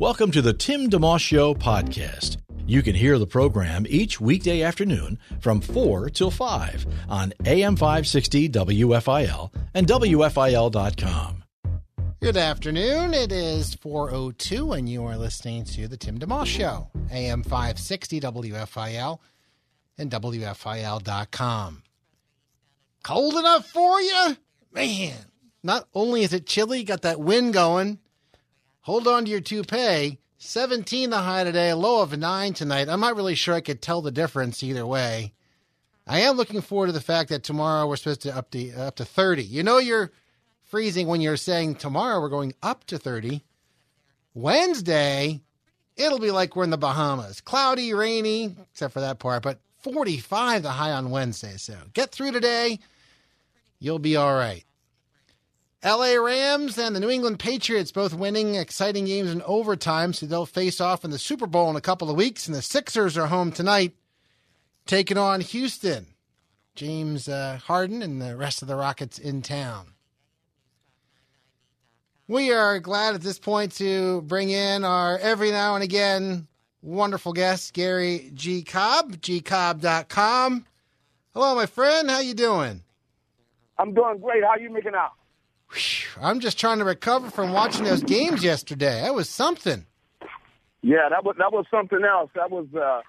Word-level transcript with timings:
Welcome 0.00 0.30
to 0.30 0.40
the 0.40 0.54
Tim 0.54 0.88
DeMoss 0.88 1.20
Show 1.20 1.52
podcast. 1.52 2.38
You 2.66 2.82
can 2.82 2.94
hear 2.94 3.18
the 3.18 3.26
program 3.26 3.84
each 3.86 4.18
weekday 4.18 4.62
afternoon 4.62 5.18
from 5.40 5.60
4 5.60 6.08
till 6.08 6.30
5 6.30 6.86
on 7.10 7.34
AM 7.44 7.76
560 7.76 8.48
WFIL 8.48 9.52
and 9.74 9.86
WFIL.com. 9.86 11.44
Good 12.18 12.38
afternoon. 12.38 13.12
It 13.12 13.30
is 13.30 13.76
4:02 13.76 14.78
and 14.78 14.88
you 14.88 15.04
are 15.04 15.18
listening 15.18 15.64
to 15.64 15.86
the 15.86 15.98
Tim 15.98 16.18
DeMoss 16.18 16.46
show, 16.46 16.88
AM 17.10 17.42
560 17.42 18.20
WFIL 18.20 19.18
and 19.98 20.10
WFIL.com. 20.10 21.82
Cold 23.02 23.34
enough 23.34 23.68
for 23.68 24.00
you? 24.00 24.38
Man, 24.72 25.26
not 25.62 25.88
only 25.92 26.22
is 26.22 26.32
it 26.32 26.46
chilly, 26.46 26.84
got 26.84 27.02
that 27.02 27.20
wind 27.20 27.52
going. 27.52 27.98
Hold 28.82 29.06
on 29.06 29.24
to 29.24 29.30
your 29.30 29.40
toupee. 29.40 30.18
17 30.38 31.10
the 31.10 31.18
high 31.18 31.44
today, 31.44 31.74
low 31.74 32.00
of 32.00 32.16
9 32.16 32.54
tonight. 32.54 32.88
I'm 32.88 33.00
not 33.00 33.14
really 33.14 33.34
sure 33.34 33.54
I 33.54 33.60
could 33.60 33.82
tell 33.82 34.00
the 34.00 34.10
difference 34.10 34.62
either 34.62 34.86
way. 34.86 35.34
I 36.06 36.20
am 36.20 36.36
looking 36.36 36.62
forward 36.62 36.86
to 36.86 36.92
the 36.92 37.00
fact 37.00 37.28
that 37.28 37.44
tomorrow 37.44 37.86
we're 37.86 37.96
supposed 37.96 38.22
to 38.22 38.34
up 38.34 38.50
to 38.52 38.72
uh, 38.72 38.88
up 38.88 38.96
to 38.96 39.04
30. 39.04 39.44
You 39.44 39.62
know 39.62 39.78
you're 39.78 40.10
freezing 40.64 41.08
when 41.08 41.20
you're 41.20 41.36
saying 41.36 41.74
tomorrow 41.74 42.20
we're 42.20 42.30
going 42.30 42.54
up 42.62 42.84
to 42.86 42.96
30. 42.96 43.42
Wednesday, 44.32 45.40
it'll 45.96 46.18
be 46.18 46.30
like 46.30 46.56
we're 46.56 46.64
in 46.64 46.70
the 46.70 46.78
Bahamas. 46.78 47.42
Cloudy, 47.42 47.92
rainy, 47.92 48.56
except 48.72 48.94
for 48.94 49.00
that 49.00 49.18
part, 49.18 49.42
but 49.42 49.60
45 49.82 50.62
the 50.62 50.70
high 50.70 50.92
on 50.92 51.10
Wednesday. 51.10 51.56
So 51.58 51.76
get 51.92 52.12
through 52.12 52.32
today. 52.32 52.78
You'll 53.78 53.98
be 53.98 54.16
all 54.16 54.34
right. 54.34 54.64
LA 55.82 56.14
Rams 56.14 56.76
and 56.76 56.94
the 56.94 57.00
New 57.00 57.08
England 57.08 57.38
Patriots 57.38 57.90
both 57.90 58.12
winning 58.12 58.54
exciting 58.54 59.06
games 59.06 59.30
in 59.30 59.40
overtime, 59.42 60.12
so 60.12 60.26
they'll 60.26 60.44
face 60.44 60.80
off 60.80 61.04
in 61.04 61.10
the 61.10 61.18
Super 61.18 61.46
Bowl 61.46 61.70
in 61.70 61.76
a 61.76 61.80
couple 61.80 62.10
of 62.10 62.16
weeks. 62.16 62.46
And 62.46 62.54
the 62.54 62.60
Sixers 62.60 63.16
are 63.16 63.28
home 63.28 63.50
tonight, 63.50 63.94
taking 64.84 65.16
on 65.16 65.40
Houston. 65.40 66.08
James 66.74 67.28
uh, 67.28 67.58
Harden 67.64 68.02
and 68.02 68.20
the 68.20 68.36
rest 68.36 68.60
of 68.60 68.68
the 68.68 68.76
Rockets 68.76 69.18
in 69.18 69.40
town. 69.40 69.94
We 72.28 72.52
are 72.52 72.78
glad 72.78 73.14
at 73.14 73.22
this 73.22 73.38
point 73.38 73.72
to 73.72 74.20
bring 74.22 74.50
in 74.50 74.84
our 74.84 75.18
every 75.18 75.50
now 75.50 75.74
and 75.74 75.82
again 75.82 76.46
wonderful 76.82 77.32
guest, 77.32 77.72
Gary 77.72 78.30
G. 78.34 78.62
Cobb, 78.62 79.16
gcobb.com. 79.16 80.66
Hello, 81.34 81.54
my 81.54 81.66
friend. 81.66 82.10
How 82.10 82.20
you 82.20 82.34
doing? 82.34 82.82
I'm 83.78 83.94
doing 83.94 84.18
great. 84.18 84.44
How 84.44 84.56
you 84.56 84.70
making 84.70 84.94
out? 84.94 85.12
I'm 86.20 86.40
just 86.40 86.58
trying 86.58 86.78
to 86.78 86.84
recover 86.84 87.30
from 87.30 87.52
watching 87.52 87.84
those 87.84 88.02
games 88.02 88.42
yesterday. 88.42 89.02
That 89.02 89.14
was 89.14 89.28
something. 89.28 89.86
Yeah, 90.82 91.08
that 91.10 91.24
was 91.24 91.36
that 91.38 91.52
was 91.52 91.66
something 91.70 92.02
else. 92.04 92.30
That 92.34 92.50
was 92.50 92.66
uh 92.74 93.02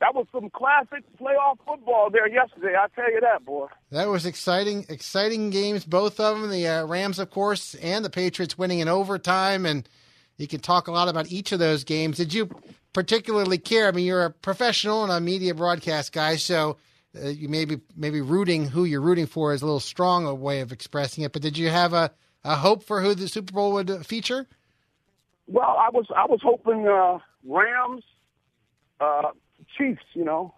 that 0.00 0.14
was 0.14 0.26
some 0.32 0.50
classic 0.50 1.04
playoff 1.18 1.58
football 1.66 2.10
there 2.10 2.28
yesterday. 2.28 2.74
I 2.78 2.86
tell 2.94 3.10
you 3.10 3.20
that, 3.20 3.44
boy. 3.44 3.68
That 3.90 4.08
was 4.08 4.26
exciting, 4.26 4.84
exciting 4.88 5.50
games, 5.50 5.84
both 5.84 6.20
of 6.20 6.40
them. 6.40 6.50
The 6.50 6.66
uh, 6.66 6.86
Rams, 6.86 7.18
of 7.18 7.30
course, 7.30 7.74
and 7.76 8.04
the 8.04 8.10
Patriots 8.10 8.58
winning 8.58 8.80
in 8.80 8.88
overtime, 8.88 9.64
and 9.64 9.88
you 10.36 10.46
can 10.46 10.60
talk 10.60 10.88
a 10.88 10.92
lot 10.92 11.08
about 11.08 11.30
each 11.30 11.52
of 11.52 11.58
those 11.58 11.82
games. 11.84 12.18
Did 12.18 12.34
you 12.34 12.50
particularly 12.92 13.58
care? 13.58 13.88
I 13.88 13.92
mean, 13.92 14.04
you're 14.04 14.26
a 14.26 14.30
professional 14.30 15.02
and 15.02 15.12
a 15.12 15.20
media 15.20 15.54
broadcast 15.54 16.12
guy, 16.12 16.36
so 16.36 16.76
uh, 17.22 17.28
you 17.28 17.48
maybe 17.48 17.80
maybe 17.96 18.20
rooting 18.20 18.66
who 18.66 18.84
you're 18.84 19.00
rooting 19.00 19.26
for 19.26 19.52
is 19.52 19.62
a 19.62 19.64
little 19.64 19.80
strong 19.80 20.26
a 20.26 20.34
way 20.34 20.60
of 20.60 20.72
expressing 20.72 21.24
it. 21.24 21.32
But 21.32 21.42
did 21.42 21.58
you 21.58 21.68
have 21.68 21.92
a, 21.92 22.10
a 22.44 22.56
hope 22.56 22.82
for 22.82 23.00
who 23.00 23.14
the 23.14 23.28
Super 23.28 23.52
Bowl 23.52 23.72
would 23.72 24.06
feature? 24.06 24.46
Well, 25.46 25.76
I 25.78 25.90
was 25.90 26.06
I 26.14 26.26
was 26.26 26.40
hoping 26.42 26.86
uh, 26.86 27.18
Rams, 27.44 28.04
uh, 29.00 29.30
Chiefs. 29.76 30.04
You 30.14 30.24
know. 30.24 30.54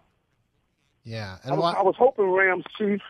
Yeah, 1.03 1.37
and 1.43 1.53
I 1.53 1.57
was, 1.57 1.75
I 1.77 1.81
was 1.81 1.95
hoping 1.97 2.29
Rams 2.29 2.65
Chiefs, 2.77 3.03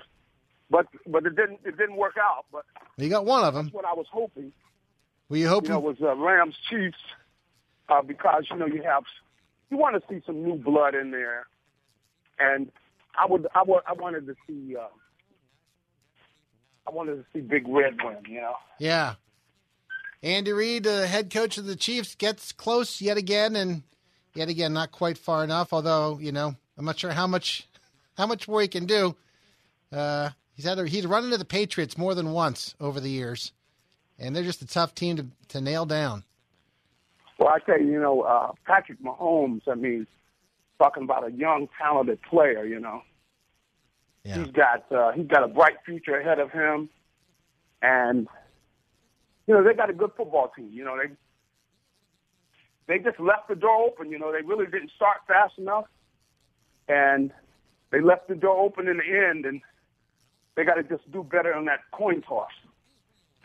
but 0.69 0.85
but 1.07 1.25
it 1.25 1.35
didn't 1.35 1.59
it 1.65 1.77
didn't 1.77 1.97
work 1.97 2.15
out. 2.19 2.45
But 2.51 2.65
you 2.97 3.09
got 3.09 3.25
one 3.25 3.43
of 3.43 3.53
them. 3.53 3.65
That's 3.65 3.75
what 3.75 3.85
I 3.85 3.93
was 3.93 4.07
hoping. 4.11 4.51
Were 5.29 5.37
you 5.37 5.47
hoping? 5.47 5.69
You 5.69 5.81
know, 5.81 5.89
it 5.89 6.01
was 6.01 6.01
uh, 6.01 6.15
Rams 6.15 6.55
Chiefs 6.69 6.97
uh, 7.89 8.01
because 8.01 8.45
you 8.49 8.57
know 8.57 8.67
you 8.67 8.83
have 8.83 9.03
you 9.69 9.77
want 9.77 9.95
to 9.95 10.07
see 10.09 10.21
some 10.25 10.43
new 10.43 10.55
blood 10.55 10.95
in 10.95 11.11
there, 11.11 11.47
and 12.39 12.71
I 13.17 13.25
would 13.25 13.47
I 13.53 13.63
would 13.63 13.81
I 13.87 13.93
wanted 13.93 14.27
to 14.27 14.35
see 14.47 14.75
uh, 14.75 14.87
I 16.87 16.91
wanted 16.91 17.15
to 17.15 17.25
see 17.33 17.41
Big 17.41 17.67
Red 17.67 17.97
win. 18.03 18.17
You 18.27 18.41
know. 18.41 18.55
Yeah. 18.79 19.15
Andy 20.21 20.51
Reid, 20.51 20.83
the 20.83 21.07
head 21.07 21.31
coach 21.31 21.57
of 21.57 21.65
the 21.65 21.77
Chiefs, 21.77 22.15
gets 22.15 22.51
close 22.51 22.99
yet 22.99 23.17
again, 23.17 23.55
and 23.55 23.83
yet 24.33 24.49
again 24.49 24.73
not 24.73 24.91
quite 24.91 25.17
far 25.17 25.43
enough. 25.43 25.71
Although 25.71 26.19
you 26.19 26.31
know, 26.31 26.55
I'm 26.77 26.85
not 26.85 26.99
sure 26.99 27.11
how 27.11 27.27
much 27.27 27.67
how 28.17 28.27
much 28.27 28.47
more 28.47 28.61
he 28.61 28.67
can 28.67 28.85
do. 28.85 29.15
Uh, 29.91 30.29
he's 30.53 30.65
had 30.65 30.77
a, 30.77 30.85
he's 30.87 31.07
run 31.07 31.23
into 31.25 31.37
the 31.37 31.45
Patriots 31.45 31.97
more 31.97 32.13
than 32.13 32.31
once 32.31 32.75
over 32.79 32.99
the 32.99 33.09
years, 33.09 33.53
and 34.17 34.35
they're 34.35 34.43
just 34.43 34.61
a 34.61 34.67
tough 34.67 34.93
team 34.93 35.17
to 35.17 35.25
to 35.49 35.61
nail 35.61 35.85
down. 35.85 36.23
Well, 37.39 37.49
I 37.49 37.59
tell 37.59 37.79
you, 37.79 37.93
you 37.93 37.99
know, 38.01 38.21
uh, 38.21 38.51
Patrick 38.65 39.01
Mahomes. 39.01 39.61
I 39.67 39.75
mean, 39.75 40.05
talking 40.79 41.03
about 41.03 41.27
a 41.27 41.31
young, 41.31 41.67
talented 41.79 42.19
player. 42.23 42.65
You 42.65 42.79
know, 42.79 43.03
yeah. 44.23 44.37
he's 44.37 44.51
got 44.51 44.91
uh, 44.91 45.11
he's 45.11 45.27
got 45.27 45.43
a 45.43 45.47
bright 45.47 45.77
future 45.85 46.17
ahead 46.17 46.39
of 46.39 46.51
him, 46.51 46.89
and 47.81 48.27
you 49.45 49.53
know 49.53 49.63
they 49.63 49.73
got 49.73 49.91
a 49.91 49.93
good 49.93 50.11
football 50.17 50.51
team. 50.55 50.69
You 50.71 50.83
know 50.83 50.97
they 50.97 51.13
they 52.87 53.03
just 53.03 53.19
left 53.19 53.49
the 53.49 53.55
door 53.55 53.85
open. 53.85 54.09
You 54.09 54.17
know 54.17 54.31
they 54.31 54.41
really 54.41 54.65
didn't 54.65 54.91
start 54.95 55.17
fast 55.27 55.53
enough, 55.59 55.85
and 56.87 57.31
they 57.91 58.01
left 58.01 58.27
the 58.27 58.35
door 58.35 58.57
open 58.57 58.87
in 58.87 58.97
the 58.97 59.27
end, 59.29 59.45
and 59.45 59.61
they 60.55 60.63
got 60.63 60.75
to 60.75 60.83
just 60.83 61.09
do 61.11 61.23
better 61.23 61.53
on 61.53 61.65
that 61.65 61.81
coin 61.91 62.21
toss. 62.21 62.49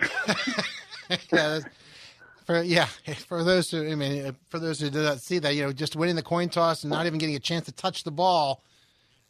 yeah, 1.32 1.60
for 2.44 2.62
yeah, 2.62 2.84
for 3.28 3.42
those 3.42 3.70
who 3.70 3.90
I 3.90 3.94
mean, 3.94 4.36
for 4.48 4.58
those 4.58 4.80
who 4.80 4.90
did 4.90 5.02
not 5.02 5.20
see 5.20 5.38
that, 5.38 5.54
you 5.54 5.62
know, 5.62 5.72
just 5.72 5.96
winning 5.96 6.16
the 6.16 6.22
coin 6.22 6.48
toss 6.48 6.84
and 6.84 6.90
not 6.90 7.06
even 7.06 7.18
getting 7.18 7.36
a 7.36 7.40
chance 7.40 7.66
to 7.66 7.72
touch 7.72 8.04
the 8.04 8.10
ball. 8.10 8.62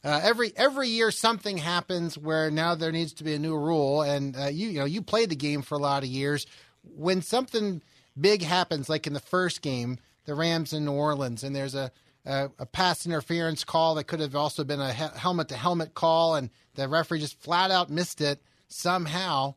Uh, 0.02 0.20
every 0.22 0.52
every 0.56 0.88
year 0.88 1.10
something 1.10 1.56
happens 1.56 2.18
where 2.18 2.50
now 2.50 2.74
there 2.74 2.92
needs 2.92 3.14
to 3.14 3.24
be 3.24 3.34
a 3.34 3.38
new 3.38 3.56
rule, 3.56 4.02
and 4.02 4.36
uh, 4.36 4.46
you 4.46 4.68
you 4.68 4.78
know 4.78 4.84
you 4.84 5.00
played 5.00 5.30
the 5.30 5.36
game 5.36 5.62
for 5.62 5.76
a 5.76 5.78
lot 5.78 6.02
of 6.02 6.08
years. 6.08 6.46
When 6.82 7.22
something 7.22 7.80
big 8.20 8.42
happens, 8.42 8.90
like 8.90 9.06
in 9.06 9.14
the 9.14 9.20
first 9.20 9.62
game, 9.62 9.98
the 10.26 10.34
Rams 10.34 10.74
in 10.74 10.84
New 10.84 10.92
Orleans, 10.92 11.42
and 11.42 11.56
there's 11.56 11.74
a 11.74 11.90
a, 12.26 12.50
a 12.58 12.66
pass 12.66 13.06
interference 13.06 13.64
call 13.64 13.94
that 13.94 14.04
could 14.04 14.20
have 14.20 14.36
also 14.36 14.64
been 14.64 14.80
a 14.80 14.92
helmet 14.92 15.48
to 15.48 15.56
helmet 15.56 15.94
call, 15.94 16.34
and 16.34 16.50
the 16.74 16.88
referee 16.88 17.20
just 17.20 17.40
flat 17.40 17.70
out 17.70 17.90
missed 17.90 18.20
it 18.20 18.42
somehow. 18.68 19.54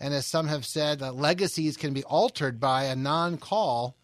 And 0.00 0.14
as 0.14 0.26
some 0.26 0.48
have 0.48 0.64
said, 0.64 1.02
uh, 1.02 1.12
legacies 1.12 1.76
can 1.76 1.92
be 1.92 2.02
altered 2.04 2.58
by 2.58 2.84
a 2.84 2.96
non 2.96 3.36
call. 3.36 3.96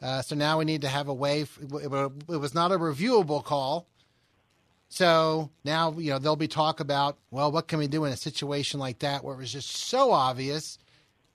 Uh, 0.00 0.22
so 0.22 0.34
now 0.34 0.58
we 0.58 0.64
need 0.64 0.82
to 0.82 0.88
have 0.88 1.08
a 1.08 1.14
way. 1.14 1.42
F- 1.42 1.58
it 1.60 1.90
was 2.38 2.54
not 2.54 2.72
a 2.72 2.78
reviewable 2.78 3.44
call. 3.44 3.86
So 4.88 5.50
now, 5.64 5.92
you 5.92 6.10
know, 6.10 6.18
there'll 6.18 6.36
be 6.36 6.48
talk 6.48 6.80
about, 6.80 7.18
well, 7.30 7.52
what 7.52 7.68
can 7.68 7.78
we 7.78 7.86
do 7.86 8.04
in 8.04 8.12
a 8.12 8.16
situation 8.16 8.80
like 8.80 9.00
that 9.00 9.22
where 9.22 9.34
it 9.34 9.38
was 9.38 9.52
just 9.52 9.76
so 9.76 10.12
obvious 10.12 10.78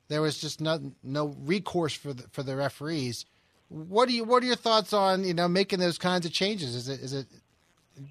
there 0.07 0.21
was 0.21 0.39
just 0.39 0.61
no, 0.61 0.93
no 1.03 1.35
recourse 1.43 1.93
for 1.93 2.13
the, 2.13 2.23
for 2.31 2.43
the 2.43 2.55
referees. 2.55 3.25
What 3.69 4.07
do 4.07 4.13
you 4.13 4.23
what 4.23 4.43
are 4.43 4.45
your 4.45 4.55
thoughts 4.55 4.93
on, 4.93 5.23
you 5.23 5.33
know, 5.33 5.47
making 5.47 5.79
those 5.79 5.97
kinds 5.97 6.25
of 6.25 6.31
changes? 6.31 6.75
Is 6.75 6.87
it 6.87 6.99
is 6.99 7.13
it 7.13 7.27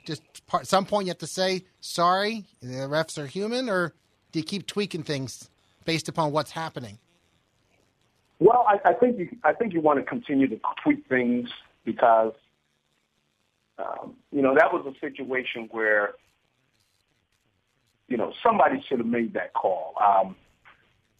just 0.04 0.46
part, 0.46 0.66
some 0.66 0.84
point 0.84 1.06
you 1.06 1.10
have 1.10 1.18
to 1.18 1.26
say 1.26 1.64
sorry, 1.80 2.44
the 2.60 2.88
refs 2.88 3.18
are 3.18 3.26
human 3.26 3.68
or 3.68 3.94
do 4.32 4.40
you 4.40 4.44
keep 4.44 4.66
tweaking 4.66 5.04
things 5.04 5.48
based 5.84 6.08
upon 6.08 6.32
what's 6.32 6.50
happening? 6.50 6.98
Well, 8.38 8.66
I, 8.68 8.90
I 8.90 8.92
think 8.94 9.18
you 9.18 9.28
I 9.44 9.52
think 9.52 9.72
you 9.72 9.80
want 9.80 9.98
to 10.00 10.04
continue 10.04 10.48
to 10.48 10.58
tweak 10.82 11.06
things 11.08 11.48
because 11.84 12.32
um, 13.78 14.14
you 14.32 14.42
know 14.42 14.54
that 14.54 14.72
was 14.72 14.84
a 14.86 14.98
situation 15.00 15.68
where 15.70 16.14
you 18.08 18.16
know 18.16 18.32
somebody 18.42 18.84
should 18.88 18.98
have 18.98 19.06
made 19.06 19.34
that 19.34 19.54
call. 19.54 19.94
Um, 20.04 20.36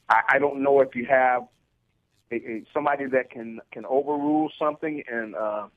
I, 0.09 0.23
I 0.31 0.39
don't 0.39 0.63
know 0.63 0.81
if 0.81 0.95
you 0.95 1.07
have 1.07 1.43
a, 2.31 2.37
a, 2.37 2.65
somebody 2.75 3.07
that 3.07 3.31
can 3.31 3.61
can 3.73 3.85
overrule 3.87 4.51
something, 4.59 5.03
and 5.11 5.35
uh, 5.35 5.69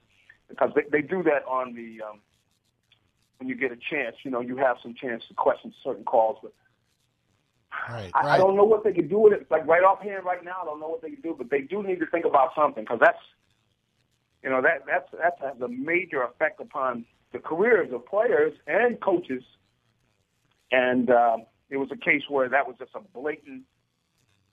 because 0.49 0.71
they, 0.75 0.83
they 0.91 1.01
do 1.01 1.23
that 1.23 1.45
on 1.47 1.75
the 1.75 2.03
um, 2.03 2.19
when 3.37 3.47
you 3.47 3.55
get 3.55 3.71
a 3.71 3.77
chance, 3.89 4.15
you 4.23 4.31
know, 4.31 4.41
you 4.41 4.57
have 4.57 4.77
some 4.81 4.95
chance 4.99 5.23
to 5.27 5.33
question 5.33 5.73
certain 5.83 6.03
calls, 6.03 6.39
but. 6.41 6.53
Right, 7.89 8.11
I, 8.13 8.19
right. 8.19 8.31
I 8.35 8.37
don't 8.37 8.55
know 8.55 8.63
what 8.63 8.83
they 8.83 8.93
could 8.93 9.09
do 9.09 9.19
with 9.19 9.33
it. 9.33 9.47
Like 9.49 9.65
right 9.67 9.83
offhand, 9.83 10.25
right 10.25 10.43
now, 10.43 10.57
I 10.61 10.65
don't 10.65 10.79
know 10.79 10.87
what 10.87 11.01
they 11.01 11.11
could 11.11 11.23
do, 11.23 11.35
but 11.37 11.49
they 11.49 11.61
do 11.61 11.83
need 11.83 11.99
to 11.99 12.05
think 12.07 12.25
about 12.25 12.49
something 12.55 12.83
because 12.83 12.99
that's, 12.99 13.19
you 14.43 14.49
know, 14.49 14.61
that 14.61 14.85
that's 14.85 15.09
that 15.11 15.37
has 15.41 15.61
a 15.61 15.67
major 15.67 16.23
effect 16.23 16.59
upon 16.59 17.05
the 17.33 17.39
careers 17.39 17.91
of 17.93 18.05
players 18.05 18.53
and 18.67 18.99
coaches. 19.01 19.43
And 20.71 21.09
uh, 21.09 21.37
it 21.69 21.77
was 21.77 21.89
a 21.91 21.97
case 21.97 22.23
where 22.29 22.49
that 22.49 22.67
was 22.67 22.75
just 22.77 22.91
a 22.95 22.99
blatant 22.99 23.63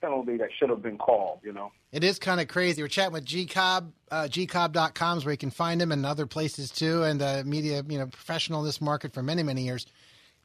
penalty 0.01 0.37
that 0.37 0.51
should 0.59 0.71
have 0.71 0.83
been 0.83 0.99
called. 0.99 1.41
You 1.43 1.53
know. 1.53 1.73
It 1.93 2.05
is 2.05 2.19
kind 2.19 2.41
of 2.41 2.49
crazy. 2.49 2.83
We're 2.83 2.89
chatting 2.89 3.13
with 3.13 3.25
G 3.25 3.47
Cobb, 3.47 3.93
uh, 4.11 4.25
gcobb.com 4.25 5.19
is 5.19 5.25
where 5.25 5.33
you 5.33 5.39
can 5.39 5.51
find 5.51 5.81
him 5.81 5.93
and 5.93 6.05
other 6.05 6.27
places 6.27 6.71
too, 6.71 7.05
and 7.05 7.23
uh, 7.23 7.43
media, 7.47 7.85
you 7.89 7.99
know, 7.99 8.07
professional 8.07 8.61
in 8.61 8.67
this 8.67 8.81
market 8.81 9.15
for 9.15 9.23
many, 9.23 9.43
many 9.43 9.63
years. 9.63 9.87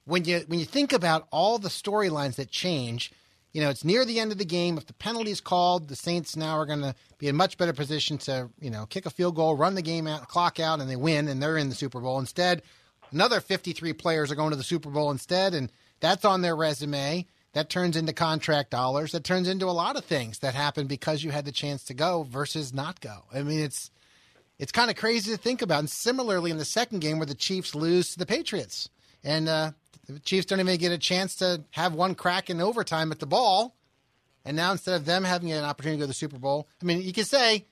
When 0.09 0.25
you 0.25 0.43
when 0.47 0.59
you 0.59 0.65
think 0.65 0.91
about 0.91 1.27
all 1.31 1.59
the 1.59 1.69
storylines 1.69 2.35
that 2.35 2.49
change, 2.49 3.11
you 3.53 3.61
know, 3.61 3.69
it's 3.69 3.83
near 3.83 4.05
the 4.05 4.19
end 4.19 4.31
of 4.31 4.37
the 4.37 4.45
game. 4.45 4.77
If 4.77 4.85
the 4.87 4.93
penalty 4.93 5.31
is 5.31 5.41
called, 5.41 5.87
the 5.87 5.95
Saints 5.95 6.35
now 6.35 6.57
are 6.57 6.65
going 6.65 6.81
to 6.81 6.95
be 7.17 7.27
in 7.27 7.35
much 7.35 7.57
better 7.57 7.73
position 7.73 8.17
to, 8.19 8.49
you 8.59 8.69
know, 8.69 8.85
kick 8.85 9.05
a 9.05 9.09
field 9.09 9.35
goal, 9.35 9.55
run 9.55 9.75
the 9.75 9.81
game 9.81 10.07
out, 10.07 10.27
clock 10.27 10.59
out, 10.59 10.79
and 10.79 10.89
they 10.89 10.95
win, 10.95 11.27
and 11.27 11.41
they're 11.41 11.57
in 11.57 11.69
the 11.69 11.75
Super 11.75 11.99
Bowl. 11.99 12.19
Instead, 12.19 12.61
another 13.11 13.39
53 13.39 13.93
players 13.93 14.31
are 14.31 14.35
going 14.35 14.51
to 14.51 14.55
the 14.55 14.63
Super 14.63 14.89
Bowl 14.89 15.11
instead, 15.11 15.53
and 15.53 15.71
that's 15.99 16.25
on 16.25 16.41
their 16.41 16.55
resume. 16.55 17.25
That 17.53 17.69
turns 17.69 17.97
into 17.97 18.13
contract 18.13 18.69
dollars. 18.69 19.11
That 19.11 19.23
turns 19.23 19.47
into 19.47 19.65
a 19.65 19.71
lot 19.71 19.95
of 19.95 20.05
things 20.05 20.39
that 20.39 20.53
happen 20.53 20.85
because 20.85 21.23
you 21.23 21.31
had 21.31 21.45
the 21.45 21.51
chance 21.51 21.83
to 21.85 21.95
go 21.95 22.23
versus 22.23 22.73
not 22.73 23.01
go. 23.01 23.23
I 23.33 23.41
mean, 23.41 23.59
it's 23.59 23.89
it's 24.59 24.71
kind 24.71 24.91
of 24.91 24.97
crazy 24.97 25.31
to 25.31 25.37
think 25.37 25.61
about. 25.63 25.79
And 25.79 25.89
similarly, 25.89 26.51
in 26.51 26.57
the 26.57 26.65
second 26.65 26.99
game 26.99 27.17
where 27.17 27.25
the 27.25 27.33
Chiefs 27.33 27.73
lose 27.73 28.11
to 28.11 28.19
the 28.19 28.27
Patriots, 28.27 28.89
and 29.23 29.49
uh, 29.49 29.71
the 30.13 30.19
Chiefs 30.19 30.45
don't 30.45 30.59
even 30.59 30.77
get 30.77 30.91
a 30.91 30.97
chance 30.97 31.35
to 31.35 31.63
have 31.71 31.93
one 31.93 32.15
crack 32.15 32.49
in 32.49 32.61
overtime 32.61 33.11
at 33.11 33.19
the 33.19 33.25
ball, 33.25 33.75
and 34.45 34.57
now 34.57 34.71
instead 34.71 34.95
of 34.95 35.05
them 35.05 35.23
having 35.23 35.51
an 35.51 35.63
opportunity 35.63 35.97
to 35.97 36.01
go 36.01 36.03
to 36.03 36.07
the 36.07 36.13
Super 36.13 36.39
Bowl, 36.39 36.67
I 36.81 36.85
mean, 36.85 37.01
you 37.01 37.13
can 37.13 37.25
say, 37.25 37.65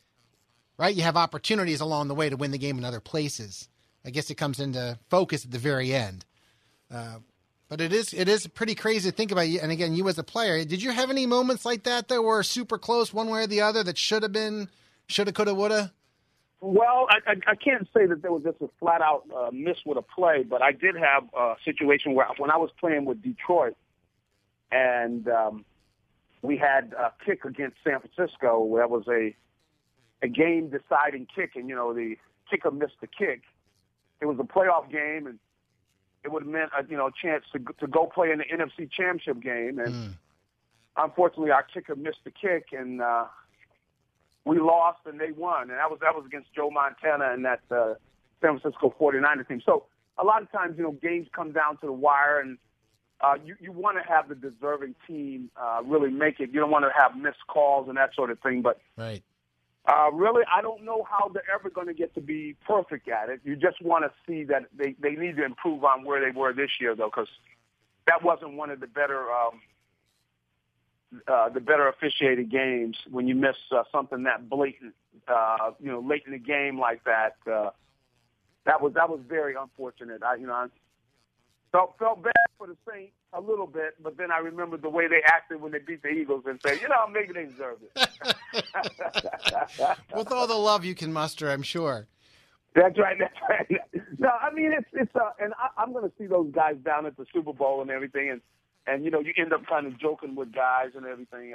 right, 0.78 0.96
you 0.96 1.04
have 1.04 1.18
opportunities 1.18 1.82
along 1.82 2.08
the 2.08 2.16
way 2.16 2.30
to 2.30 2.38
win 2.38 2.52
the 2.52 2.58
game 2.58 2.78
in 2.78 2.86
other 2.86 3.00
places. 3.00 3.70
I 4.06 4.10
guess 4.10 4.30
it 4.30 4.36
comes 4.36 4.60
into 4.60 4.98
focus 5.10 5.46
at 5.46 5.52
the 5.52 5.58
very 5.58 5.94
end. 5.94 6.26
Uh, 6.94 7.18
but 7.70 7.82
it 7.82 7.92
is 7.92 8.14
it 8.14 8.30
is 8.30 8.48
pretty 8.48 8.76
crazy 8.76 9.10
to 9.10 9.16
think 9.16 9.32
about. 9.32 9.46
And 9.46 9.72
again, 9.72 9.94
you 9.94 10.08
as 10.08 10.18
a 10.18 10.24
player, 10.24 10.64
did 10.64 10.82
you 10.82 10.92
have 10.92 11.10
any 11.10 11.26
moments 11.26 11.66
like 11.66 11.84
that 11.84 12.08
that 12.08 12.22
were 12.22 12.44
super 12.44 12.78
close, 12.78 13.14
one 13.14 13.30
way 13.30 13.44
or 13.44 13.48
the 13.48 13.62
other, 13.62 13.84
that 13.84 13.98
should 13.98 14.24
have 14.24 14.32
been, 14.32 14.70
shoulda, 15.08 15.34
coulda, 15.34 15.54
woulda? 15.54 15.94
Well, 16.60 17.08
I, 17.10 17.32
I, 17.32 17.52
I 17.52 17.56
can't 17.56 17.88
say 17.96 18.08
that 18.08 18.22
there 18.24 18.32
was 18.32 18.44
just 18.44 18.60
a 18.62 18.70
flat 18.80 19.02
out 19.02 19.24
uh, 19.36 19.52
miss 19.54 19.78
with 19.86 19.98
a 19.98 20.02
play, 20.02 20.44
but 20.44 20.62
I 20.62 20.72
did 20.72 20.96
have 20.96 21.24
a 21.38 21.56
situation 21.64 22.16
where 22.16 22.28
when 22.38 22.50
I 22.50 22.58
was 22.58 22.72
playing 22.80 23.06
with 23.06 23.22
Detroit, 23.22 23.76
and 24.72 25.28
um, 25.28 25.66
we 26.42 26.58
had 26.58 26.94
a 26.94 27.14
kick 27.24 27.46
against 27.46 27.78
San 27.84 28.00
Francisco, 28.00 28.64
where 28.64 28.84
it 28.84 28.90
was 28.90 29.08
a 29.08 29.36
a 30.24 30.28
game 30.28 30.70
deciding 30.72 31.28
kick, 31.34 31.52
and 31.56 31.70
you 31.70 31.76
know 31.76 31.94
the 31.94 32.18
kicker 32.50 32.72
missed 32.72 33.00
the 33.02 33.08
kick. 33.08 33.44
It 34.20 34.26
was 34.26 34.38
a 34.40 34.44
playoff 34.44 34.92
game, 34.92 35.28
and 35.28 35.38
it 36.24 36.32
would 36.32 36.42
have 36.44 36.52
meant 36.52 36.72
a 36.78 36.84
you 36.90 36.98
know 36.98 37.12
chance 37.12 37.46
to 37.54 37.60
to 37.80 37.86
go 37.88 38.08
play 38.08 38.32
in 38.32 38.40
the 38.40 38.46
NFC 38.46 38.90
Championship 38.92 39.42
game, 39.42 39.78
and 39.78 39.94
Mm. 39.94 40.14
unfortunately 40.98 41.52
our 41.52 41.62
kicker 41.64 41.96
missed 41.96 42.24
the 42.24 42.32
kick, 42.32 42.70
and 42.72 43.00
uh, 43.00 43.26
we 44.48 44.60
lost 44.60 45.00
and 45.06 45.20
they 45.20 45.32
won, 45.32 45.70
and 45.70 45.72
that 45.72 45.90
was 45.90 46.00
that 46.02 46.16
was 46.16 46.26
against 46.26 46.54
Joe 46.54 46.70
Montana 46.72 47.32
and 47.34 47.46
that 47.46 47.62
uh, 47.70 47.96
San 48.42 48.60
Francisco 48.60 48.94
49er 49.00 49.48
team. 49.48 49.62
So 49.66 49.86
a 50.18 50.24
lot 50.24 50.42
of 50.42 50.52
times, 50.52 50.76
you 50.78 50.84
know, 50.84 50.92
games 50.92 51.28
come 51.36 51.52
down 51.52 51.78
to 51.78 51.86
the 51.86 51.92
wire, 51.92 52.40
and 52.40 52.58
uh, 53.22 53.36
you 53.44 53.56
you 53.60 53.72
want 53.72 53.98
to 53.98 54.04
have 54.08 54.30
the 54.30 54.36
deserving 54.36 54.96
team 55.06 55.50
uh, 55.58 55.82
really 55.86 56.10
make 56.10 56.40
it. 56.40 56.50
You 56.52 56.60
don't 56.60 56.72
want 56.72 56.86
to 56.86 56.92
have 56.98 57.16
missed 57.16 57.46
calls 57.48 57.88
and 57.88 57.98
that 57.98 58.16
sort 58.16 58.32
of 58.32 58.40
thing, 58.40 58.62
but. 58.62 58.80
Right. 58.96 59.24
Uh, 59.90 60.12
really, 60.12 60.44
I 60.54 60.62
don't 60.62 60.84
know 60.84 61.08
how 61.10 61.30
they're 61.30 61.44
ever 61.56 61.70
going 61.70 61.88
to 61.88 61.94
get 61.94 62.14
to 62.16 62.20
be 62.20 62.58
perfect 62.68 63.08
at 63.08 63.30
it. 63.30 63.40
You 63.46 63.56
just 63.56 63.82
want 63.82 64.04
to 64.04 64.12
see 64.28 64.44
that 64.44 64.66
they, 64.76 64.96
they 65.00 65.12
need 65.12 65.38
to 65.38 65.46
improve 65.46 65.86
on 65.86 66.04
where 66.04 66.20
they 66.20 66.38
were 66.38 66.52
this 66.52 66.72
year, 66.82 66.94
though, 66.94 67.08
because 67.08 67.30
that 68.06 68.22
wasn't 68.22 68.56
one 68.56 68.70
of 68.70 68.82
the 68.82 68.88
better 68.88 69.32
um, 69.32 69.62
uh, 71.28 71.50
the 71.50 71.60
better 71.60 71.88
officiated 71.88 72.52
games 72.52 72.98
when 73.10 73.28
you 73.28 73.36
miss 73.36 73.56
uh, 73.72 73.84
something 73.92 74.24
that 74.24 74.50
blatant, 74.50 74.94
uh, 75.28 75.72
you 75.80 75.92
know, 75.92 76.00
late 76.00 76.24
in 76.26 76.32
the 76.34 76.40
game 76.40 76.80
like 76.80 77.04
that. 77.06 77.36
Uh, 77.50 77.70
that 78.66 78.82
was 78.82 78.94
that 78.96 79.10
was 79.10 79.22
very 79.28 79.56
unfortunate. 79.56 80.22
I, 80.24 80.36
you 80.36 80.48
know, 80.48 80.54
I 80.54 80.68
felt 81.72 81.96
felt 81.98 82.22
bad 82.24 82.34
for 82.58 82.68
the 82.68 82.76
Saints 82.90 83.14
a 83.34 83.40
little 83.40 83.68
bit, 83.68 83.96
but 84.02 84.18
then 84.18 84.32
I 84.32 84.40
remembered 84.40 84.82
the 84.82 84.90
way 84.90 85.08
they 85.08 85.22
acted 85.26 85.62
when 85.62 85.72
they 85.72 85.80
beat 85.80 86.02
the 86.02 86.10
Eagles 86.10 86.44
and 86.46 86.60
said, 86.66 86.82
you 86.82 86.90
know, 86.90 86.96
I'm 87.06 87.14
maybe 87.14 87.34
they 87.34 87.46
deserved 87.46 87.84
it. 87.84 88.10
With 90.16 90.32
all 90.32 90.48
the 90.48 90.56
love 90.56 90.84
you 90.84 90.96
can 90.96 91.14
muster, 91.14 91.50
I'm 91.50 91.64
sure. 91.64 92.08
That's 92.76 92.98
right. 92.98 93.18
That's 93.20 93.36
right. 93.50 93.68
No, 94.20 94.30
I 94.30 94.52
mean 94.52 94.72
it's 94.74 94.88
it's 94.94 95.16
uh, 95.16 95.30
and 95.40 95.54
I, 95.60 95.82
I'm 95.82 95.94
going 95.94 96.04
to 96.04 96.12
see 96.18 96.26
those 96.26 96.52
guys 96.52 96.76
down 96.84 97.06
at 97.06 97.16
the 97.18 97.26
Super 97.32 97.54
Bowl 97.54 97.82
and 97.82 97.92
everything, 97.92 98.32
and 98.32 98.42
and 98.88 99.04
you 99.04 99.12
know 99.12 99.20
you 99.20 99.34
end 99.38 99.54
up 99.54 99.66
kind 99.68 99.86
of 99.86 100.00
joking 100.00 100.36
with 100.36 100.52
guys 100.54 100.92
and 100.96 101.06
everything, 101.06 101.54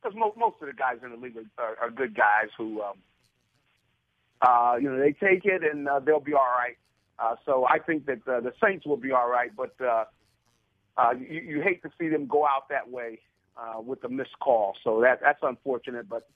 because 0.00 0.16
most 0.16 0.36
most 0.36 0.56
of 0.60 0.68
the 0.68 0.74
guys 0.74 0.98
in 1.02 1.10
the 1.10 1.16
league 1.16 1.36
are, 1.58 1.76
are 1.80 1.90
good 1.90 2.14
guys 2.14 2.50
who, 2.56 2.82
um, 2.82 2.98
uh, 4.42 4.76
you 4.80 4.90
know, 4.90 4.98
they 4.98 5.12
take 5.12 5.44
it 5.44 5.62
and 5.64 5.88
uh, 5.88 5.98
they'll 5.98 6.20
be 6.20 6.34
all 6.34 6.40
right. 6.40 6.76
Uh, 7.18 7.36
so 7.46 7.64
I 7.64 7.78
think 7.78 8.06
that 8.06 8.26
uh, 8.28 8.40
the 8.40 8.52
Saints 8.62 8.84
will 8.86 8.96
be 8.96 9.12
all 9.12 9.28
right, 9.28 9.50
but 9.56 9.74
uh, 9.80 10.04
uh, 10.96 11.12
you, 11.18 11.40
you 11.40 11.62
hate 11.62 11.82
to 11.82 11.90
see 11.98 12.08
them 12.08 12.26
go 12.26 12.44
out 12.44 12.68
that 12.70 12.90
way 12.90 13.20
uh, 13.56 13.80
with 13.80 14.02
a 14.04 14.08
missed 14.08 14.38
call. 14.40 14.74
So 14.84 15.00
that 15.00 15.20
that's 15.22 15.38
unfortunate, 15.42 16.08
but 16.08 16.28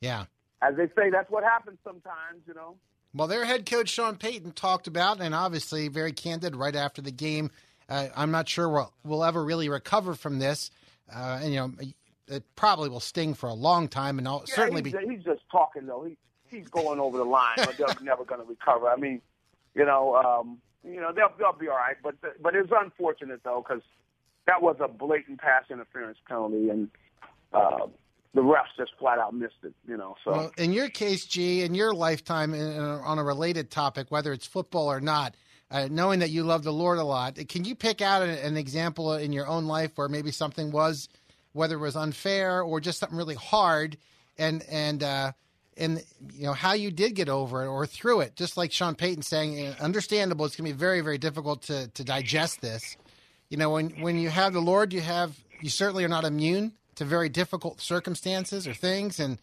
Yeah. 0.00 0.26
as 0.62 0.76
they 0.76 0.86
say, 0.88 1.10
that's 1.10 1.30
what 1.30 1.44
happens 1.44 1.78
sometimes, 1.82 2.42
you 2.46 2.54
know. 2.54 2.76
Well, 3.14 3.26
their 3.26 3.46
head 3.46 3.64
coach 3.64 3.88
Sean 3.88 4.16
Payton 4.16 4.52
talked 4.52 4.86
about, 4.86 5.20
and 5.20 5.34
obviously 5.34 5.88
very 5.88 6.12
candid 6.12 6.54
right 6.54 6.76
after 6.76 7.00
the 7.00 7.10
game. 7.10 7.50
Uh, 7.88 8.08
I'm 8.16 8.30
not 8.30 8.48
sure 8.48 8.68
we'll, 8.68 8.92
we'll 9.04 9.24
ever 9.24 9.42
really 9.42 9.68
recover 9.68 10.14
from 10.14 10.38
this, 10.38 10.70
uh, 11.14 11.40
and 11.42 11.52
you 11.52 11.58
know 11.58 11.72
it 12.28 12.44
probably 12.56 12.88
will 12.90 13.00
sting 13.00 13.34
for 13.34 13.48
a 13.48 13.54
long 13.54 13.88
time, 13.88 14.18
and 14.18 14.28
I'll 14.28 14.44
Yeah, 14.48 14.54
certainly 14.54 14.82
he's, 14.82 14.92
be. 14.92 15.14
he's 15.14 15.24
just 15.24 15.40
talking 15.50 15.86
though. 15.86 16.04
He 16.04 16.16
he's 16.50 16.68
going 16.68 17.00
over 17.00 17.16
the 17.18 17.24
line, 17.24 17.56
but 17.56 17.76
they're 17.78 17.86
never 18.02 18.24
going 18.24 18.40
to 18.40 18.46
recover. 18.46 18.88
I 18.88 18.96
mean, 18.96 19.20
you 19.74 19.84
know, 19.84 20.14
um, 20.16 20.58
you 20.84 21.00
know 21.00 21.12
they'll 21.12 21.32
they'll 21.38 21.58
be 21.58 21.68
all 21.68 21.76
right, 21.76 21.96
but 22.02 22.16
but 22.42 22.54
it's 22.54 22.70
unfortunate 22.78 23.40
though 23.44 23.64
because 23.66 23.82
that 24.46 24.60
was 24.62 24.76
a 24.80 24.88
blatant 24.88 25.40
pass 25.40 25.64
interference 25.70 26.18
penalty, 26.28 26.68
and 26.68 26.88
uh, 27.54 27.86
the 28.34 28.42
refs 28.42 28.76
just 28.76 28.92
flat 28.98 29.18
out 29.18 29.34
missed 29.34 29.54
it. 29.64 29.72
You 29.86 29.96
know, 29.96 30.16
so 30.24 30.32
Well, 30.32 30.52
in 30.58 30.74
your 30.74 30.90
case, 30.90 31.24
G, 31.24 31.62
in 31.62 31.74
your 31.74 31.94
lifetime, 31.94 32.52
in, 32.52 32.60
in 32.60 32.82
on 32.82 33.18
a 33.18 33.24
related 33.24 33.70
topic, 33.70 34.10
whether 34.10 34.32
it's 34.32 34.46
football 34.46 34.90
or 34.92 35.00
not, 35.00 35.34
uh, 35.70 35.88
knowing 35.90 36.20
that 36.20 36.30
you 36.30 36.42
love 36.42 36.64
the 36.64 36.72
Lord 36.72 36.98
a 36.98 37.04
lot, 37.04 37.36
can 37.48 37.64
you 37.64 37.74
pick 37.74 38.00
out 38.00 38.22
an, 38.22 38.30
an 38.30 38.56
example 38.56 39.12
in 39.14 39.32
your 39.32 39.46
own 39.46 39.66
life 39.66 39.92
where 39.96 40.08
maybe 40.08 40.30
something 40.30 40.70
was, 40.70 41.08
whether 41.52 41.74
it 41.74 41.80
was 41.80 41.96
unfair 41.96 42.62
or 42.62 42.80
just 42.80 42.98
something 42.98 43.18
really 43.18 43.34
hard, 43.34 43.98
and 44.38 44.62
and 44.70 45.02
uh, 45.02 45.32
and 45.76 46.02
you 46.32 46.44
know 46.44 46.54
how 46.54 46.72
you 46.72 46.90
did 46.90 47.14
get 47.14 47.28
over 47.28 47.64
it 47.64 47.68
or 47.68 47.86
through 47.86 48.20
it? 48.20 48.34
Just 48.34 48.56
like 48.56 48.72
Sean 48.72 48.94
Payton 48.94 49.22
saying, 49.22 49.66
uh, 49.66 49.74
understandable. 49.80 50.46
It's 50.46 50.56
going 50.56 50.68
to 50.68 50.74
be 50.74 50.78
very 50.78 51.00
very 51.00 51.18
difficult 51.18 51.62
to 51.62 51.88
to 51.88 52.04
digest 52.04 52.60
this. 52.60 52.96
You 53.50 53.56
know, 53.56 53.70
when 53.70 53.90
when 54.00 54.18
you 54.18 54.30
have 54.30 54.52
the 54.52 54.60
Lord, 54.60 54.92
you 54.92 55.00
have 55.00 55.38
you 55.60 55.68
certainly 55.68 56.04
are 56.04 56.08
not 56.08 56.24
immune 56.24 56.72
to 56.94 57.04
very 57.04 57.28
difficult 57.28 57.80
circumstances 57.80 58.66
or 58.66 58.74
things, 58.74 59.20
and 59.20 59.38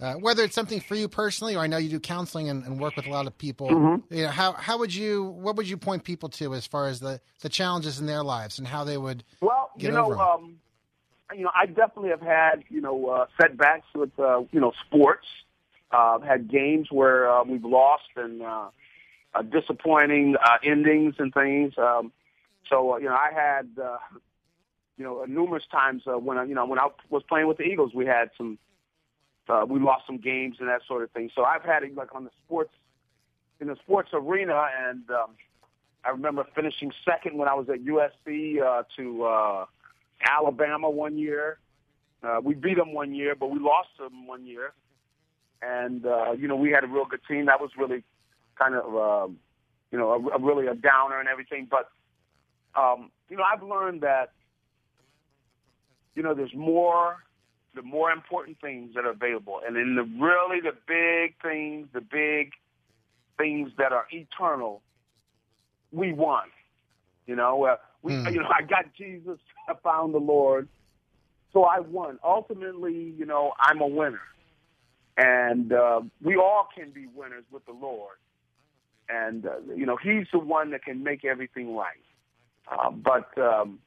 uh, 0.00 0.14
whether 0.14 0.42
it's 0.42 0.54
something 0.54 0.80
for 0.80 0.94
you 0.94 1.08
personally, 1.08 1.56
or 1.56 1.60
I 1.60 1.66
know 1.66 1.76
you 1.76 1.90
do 1.90 2.00
counseling 2.00 2.48
and, 2.48 2.64
and 2.64 2.80
work 2.80 2.96
with 2.96 3.06
a 3.06 3.10
lot 3.10 3.26
of 3.26 3.36
people. 3.36 4.00
You 4.10 4.24
know, 4.24 4.28
how 4.28 4.52
how 4.52 4.78
would 4.78 4.94
you 4.94 5.24
what 5.24 5.56
would 5.56 5.68
you 5.68 5.76
point 5.76 6.04
people 6.04 6.28
to 6.30 6.54
as 6.54 6.66
far 6.66 6.88
as 6.88 7.00
the 7.00 7.20
the 7.40 7.48
challenges 7.48 8.00
in 8.00 8.06
their 8.06 8.22
lives 8.22 8.58
and 8.58 8.66
how 8.66 8.84
they 8.84 8.96
would 8.96 9.24
Well, 9.40 9.70
you 9.76 9.90
know, 9.90 10.12
um, 10.18 10.56
you 11.36 11.44
know, 11.44 11.50
I 11.54 11.66
definitely 11.66 12.10
have 12.10 12.22
had 12.22 12.64
you 12.68 12.80
know 12.80 13.06
uh, 13.06 13.26
setbacks 13.40 13.86
with 13.94 14.10
uh, 14.18 14.40
you 14.50 14.60
know 14.60 14.72
sports. 14.86 15.26
Uh, 15.92 16.20
had 16.20 16.48
games 16.48 16.86
where 16.92 17.28
uh, 17.28 17.42
we've 17.42 17.64
lost 17.64 18.04
and 18.14 18.42
uh, 18.42 18.68
uh, 19.34 19.42
disappointing 19.42 20.36
uh, 20.36 20.58
endings 20.64 21.16
and 21.18 21.34
things. 21.34 21.74
Um, 21.76 22.12
so 22.68 22.94
uh, 22.94 22.96
you 22.98 23.06
know, 23.06 23.14
I 23.14 23.30
had 23.34 23.68
uh, 23.82 23.96
you 24.96 25.04
know 25.04 25.24
numerous 25.24 25.64
times 25.70 26.02
uh, 26.06 26.18
when 26.18 26.38
I, 26.38 26.44
you 26.44 26.54
know 26.54 26.66
when 26.66 26.78
I 26.78 26.88
was 27.08 27.22
playing 27.28 27.48
with 27.48 27.58
the 27.58 27.64
Eagles, 27.64 27.92
we 27.94 28.06
had 28.06 28.30
some 28.36 28.58
uh, 29.48 29.64
we 29.68 29.80
lost 29.80 30.06
some 30.06 30.18
games 30.18 30.56
and 30.60 30.68
that 30.68 30.82
sort 30.86 31.02
of 31.02 31.10
thing. 31.10 31.30
So 31.34 31.44
I've 31.44 31.62
had 31.62 31.82
it 31.82 31.94
like 31.94 32.14
on 32.14 32.24
the 32.24 32.30
sports 32.44 32.72
in 33.60 33.66
the 33.68 33.76
sports 33.76 34.10
arena, 34.12 34.68
and 34.88 35.02
um, 35.10 35.30
I 36.04 36.10
remember 36.10 36.46
finishing 36.54 36.92
second 37.04 37.36
when 37.36 37.48
I 37.48 37.54
was 37.54 37.68
at 37.68 37.80
USC 37.84 38.60
uh, 38.62 38.84
to 38.96 39.24
uh, 39.24 39.66
Alabama 40.24 40.88
one 40.90 41.18
year, 41.18 41.58
Uh, 42.22 42.38
we 42.42 42.54
beat 42.54 42.76
them 42.76 42.92
one 42.92 43.14
year, 43.14 43.34
but 43.34 43.50
we 43.50 43.58
lost 43.58 43.88
them 43.98 44.26
one 44.26 44.44
year. 44.46 44.72
And 45.62 46.04
uh, 46.06 46.32
you 46.32 46.48
know, 46.48 46.56
we 46.56 46.70
had 46.70 46.84
a 46.84 46.86
real 46.86 47.06
good 47.06 47.20
team. 47.26 47.46
That 47.46 47.60
was 47.60 47.70
really 47.76 48.02
kind 48.58 48.74
of 48.74 48.86
uh, 48.94 49.32
you 49.90 49.98
know 49.98 50.12
a, 50.12 50.36
a 50.36 50.38
really 50.38 50.66
a 50.66 50.74
downer 50.74 51.18
and 51.18 51.28
everything. 51.28 51.66
But 51.70 51.88
um, 52.74 53.10
you 53.28 53.36
know, 53.36 53.44
I've 53.44 53.62
learned 53.62 54.02
that 54.02 54.32
you 56.14 56.22
know 56.22 56.34
there's 56.34 56.54
more 56.54 57.16
the 57.74 57.82
more 57.82 58.10
important 58.10 58.60
things 58.60 58.94
that 58.94 59.04
are 59.04 59.10
available, 59.10 59.60
and 59.66 59.76
in 59.76 59.94
the 59.94 60.02
really 60.02 60.60
the 60.60 60.76
big 60.86 61.34
things, 61.42 61.88
the 61.92 62.00
big 62.00 62.52
things 63.38 63.70
that 63.78 63.92
are 63.92 64.06
eternal, 64.10 64.82
we 65.92 66.12
won. 66.12 66.48
You 67.26 67.36
know, 67.36 67.64
uh, 67.64 67.76
we 68.02 68.14
Hmm. 68.14 68.26
you 68.28 68.40
know 68.40 68.48
I 68.58 68.62
got 68.62 68.92
Jesus, 68.96 69.38
I 69.68 69.74
found 69.82 70.14
the 70.14 70.18
Lord, 70.18 70.68
so 71.52 71.64
I 71.64 71.80
won. 71.80 72.18
Ultimately, 72.24 73.14
you 73.16 73.26
know, 73.26 73.52
I'm 73.60 73.80
a 73.80 73.86
winner, 73.86 74.22
and 75.16 75.72
uh, 75.72 76.00
we 76.22 76.36
all 76.36 76.68
can 76.74 76.90
be 76.90 77.06
winners 77.14 77.44
with 77.50 77.64
the 77.66 77.72
Lord. 77.72 78.16
And 79.08 79.46
uh, 79.46 79.56
you 79.76 79.86
know, 79.86 79.96
He's 79.96 80.26
the 80.32 80.38
one 80.38 80.70
that 80.70 80.84
can 80.84 81.02
make 81.02 81.24
everything 81.24 81.74
right. 81.76 81.96
Uh, 82.70 82.90
but 82.90 83.36
um, 83.38 83.80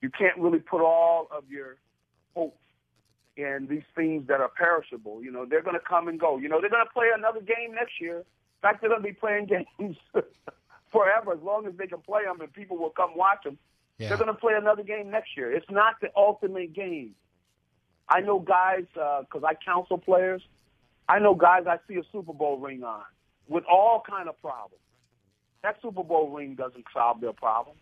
you 0.00 0.10
can't 0.10 0.38
really 0.38 0.60
put 0.60 0.80
all 0.80 1.28
of 1.30 1.44
your 1.50 1.76
hope 2.34 2.56
in 3.42 3.66
these 3.66 3.84
things 3.94 4.26
that 4.28 4.40
are 4.40 4.48
perishable. 4.48 5.22
You 5.22 5.30
know, 5.30 5.44
they're 5.44 5.62
going 5.62 5.78
to 5.78 5.86
come 5.86 6.08
and 6.08 6.18
go. 6.18 6.38
You 6.38 6.48
know, 6.48 6.60
they're 6.60 6.70
going 6.70 6.84
to 6.84 6.92
play 6.92 7.08
another 7.14 7.40
game 7.40 7.74
next 7.74 8.00
year. 8.00 8.18
In 8.18 8.24
fact, 8.62 8.80
they're 8.80 8.90
going 8.90 9.02
to 9.02 9.08
be 9.08 9.14
playing 9.14 9.46
games 9.80 9.96
forever 10.92 11.32
as 11.32 11.42
long 11.42 11.66
as 11.66 11.74
they 11.76 11.86
can 11.86 12.00
play 12.00 12.24
them 12.24 12.40
and 12.40 12.52
people 12.52 12.76
will 12.76 12.90
come 12.90 13.16
watch 13.16 13.44
them. 13.44 13.58
Yeah. 13.98 14.08
They're 14.08 14.18
going 14.18 14.28
to 14.28 14.34
play 14.34 14.54
another 14.54 14.82
game 14.82 15.10
next 15.10 15.36
year. 15.36 15.52
It's 15.52 15.70
not 15.70 15.94
the 16.00 16.08
ultimate 16.16 16.72
game. 16.72 17.14
I 18.08 18.20
know 18.20 18.40
guys 18.40 18.84
uh, 19.00 19.22
because 19.22 19.44
I 19.44 19.54
counsel 19.54 19.98
players. 19.98 20.42
I 21.08 21.18
know 21.18 21.34
guys 21.34 21.64
I 21.66 21.78
see 21.86 21.94
a 21.96 22.02
Super 22.10 22.32
Bowl 22.32 22.58
ring 22.58 22.82
on 22.82 23.02
with 23.48 23.64
all 23.70 24.02
kind 24.08 24.28
of 24.28 24.40
problems. 24.40 24.82
That 25.62 25.76
Super 25.82 26.02
Bowl 26.02 26.30
ring 26.30 26.54
doesn't 26.54 26.84
solve 26.92 27.20
their 27.20 27.32
problem. 27.32 27.76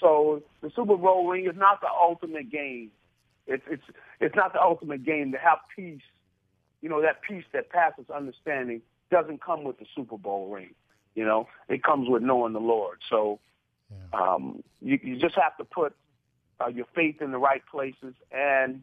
So 0.00 0.42
the 0.62 0.70
Super 0.74 0.96
Bowl 0.96 1.28
ring 1.28 1.46
is 1.46 1.56
not 1.56 1.80
the 1.80 1.88
ultimate 1.88 2.50
game. 2.50 2.90
It's 3.46 3.62
it's 3.68 3.82
it's 4.20 4.34
not 4.34 4.52
the 4.52 4.62
ultimate 4.62 5.04
game. 5.04 5.32
To 5.32 5.38
have 5.38 5.58
peace, 5.74 6.02
you 6.80 6.88
know, 6.88 7.02
that 7.02 7.22
peace 7.22 7.44
that 7.52 7.70
passes 7.70 8.06
understanding 8.14 8.82
doesn't 9.10 9.42
come 9.42 9.64
with 9.64 9.78
the 9.78 9.86
Super 9.94 10.16
Bowl 10.16 10.48
ring. 10.48 10.74
You 11.14 11.24
know, 11.24 11.48
it 11.68 11.82
comes 11.82 12.08
with 12.08 12.22
knowing 12.22 12.52
the 12.52 12.60
Lord. 12.60 12.98
So 13.08 13.38
um, 14.12 14.62
you, 14.80 14.98
you 15.02 15.18
just 15.18 15.36
have 15.36 15.56
to 15.58 15.64
put 15.64 15.94
uh, 16.60 16.68
your 16.68 16.86
faith 16.94 17.20
in 17.20 17.30
the 17.30 17.38
right 17.38 17.62
places 17.70 18.14
and 18.32 18.82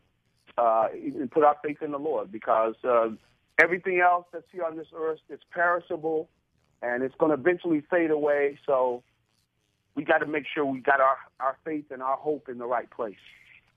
uh, 0.57 0.87
and 0.93 1.29
put 1.31 1.43
our 1.43 1.57
faith 1.63 1.81
in 1.81 1.91
the 1.91 1.99
Lord 1.99 2.31
because 2.31 2.75
uh, 2.83 3.09
everything 3.61 3.99
else 3.99 4.25
that's 4.31 4.45
here 4.51 4.63
on 4.63 4.77
this 4.77 4.87
earth 4.95 5.19
is 5.29 5.39
perishable 5.51 6.29
and 6.81 7.03
it's 7.03 7.15
going 7.15 7.31
to 7.31 7.39
eventually 7.39 7.81
fade 7.89 8.11
away. 8.11 8.59
So 8.65 9.03
we 9.95 10.03
got 10.03 10.19
to 10.19 10.25
make 10.25 10.45
sure 10.53 10.65
we 10.65 10.79
got 10.79 10.99
our, 10.99 11.17
our 11.39 11.57
faith 11.63 11.85
and 11.91 12.01
our 12.01 12.17
hope 12.17 12.49
in 12.49 12.57
the 12.57 12.65
right 12.65 12.89
place. 12.89 13.15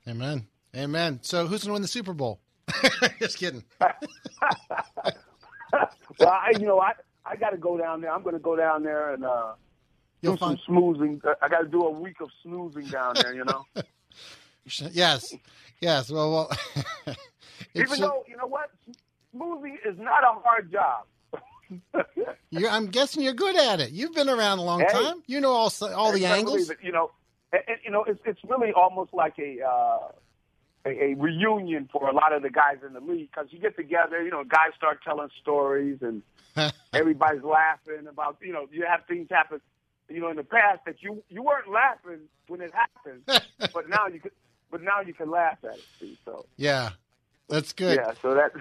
Amen. 0.07 0.45
Amen. 0.75 1.19
So 1.21 1.47
who's 1.47 1.61
going 1.63 1.69
to 1.69 1.73
win 1.73 1.81
the 1.81 1.87
Super 1.87 2.13
Bowl? 2.13 2.39
Just 3.19 3.37
kidding. 3.37 3.63
well, 6.19 6.29
I, 6.29 6.51
you 6.59 6.65
know, 6.65 6.79
I, 6.79 6.93
I 7.25 7.35
got 7.35 7.51
to 7.51 7.57
go 7.57 7.77
down 7.77 8.01
there. 8.01 8.11
I'm 8.11 8.23
going 8.23 8.33
to 8.35 8.39
go 8.39 8.55
down 8.55 8.83
there 8.83 9.13
and 9.13 9.23
uh, 9.25 9.53
You'll 10.21 10.33
do 10.33 10.39
some 10.39 10.49
find. 10.57 10.59
snoozing. 10.65 11.21
I 11.41 11.47
got 11.47 11.61
to 11.61 11.67
do 11.67 11.83
a 11.83 11.91
week 11.91 12.19
of 12.21 12.29
snoozing 12.43 12.87
down 12.87 13.15
there, 13.15 13.33
you 13.33 13.45
know. 13.45 13.65
Yes. 14.93 15.31
Yes. 15.79 16.09
Well, 16.09 16.31
well. 16.31 16.51
Even 17.75 17.99
though, 17.99 18.23
you 18.27 18.35
know 18.35 18.47
what? 18.47 18.71
Snoozing 19.31 19.77
is 19.85 19.95
not 19.99 20.23
a 20.23 20.39
hard 20.43 20.71
job. 20.71 21.05
you're, 22.49 22.71
I'm 22.71 22.87
guessing 22.87 23.21
you're 23.21 23.33
good 23.33 23.55
at 23.55 23.79
it. 23.79 23.91
You've 23.91 24.15
been 24.15 24.27
around 24.27 24.57
a 24.57 24.63
long 24.63 24.79
Hey. 24.79 24.87
time. 24.87 25.21
You 25.27 25.39
know 25.39 25.51
all 25.51 25.71
all 25.95 26.11
the 26.13 26.25
angles. 26.25 26.71
You 26.81 26.91
know, 26.91 27.11
and, 27.53 27.61
and, 27.67 27.77
you 27.85 27.91
know, 27.91 28.03
it's 28.05 28.19
it's 28.25 28.39
really 28.49 28.71
almost 28.71 29.13
like 29.13 29.35
a 29.37 29.59
uh, 29.63 30.07
a, 30.85 30.89
a 30.89 31.13
reunion 31.15 31.89
for 31.91 32.07
a 32.09 32.13
lot 32.13 32.33
of 32.33 32.41
the 32.43 32.49
guys 32.49 32.77
in 32.85 32.93
the 32.93 32.99
league 32.99 33.29
because 33.31 33.47
you 33.51 33.59
get 33.59 33.75
together. 33.75 34.21
You 34.23 34.31
know, 34.31 34.43
guys 34.43 34.71
start 34.77 34.99
telling 35.03 35.29
stories 35.41 35.99
and 36.01 36.21
everybody's 36.93 37.43
laughing 37.43 38.07
about. 38.09 38.37
You 38.41 38.53
know, 38.53 38.67
you 38.71 38.85
have 38.87 39.01
things 39.07 39.27
happen. 39.29 39.61
You 40.09 40.21
know, 40.21 40.29
in 40.29 40.37
the 40.37 40.43
past 40.43 40.81
that 40.85 41.01
you 41.01 41.23
you 41.29 41.41
weren't 41.41 41.69
laughing 41.69 42.21
when 42.47 42.61
it 42.61 42.71
happened, 42.73 43.23
but 43.73 43.89
now 43.89 44.07
you 44.07 44.19
could. 44.19 44.31
But 44.71 44.81
now 44.81 44.99
you 45.01 45.13
can 45.13 45.29
laugh 45.29 45.57
at 45.63 45.75
it. 45.75 45.85
See, 45.99 46.17
so 46.25 46.45
Yeah. 46.57 46.89
That's 47.47 47.71
good. 47.73 47.97
yeah, 47.97 48.13
so 48.21 48.33
that. 48.33 48.51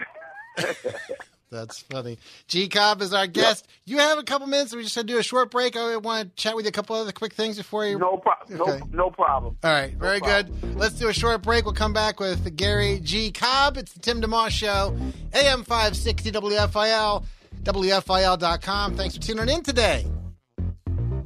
That's 1.50 1.80
funny. 1.80 2.18
G 2.48 2.68
Cobb 2.68 3.00
is 3.00 3.12
our 3.12 3.26
guest. 3.26 3.68
You 3.84 3.98
have 3.98 4.18
a 4.18 4.22
couple 4.22 4.46
minutes. 4.46 4.74
We 4.74 4.82
just 4.82 4.94
had 4.94 5.06
to 5.06 5.12
do 5.12 5.18
a 5.18 5.22
short 5.22 5.50
break. 5.50 5.76
I 5.76 5.96
want 5.98 6.36
to 6.36 6.42
chat 6.42 6.56
with 6.56 6.64
you 6.64 6.70
a 6.70 6.72
couple 6.72 6.96
other 6.96 7.12
quick 7.12 7.34
things 7.34 7.56
before 7.56 7.86
you. 7.86 7.98
No 7.98 8.16
problem. 8.16 8.60
Okay. 8.60 8.78
No, 8.90 9.04
no 9.04 9.10
problem. 9.10 9.56
All 9.62 9.70
right, 9.70 9.94
very 9.94 10.20
problem. 10.20 10.58
good. 10.60 10.76
Let's 10.76 10.94
do 10.94 11.08
a 11.08 11.12
short 11.12 11.42
break. 11.42 11.64
We'll 11.64 11.74
come 11.74 11.92
back 11.92 12.18
with 12.18 12.56
Gary 12.56 13.00
G. 13.02 13.30
Cobb. 13.30 13.76
It's 13.76 13.92
the 13.92 14.00
Tim 14.00 14.20
DeMoss 14.20 14.50
Show, 14.50 14.96
AM 15.32 15.62
560 15.64 16.32
WFIL, 16.32 17.24
WFIL.com. 17.62 18.96
Thanks 18.96 19.16
for 19.16 19.22
tuning 19.22 19.48
in 19.48 19.62
today. 19.62 20.06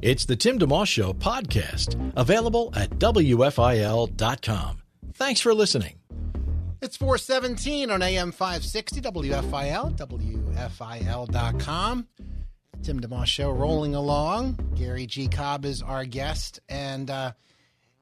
It's 0.01 0.25
the 0.25 0.35
Tim 0.35 0.59
DeMoss 0.59 0.87
Show 0.87 1.13
podcast, 1.13 2.13
available 2.15 2.71
at 2.75 2.89
WFIL.com. 2.91 4.81
Thanks 5.13 5.41
for 5.41 5.53
listening. 5.53 5.95
It's 6.81 6.95
417 6.95 7.91
on 7.91 8.01
AM 8.01 8.31
560 8.31 9.01
WFIL, 9.01 9.97
WFIL.com. 9.97 12.07
Tim 12.81 12.99
DeMoss 13.01 13.25
Show 13.25 13.51
rolling 13.51 13.95
along. 13.95 14.57
Gary 14.75 15.05
G. 15.05 15.27
Cobb 15.27 15.65
is 15.65 15.81
our 15.81 16.05
guest. 16.05 16.61
And, 16.69 17.09
uh, 17.09 17.33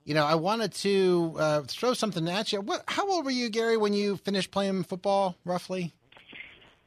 you 0.04 0.14
know, 0.14 0.24
I 0.26 0.36
wanted 0.36 0.74
to 0.76 1.34
uh, 1.40 1.62
throw 1.64 1.96
something 1.96 2.28
at 2.30 2.54
you. 2.54 2.62
What, 2.62 2.84
how 2.88 3.10
old 3.10 3.26
were 3.26 3.32
you, 3.32 3.50
Gary, 3.50 3.78
when 3.78 3.94
you 3.94 4.18
finished 4.18 4.52
playing 4.52 4.84
football, 4.84 5.36
roughly? 5.44 5.96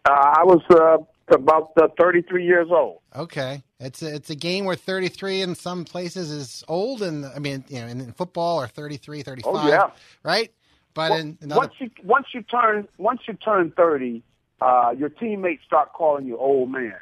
Uh, 0.09 0.12
I 0.12 0.44
was 0.44 0.62
uh, 0.70 0.99
about 1.35 1.73
uh, 1.82 1.88
33 2.00 2.44
years 2.44 2.68
old. 2.70 3.00
Okay, 3.16 3.64
it's 3.80 4.00
a, 4.02 4.14
it's 4.14 4.30
a 4.30 4.37
game 4.37 4.64
where 4.64 4.76
33 4.76 5.42
in 5.42 5.54
some 5.56 5.85
places 5.85 6.30
is 6.30 6.62
old, 6.68 7.02
and 7.02 7.26
I 7.26 7.40
mean, 7.40 7.64
you 7.68 7.80
know, 7.80 7.88
in, 7.88 8.00
in 8.00 8.12
football 8.12 8.61
or 8.62 8.68
33, 8.68 9.23
35, 9.23 9.52
Oh, 9.52 9.66
yeah. 9.68 9.90
right? 10.23 10.52
But 10.94 11.12
in, 11.12 11.38
in 11.40 11.52
other, 11.52 11.61
once 11.61 11.73
you 11.78 11.90
once 12.04 12.26
you 12.35 12.42
turn 12.42 12.88
once 12.99 13.20
you 13.28 13.35
turn 13.35 13.73
thirty, 13.76 14.23
uh, 14.61 14.92
your 14.97 15.09
teammates 15.09 15.64
start 15.64 15.92
calling 15.92 16.26
you 16.26 16.37
old 16.37 16.70
man. 16.70 16.94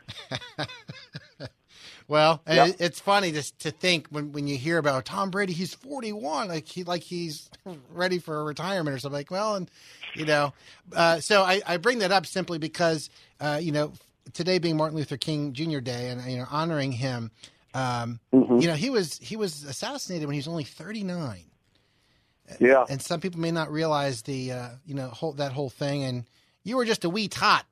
well, 2.08 2.42
Yep. 2.46 2.68
it, 2.68 2.76
it's 2.80 3.00
funny 3.00 3.32
to 3.32 3.42
to 3.58 3.70
think 3.70 4.08
when, 4.08 4.32
when 4.32 4.46
you 4.46 4.56
hear 4.56 4.78
about 4.78 5.04
Tom 5.04 5.30
Brady, 5.30 5.52
he's 5.52 5.74
41, 5.74 6.48
like 6.48 6.66
he 6.66 6.84
like 6.84 7.02
he's 7.02 7.50
ready 7.90 8.18
for 8.18 8.44
retirement 8.44 8.94
or 8.94 8.98
something. 8.98 9.16
Like, 9.18 9.30
well, 9.30 9.54
and 9.56 9.70
you 10.14 10.24
know, 10.24 10.52
uh, 10.94 11.20
so 11.20 11.42
I, 11.42 11.60
I 11.66 11.76
bring 11.76 11.98
that 12.00 12.12
up 12.12 12.26
simply 12.26 12.58
because 12.58 13.10
uh, 13.40 13.58
you 13.60 13.72
know 13.72 13.92
today 14.32 14.58
being 14.58 14.76
Martin 14.76 14.96
Luther 14.96 15.16
King 15.16 15.52
Jr. 15.52 15.80
Day, 15.80 16.10
and 16.10 16.22
you 16.30 16.38
know 16.38 16.46
honoring 16.50 16.92
him. 16.92 17.30
Um, 17.74 18.20
Mm-hmm. 18.32 18.58
You 18.60 18.68
know, 18.68 18.74
he 18.74 18.90
was 18.90 19.18
he 19.18 19.36
was 19.36 19.62
assassinated 19.64 20.26
when 20.26 20.32
he 20.34 20.38
was 20.38 20.48
only 20.48 20.64
39. 20.64 21.44
Yeah, 22.58 22.84
and 22.88 23.00
some 23.00 23.20
people 23.20 23.40
may 23.40 23.50
not 23.50 23.70
realize 23.70 24.22
the 24.22 24.52
uh, 24.52 24.68
you 24.86 24.94
know 24.94 25.08
whole, 25.08 25.32
that 25.34 25.52
whole 25.52 25.70
thing. 25.70 26.04
And 26.04 26.24
you 26.64 26.76
were 26.76 26.84
just 26.84 27.04
a 27.04 27.10
wee 27.10 27.28
tot 27.28 27.66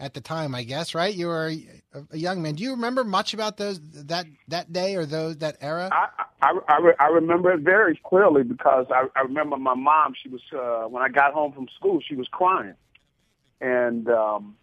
at 0.00 0.14
the 0.14 0.20
time, 0.20 0.54
I 0.54 0.62
guess, 0.62 0.94
right? 0.94 1.14
You 1.14 1.26
were 1.26 1.48
a, 1.48 1.68
a 2.12 2.16
young 2.16 2.42
man. 2.42 2.54
Do 2.54 2.62
you 2.62 2.72
remember 2.72 3.04
much 3.04 3.34
about 3.34 3.56
those 3.56 3.80
that 3.92 4.26
that 4.48 4.72
day 4.72 4.96
or 4.96 5.06
those 5.06 5.38
that 5.38 5.56
era? 5.60 5.88
I 5.92 6.24
I, 6.40 6.58
I, 6.68 6.78
re- 6.80 6.94
I 7.00 7.06
remember 7.06 7.52
it 7.52 7.60
very 7.60 8.00
clearly 8.04 8.44
because 8.44 8.86
I, 8.90 9.06
I 9.16 9.22
remember 9.22 9.56
my 9.56 9.74
mom. 9.74 10.14
She 10.22 10.28
was 10.28 10.42
uh, 10.52 10.88
when 10.88 11.02
I 11.02 11.08
got 11.08 11.32
home 11.32 11.52
from 11.52 11.66
school, 11.76 12.00
she 12.06 12.14
was 12.14 12.28
crying, 12.28 12.74
and 13.60 14.08
um, 14.08 14.56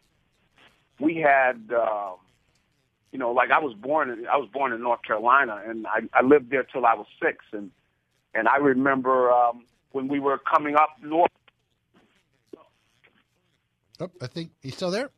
we 1.00 1.18
had. 1.18 1.72
Um, 1.74 2.16
you 3.12 3.20
know, 3.20 3.32
like 3.32 3.50
I 3.50 3.60
was 3.60 3.74
born 3.74 4.10
in 4.10 4.28
I 4.28 4.36
was 4.36 4.50
born 4.52 4.74
in 4.74 4.82
North 4.82 5.02
Carolina, 5.04 5.62
and 5.66 5.88
I, 5.88 6.02
I 6.14 6.22
lived 6.22 6.50
there 6.50 6.64
till 6.64 6.86
I 6.86 6.96
was 6.96 7.06
six, 7.24 7.46
and 7.54 7.72
and 8.36 8.48
I 8.48 8.58
remember 8.58 9.32
um, 9.32 9.66
when 9.94 10.08
we 10.08 10.20
were 10.20 10.38
coming 10.38 10.76
up 10.76 10.90
north. 11.02 11.32
Oh, 14.00 14.12
I 14.22 14.28
think 14.28 14.52
he's 14.62 14.76
still 14.76 14.92
there. 14.92 15.10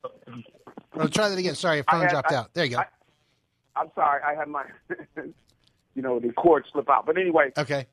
Oh, 0.93 1.07
try 1.07 1.29
that 1.29 1.37
again. 1.37 1.55
Sorry, 1.55 1.77
your 1.77 1.85
phone 1.89 2.01
had- 2.01 2.09
dropped 2.11 2.31
I- 2.31 2.35
out. 2.35 2.53
There 2.53 2.63
you 2.63 2.71
go. 2.71 2.77
I- 2.79 2.85
I'm 3.75 3.91
sorry, 3.93 4.21
I 4.23 4.33
had 4.33 4.47
my, 4.47 4.63
you 5.93 6.01
know, 6.01 6.19
the 6.19 6.31
cord 6.33 6.65
slip 6.71 6.89
out. 6.89 7.05
But 7.05 7.17
anyway, 7.19 7.51
okay. 7.55 7.85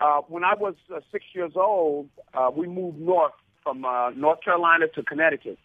uh, 0.00 0.22
when 0.28 0.42
I 0.42 0.54
was 0.54 0.74
uh, 0.94 1.00
six 1.12 1.22
years 1.34 1.52
old, 1.54 2.08
uh, 2.32 2.50
we 2.54 2.66
moved 2.66 2.98
north 2.98 3.32
from 3.62 3.84
uh, 3.84 4.08
North 4.10 4.42
Carolina 4.42 4.86
to 4.94 5.02
Connecticut. 5.02 5.58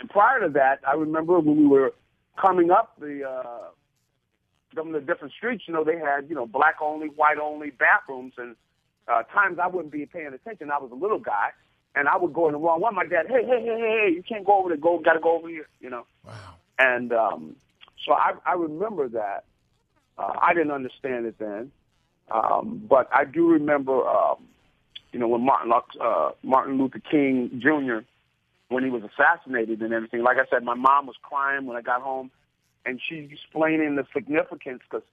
And 0.00 0.10
prior 0.10 0.40
to 0.40 0.50
that, 0.52 0.80
I 0.86 0.94
remember 0.96 1.40
when 1.40 1.56
we 1.56 1.66
were 1.66 1.92
coming 2.38 2.70
up 2.70 2.92
the 3.00 3.24
uh, 3.26 3.68
of 4.78 4.92
the 4.92 5.00
different 5.00 5.34
streets. 5.34 5.64
You 5.66 5.74
know, 5.74 5.84
they 5.84 5.98
had 5.98 6.28
you 6.28 6.34
know 6.34 6.46
black 6.46 6.76
only, 6.80 7.08
white 7.08 7.38
only 7.38 7.70
bathrooms, 7.70 8.34
and 8.38 8.56
uh, 9.08 9.22
times 9.24 9.58
I 9.62 9.66
wouldn't 9.66 9.92
be 9.92 10.06
paying 10.06 10.32
attention. 10.32 10.70
I 10.70 10.78
was 10.78 10.90
a 10.92 10.94
little 10.94 11.18
guy, 11.18 11.50
and 11.94 12.08
I 12.08 12.16
would 12.16 12.32
go 12.32 12.46
in 12.46 12.52
the 12.52 12.58
wrong 12.58 12.80
one. 12.80 12.94
My 12.94 13.06
dad, 13.06 13.26
hey, 13.28 13.44
hey, 13.44 13.60
hey, 13.60 13.78
hey, 13.78 14.06
hey, 14.06 14.12
you 14.14 14.22
can't 14.22 14.44
go 14.44 14.58
over 14.58 14.68
there. 14.68 14.78
Go, 14.78 14.98
got 14.98 15.14
to 15.14 15.20
go 15.20 15.36
over 15.36 15.48
here. 15.48 15.68
You 15.80 15.90
know. 15.90 16.06
Wow. 16.24 16.54
And 16.78 17.12
um, 17.12 17.56
so 18.04 18.12
I, 18.12 18.32
I 18.46 18.54
remember 18.54 19.08
that. 19.08 19.44
Uh, 20.18 20.34
I 20.40 20.54
didn't 20.54 20.72
understand 20.72 21.26
it 21.26 21.36
then, 21.38 21.72
um, 22.30 22.82
but 22.88 23.08
I 23.12 23.24
do 23.24 23.48
remember, 23.48 24.06
um, 24.06 24.44
you 25.12 25.18
know, 25.18 25.28
when 25.28 25.44
Martin 25.44 25.72
uh, 26.00 26.30
Martin 26.42 26.78
Luther 26.78 27.00
King 27.10 27.50
Jr. 27.58 28.04
when 28.68 28.84
he 28.84 28.90
was 28.90 29.02
assassinated 29.02 29.80
and 29.80 29.94
everything. 29.94 30.22
Like 30.22 30.36
I 30.36 30.44
said, 30.50 30.62
my 30.62 30.74
mom 30.74 31.06
was 31.06 31.16
crying 31.22 31.64
when 31.64 31.76
I 31.76 31.80
got 31.80 32.02
home, 32.02 32.30
and 32.86 33.00
she 33.08 33.28
explaining 33.30 33.96
the 33.96 34.06
significance 34.12 34.80
because 34.88 35.06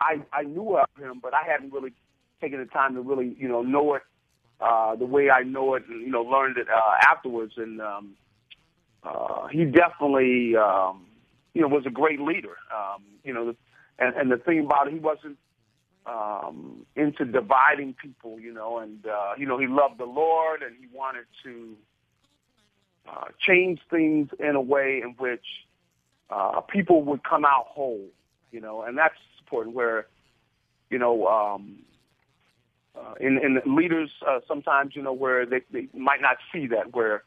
I 0.00 0.22
I 0.32 0.42
knew 0.42 0.76
of 0.76 0.88
him, 0.98 1.20
but 1.22 1.34
I 1.34 1.42
hadn't 1.44 1.72
really 1.72 1.92
taken 2.40 2.58
the 2.58 2.66
time 2.66 2.94
to 2.94 3.02
really 3.02 3.36
you 3.38 3.48
know 3.48 3.62
know 3.62 3.94
it 3.94 4.02
uh, 4.60 4.94
the 4.96 5.06
way 5.06 5.30
I 5.30 5.42
know 5.42 5.74
it, 5.74 5.84
and, 5.88 6.00
you 6.02 6.10
know, 6.10 6.22
learned 6.22 6.58
it 6.58 6.68
uh, 6.68 7.10
afterwards. 7.10 7.54
And 7.56 7.80
um, 7.80 8.14
uh, 9.02 9.46
he 9.48 9.64
definitely, 9.64 10.54
um, 10.56 11.06
you 11.54 11.62
know, 11.62 11.68
was 11.68 11.86
a 11.86 11.90
great 11.90 12.20
leader. 12.20 12.56
Um, 12.74 13.02
you 13.24 13.32
know, 13.32 13.54
and, 13.98 14.14
and 14.16 14.30
the 14.30 14.36
thing 14.36 14.60
about 14.60 14.88
it, 14.88 14.92
he 14.92 14.98
wasn't 14.98 15.38
um, 16.06 16.84
into 16.94 17.24
dividing 17.24 17.94
people. 17.94 18.38
You 18.38 18.52
know, 18.52 18.78
and 18.78 19.06
uh, 19.06 19.32
you 19.38 19.46
know, 19.46 19.58
he 19.58 19.66
loved 19.66 19.98
the 19.98 20.04
Lord, 20.04 20.62
and 20.62 20.76
he 20.78 20.86
wanted 20.92 21.24
to 21.44 21.74
uh, 23.08 23.28
change 23.38 23.80
things 23.90 24.28
in 24.38 24.56
a 24.56 24.60
way 24.60 25.00
in 25.02 25.14
which 25.18 25.44
uh, 26.30 26.60
people 26.62 27.02
would 27.04 27.22
come 27.24 27.44
out 27.44 27.66
whole. 27.68 28.06
You 28.52 28.60
know, 28.60 28.82
and 28.82 28.98
that's 28.98 29.14
important. 29.40 29.76
Where 29.76 30.06
you 30.90 30.98
know, 30.98 31.26
um, 31.26 31.78
uh, 32.96 33.14
in, 33.20 33.38
in 33.38 33.76
leaders 33.76 34.10
uh, 34.28 34.40
sometimes, 34.46 34.94
you 34.94 35.02
know, 35.02 35.12
where 35.12 35.46
they, 35.46 35.60
they 35.72 35.88
might 35.94 36.20
not 36.20 36.36
see 36.52 36.66
that, 36.66 36.94
where, 36.94 37.22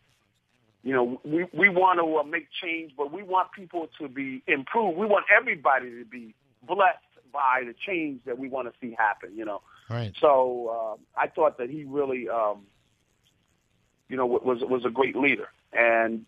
you 0.84 0.94
know, 0.94 1.20
we, 1.24 1.46
we 1.58 1.70
want 1.70 2.00
to 2.00 2.18
uh, 2.18 2.24
make 2.24 2.48
change, 2.62 2.92
but 2.98 3.12
we 3.12 3.24
want 3.24 3.52
people 3.54 3.88
to 4.00 4.10
be 4.10 4.44
improved. 4.48 4.98
We 4.98 5.06
want 5.06 5.26
everybody 5.36 5.90
to 5.92 6.06
be 6.06 6.36
blessed 6.62 7.00
by 7.32 7.64
the 7.66 7.74
change 7.88 8.20
that 8.26 8.38
we 8.38 8.50
want 8.50 8.68
to 8.68 8.74
see 8.82 8.94
happen, 8.98 9.32
you 9.36 9.46
know. 9.46 9.62
Right. 9.90 10.14
So 10.20 10.98
uh, 11.18 11.20
I 11.20 11.28
thought 11.28 11.58
that 11.58 11.70
he 11.70 11.86
really, 11.86 12.28
um, 12.28 12.64
you 14.10 14.18
know, 14.18 14.26
was 14.26 14.60
was 14.62 14.84
a 14.86 14.90
great 14.90 15.16
leader, 15.16 15.48
and 15.72 16.26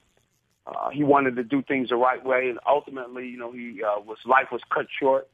uh, 0.67 0.89
he 0.89 1.03
wanted 1.03 1.36
to 1.36 1.43
do 1.43 1.62
things 1.62 1.89
the 1.89 1.95
right 1.95 2.24
way. 2.24 2.50
And 2.50 2.60
ultimately, 2.67 3.27
you 3.27 3.38
know, 3.38 3.51
he 3.51 3.81
uh, 3.84 4.00
was 4.01 4.17
life 4.25 4.48
was 4.51 4.62
cut 4.74 4.88
short 5.00 5.27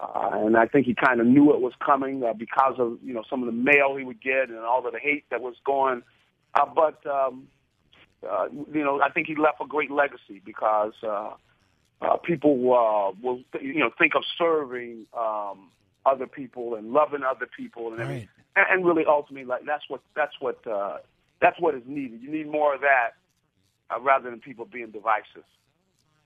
uh, 0.00 0.30
and 0.32 0.56
I 0.56 0.66
think 0.66 0.86
he 0.86 0.94
kind 0.94 1.20
of 1.20 1.26
knew 1.26 1.52
it 1.52 1.60
was 1.60 1.72
coming 1.84 2.22
uh, 2.24 2.32
because 2.32 2.76
of 2.78 2.98
you 3.04 3.12
know 3.12 3.22
some 3.28 3.42
of 3.42 3.46
the 3.46 3.52
mail 3.52 3.96
he 3.96 4.04
would 4.04 4.22
get 4.22 4.48
and 4.48 4.58
all 4.58 4.86
of 4.86 4.92
the 4.92 4.98
hate 4.98 5.24
that 5.30 5.40
was 5.42 5.54
going. 5.64 6.02
Uh, 6.54 6.66
but 6.74 7.04
um, 7.06 7.48
uh, 8.28 8.46
you 8.72 8.82
know, 8.82 9.00
I 9.02 9.10
think 9.10 9.26
he 9.26 9.36
left 9.36 9.60
a 9.60 9.66
great 9.66 9.90
legacy 9.90 10.40
because 10.44 10.94
uh, 11.02 11.32
uh, 12.00 12.16
people 12.16 12.52
uh, 12.72 13.12
will 13.22 13.42
you 13.60 13.80
know 13.80 13.90
think 13.98 14.14
of 14.14 14.22
serving 14.38 15.06
um, 15.16 15.68
other 16.06 16.26
people 16.26 16.76
and 16.76 16.92
loving 16.92 17.22
other 17.22 17.48
people 17.54 17.92
and 17.92 17.98
right. 17.98 18.28
and, 18.56 18.66
and 18.70 18.86
really 18.86 19.04
ultimately 19.06 19.44
like 19.44 19.66
that's 19.66 19.84
what 19.88 20.00
that's 20.16 20.34
what 20.40 20.66
uh, 20.66 20.98
that's 21.42 21.60
what 21.60 21.74
is 21.74 21.82
needed. 21.86 22.22
You 22.22 22.30
need 22.30 22.50
more 22.50 22.74
of 22.74 22.80
that 22.80 23.10
uh, 23.94 24.00
rather 24.00 24.30
than 24.30 24.40
people 24.40 24.64
being 24.64 24.90
divisive. 24.90 25.44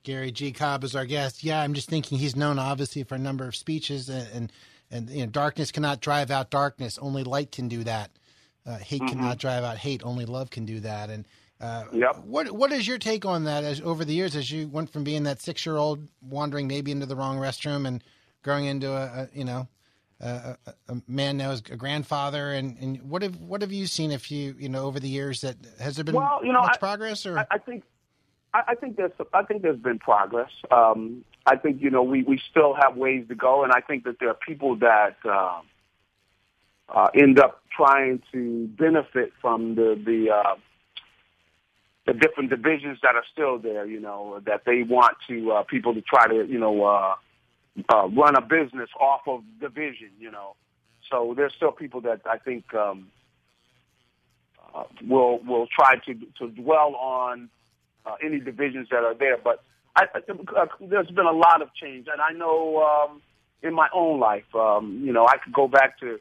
Gary 0.02 0.30
G. 0.30 0.52
Cobb 0.52 0.84
is 0.84 0.94
our 0.94 1.06
guest. 1.06 1.42
Yeah, 1.42 1.60
I'm 1.62 1.74
just 1.74 1.88
thinking 1.88 2.18
he's 2.18 2.36
known 2.36 2.58
obviously 2.58 3.02
for 3.04 3.14
a 3.14 3.18
number 3.18 3.46
of 3.46 3.56
speeches, 3.56 4.08
and 4.08 4.28
and, 4.34 4.52
and 4.90 5.10
you 5.10 5.24
know, 5.24 5.30
darkness 5.30 5.72
cannot 5.72 6.00
drive 6.00 6.30
out 6.30 6.50
darkness. 6.50 6.98
Only 6.98 7.24
light 7.24 7.50
can 7.50 7.68
do 7.68 7.84
that. 7.84 8.10
Uh, 8.66 8.78
hate 8.78 9.00
mm-hmm. 9.00 9.18
cannot 9.18 9.38
drive 9.38 9.64
out 9.64 9.78
hate. 9.78 10.02
Only 10.04 10.26
love 10.26 10.50
can 10.50 10.66
do 10.66 10.80
that. 10.80 11.10
And 11.10 11.26
uh, 11.60 11.84
yep. 11.92 12.16
what 12.24 12.52
what 12.52 12.70
is 12.70 12.86
your 12.86 12.98
take 12.98 13.24
on 13.24 13.44
that? 13.44 13.64
As 13.64 13.80
over 13.80 14.04
the 14.04 14.14
years, 14.14 14.36
as 14.36 14.50
you 14.50 14.68
went 14.68 14.92
from 14.92 15.04
being 15.04 15.22
that 15.22 15.40
six 15.40 15.64
year 15.64 15.76
old 15.76 16.06
wandering 16.20 16.66
maybe 16.66 16.92
into 16.92 17.06
the 17.06 17.16
wrong 17.16 17.38
restroom 17.38 17.86
and 17.86 18.04
growing 18.42 18.66
into 18.66 18.92
a, 18.92 19.22
a 19.22 19.28
you 19.32 19.44
know 19.44 19.68
a, 20.20 20.56
a, 20.88 20.96
man 21.06 21.36
now 21.36 21.50
is 21.50 21.62
a 21.70 21.76
grandfather, 21.76 22.52
and, 22.52 22.78
and 22.78 23.02
what 23.02 23.22
have 23.22 23.40
what 23.40 23.62
have 23.62 23.72
you 23.72 23.86
seen? 23.86 24.10
If 24.10 24.30
you 24.30 24.54
you 24.58 24.68
know 24.68 24.84
over 24.84 25.00
the 25.00 25.08
years 25.08 25.40
that 25.42 25.56
has 25.80 25.96
there 25.96 26.04
been 26.04 26.14
well, 26.14 26.40
you 26.42 26.52
know, 26.52 26.60
much 26.60 26.76
I, 26.76 26.78
progress? 26.78 27.26
Or 27.26 27.38
I, 27.38 27.46
I 27.50 27.58
think 27.58 27.84
I, 28.52 28.62
I 28.68 28.74
think 28.74 28.96
there's 28.96 29.12
I 29.32 29.42
think 29.42 29.62
there's 29.62 29.80
been 29.80 29.98
progress. 29.98 30.50
Um, 30.70 31.24
I 31.46 31.56
think 31.56 31.82
you 31.82 31.90
know 31.90 32.02
we 32.02 32.22
we 32.22 32.40
still 32.50 32.74
have 32.74 32.96
ways 32.96 33.26
to 33.28 33.34
go, 33.34 33.64
and 33.64 33.72
I 33.72 33.80
think 33.80 34.04
that 34.04 34.16
there 34.20 34.30
are 34.30 34.38
people 34.46 34.76
that 34.76 35.16
uh, 35.24 35.60
uh, 36.88 37.08
end 37.14 37.38
up 37.38 37.62
trying 37.76 38.22
to 38.32 38.68
benefit 38.78 39.32
from 39.40 39.74
the 39.74 40.00
the 40.04 40.30
uh, 40.30 40.54
the 42.06 42.12
different 42.12 42.50
divisions 42.50 42.98
that 43.02 43.16
are 43.16 43.24
still 43.32 43.58
there. 43.58 43.84
You 43.84 44.00
know 44.00 44.40
that 44.46 44.62
they 44.64 44.82
want 44.82 45.16
to 45.28 45.52
uh, 45.52 45.62
people 45.64 45.92
to 45.94 46.00
try 46.00 46.28
to 46.28 46.46
you 46.46 46.58
know 46.58 46.84
uh, 46.84 47.14
uh, 47.88 48.08
run 48.08 48.36
a 48.36 48.40
business 48.40 48.88
off 49.00 49.22
of 49.26 49.42
division. 49.60 50.10
You 50.18 50.30
know, 50.30 50.56
so 51.10 51.34
there's 51.36 51.52
still 51.54 51.72
people 51.72 52.00
that 52.02 52.20
I 52.26 52.38
think 52.38 52.72
um, 52.74 53.08
uh, 54.74 54.84
will 55.06 55.38
will 55.40 55.66
try 55.66 55.96
to 56.06 56.14
to 56.38 56.48
dwell 56.50 56.94
on 56.96 57.48
uh, 58.06 58.14
any 58.22 58.40
divisions 58.40 58.88
that 58.90 59.04
are 59.04 59.14
there. 59.14 59.38
But 59.42 59.62
I, 59.96 60.04
uh, 60.04 60.66
there's 60.80 61.10
been 61.10 61.26
a 61.26 61.32
lot 61.32 61.62
of 61.62 61.68
change, 61.74 62.08
and 62.10 62.20
I 62.20 62.32
know 62.36 62.82
um, 62.82 63.22
in 63.62 63.74
my 63.74 63.88
own 63.94 64.20
life, 64.20 64.52
um, 64.54 65.02
you 65.04 65.12
know, 65.12 65.26
I 65.26 65.38
could 65.38 65.52
go 65.52 65.68
back 65.68 65.98
to 66.00 66.18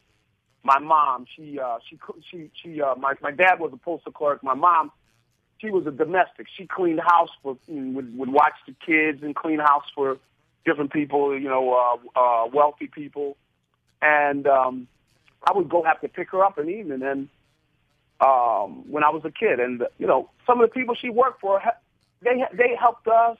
my 0.64 0.80
mom. 0.80 1.26
She 1.36 1.60
uh, 1.60 1.78
she 1.90 2.00
she 2.30 2.52
she 2.62 2.82
uh, 2.82 2.96
my 2.96 3.14
my 3.22 3.32
dad 3.32 3.60
was 3.60 3.72
a 3.74 3.78
postal 3.78 4.12
clerk. 4.12 4.44
My 4.44 4.54
mom, 4.54 4.92
she 5.60 5.70
was 5.70 5.86
a 5.86 5.92
domestic. 5.92 6.48
She 6.58 6.66
cleaned 6.66 7.02
house 7.02 7.30
for 7.42 7.58
would 7.68 8.18
would 8.18 8.30
watch 8.30 8.54
the 8.68 8.76
kids 8.86 9.24
and 9.24 9.36
clean 9.36 9.60
house 9.60 9.86
for 9.94 10.18
different 10.66 10.92
people, 10.92 11.38
you 11.38 11.50
know, 11.50 11.74
uh, 11.74 12.20
uh, 12.20 12.48
wealthy 12.54 12.88
people, 12.88 13.38
and 14.02 14.48
um, 14.48 14.88
I 15.44 15.52
would 15.56 15.70
go 15.70 15.84
have 15.84 16.02
to 16.02 16.08
pick 16.08 16.30
her 16.32 16.44
up 16.44 16.58
in 16.58 16.68
the 16.68 16.72
evening 16.72 17.02
and 17.04 17.30
um, 18.22 18.90
when 18.90 19.04
I 19.04 19.10
was 19.10 19.24
a 19.26 19.32
kid. 19.32 19.60
And, 19.60 19.84
you 19.98 20.08
know, 20.08 20.30
some 20.48 20.62
of 20.62 20.70
the 20.70 20.74
people 20.74 20.96
she 20.96 21.10
worked 21.10 21.42
for, 21.42 21.62
they, 22.22 22.44
they 22.54 22.76
helped 22.80 23.08
us. 23.08 23.38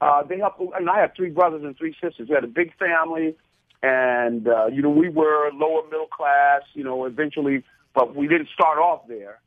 Uh, 0.00 0.22
they 0.22 0.38
helped, 0.38 0.60
and 0.60 0.88
I 0.88 1.00
have 1.00 1.12
three 1.14 1.30
brothers 1.30 1.62
and 1.62 1.76
three 1.76 1.94
sisters. 2.02 2.28
We 2.28 2.34
had 2.34 2.44
a 2.44 2.48
big 2.48 2.74
family, 2.78 3.36
and, 3.82 4.48
uh, 4.48 4.66
you 4.66 4.80
know, 4.80 4.90
we 4.90 5.08
were 5.08 5.50
lower 5.52 5.84
middle 5.84 6.06
class, 6.06 6.62
you 6.72 6.84
know, 6.84 7.04
eventually, 7.04 7.64
but 7.94 8.16
we 8.16 8.26
didn't 8.26 8.48
start 8.54 8.78
off 8.78 9.06
there. 9.08 9.40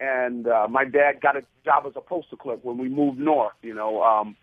And 0.00 0.46
uh, 0.46 0.66
my 0.68 0.84
dad 0.84 1.20
got 1.22 1.36
a 1.36 1.42
job 1.64 1.84
as 1.86 1.92
a 1.96 2.00
postal 2.00 2.36
clerk 2.36 2.60
when 2.62 2.76
we 2.78 2.88
moved 2.88 3.18
north, 3.18 3.54
you 3.62 3.74
know. 3.74 4.02
Um, 4.02 4.36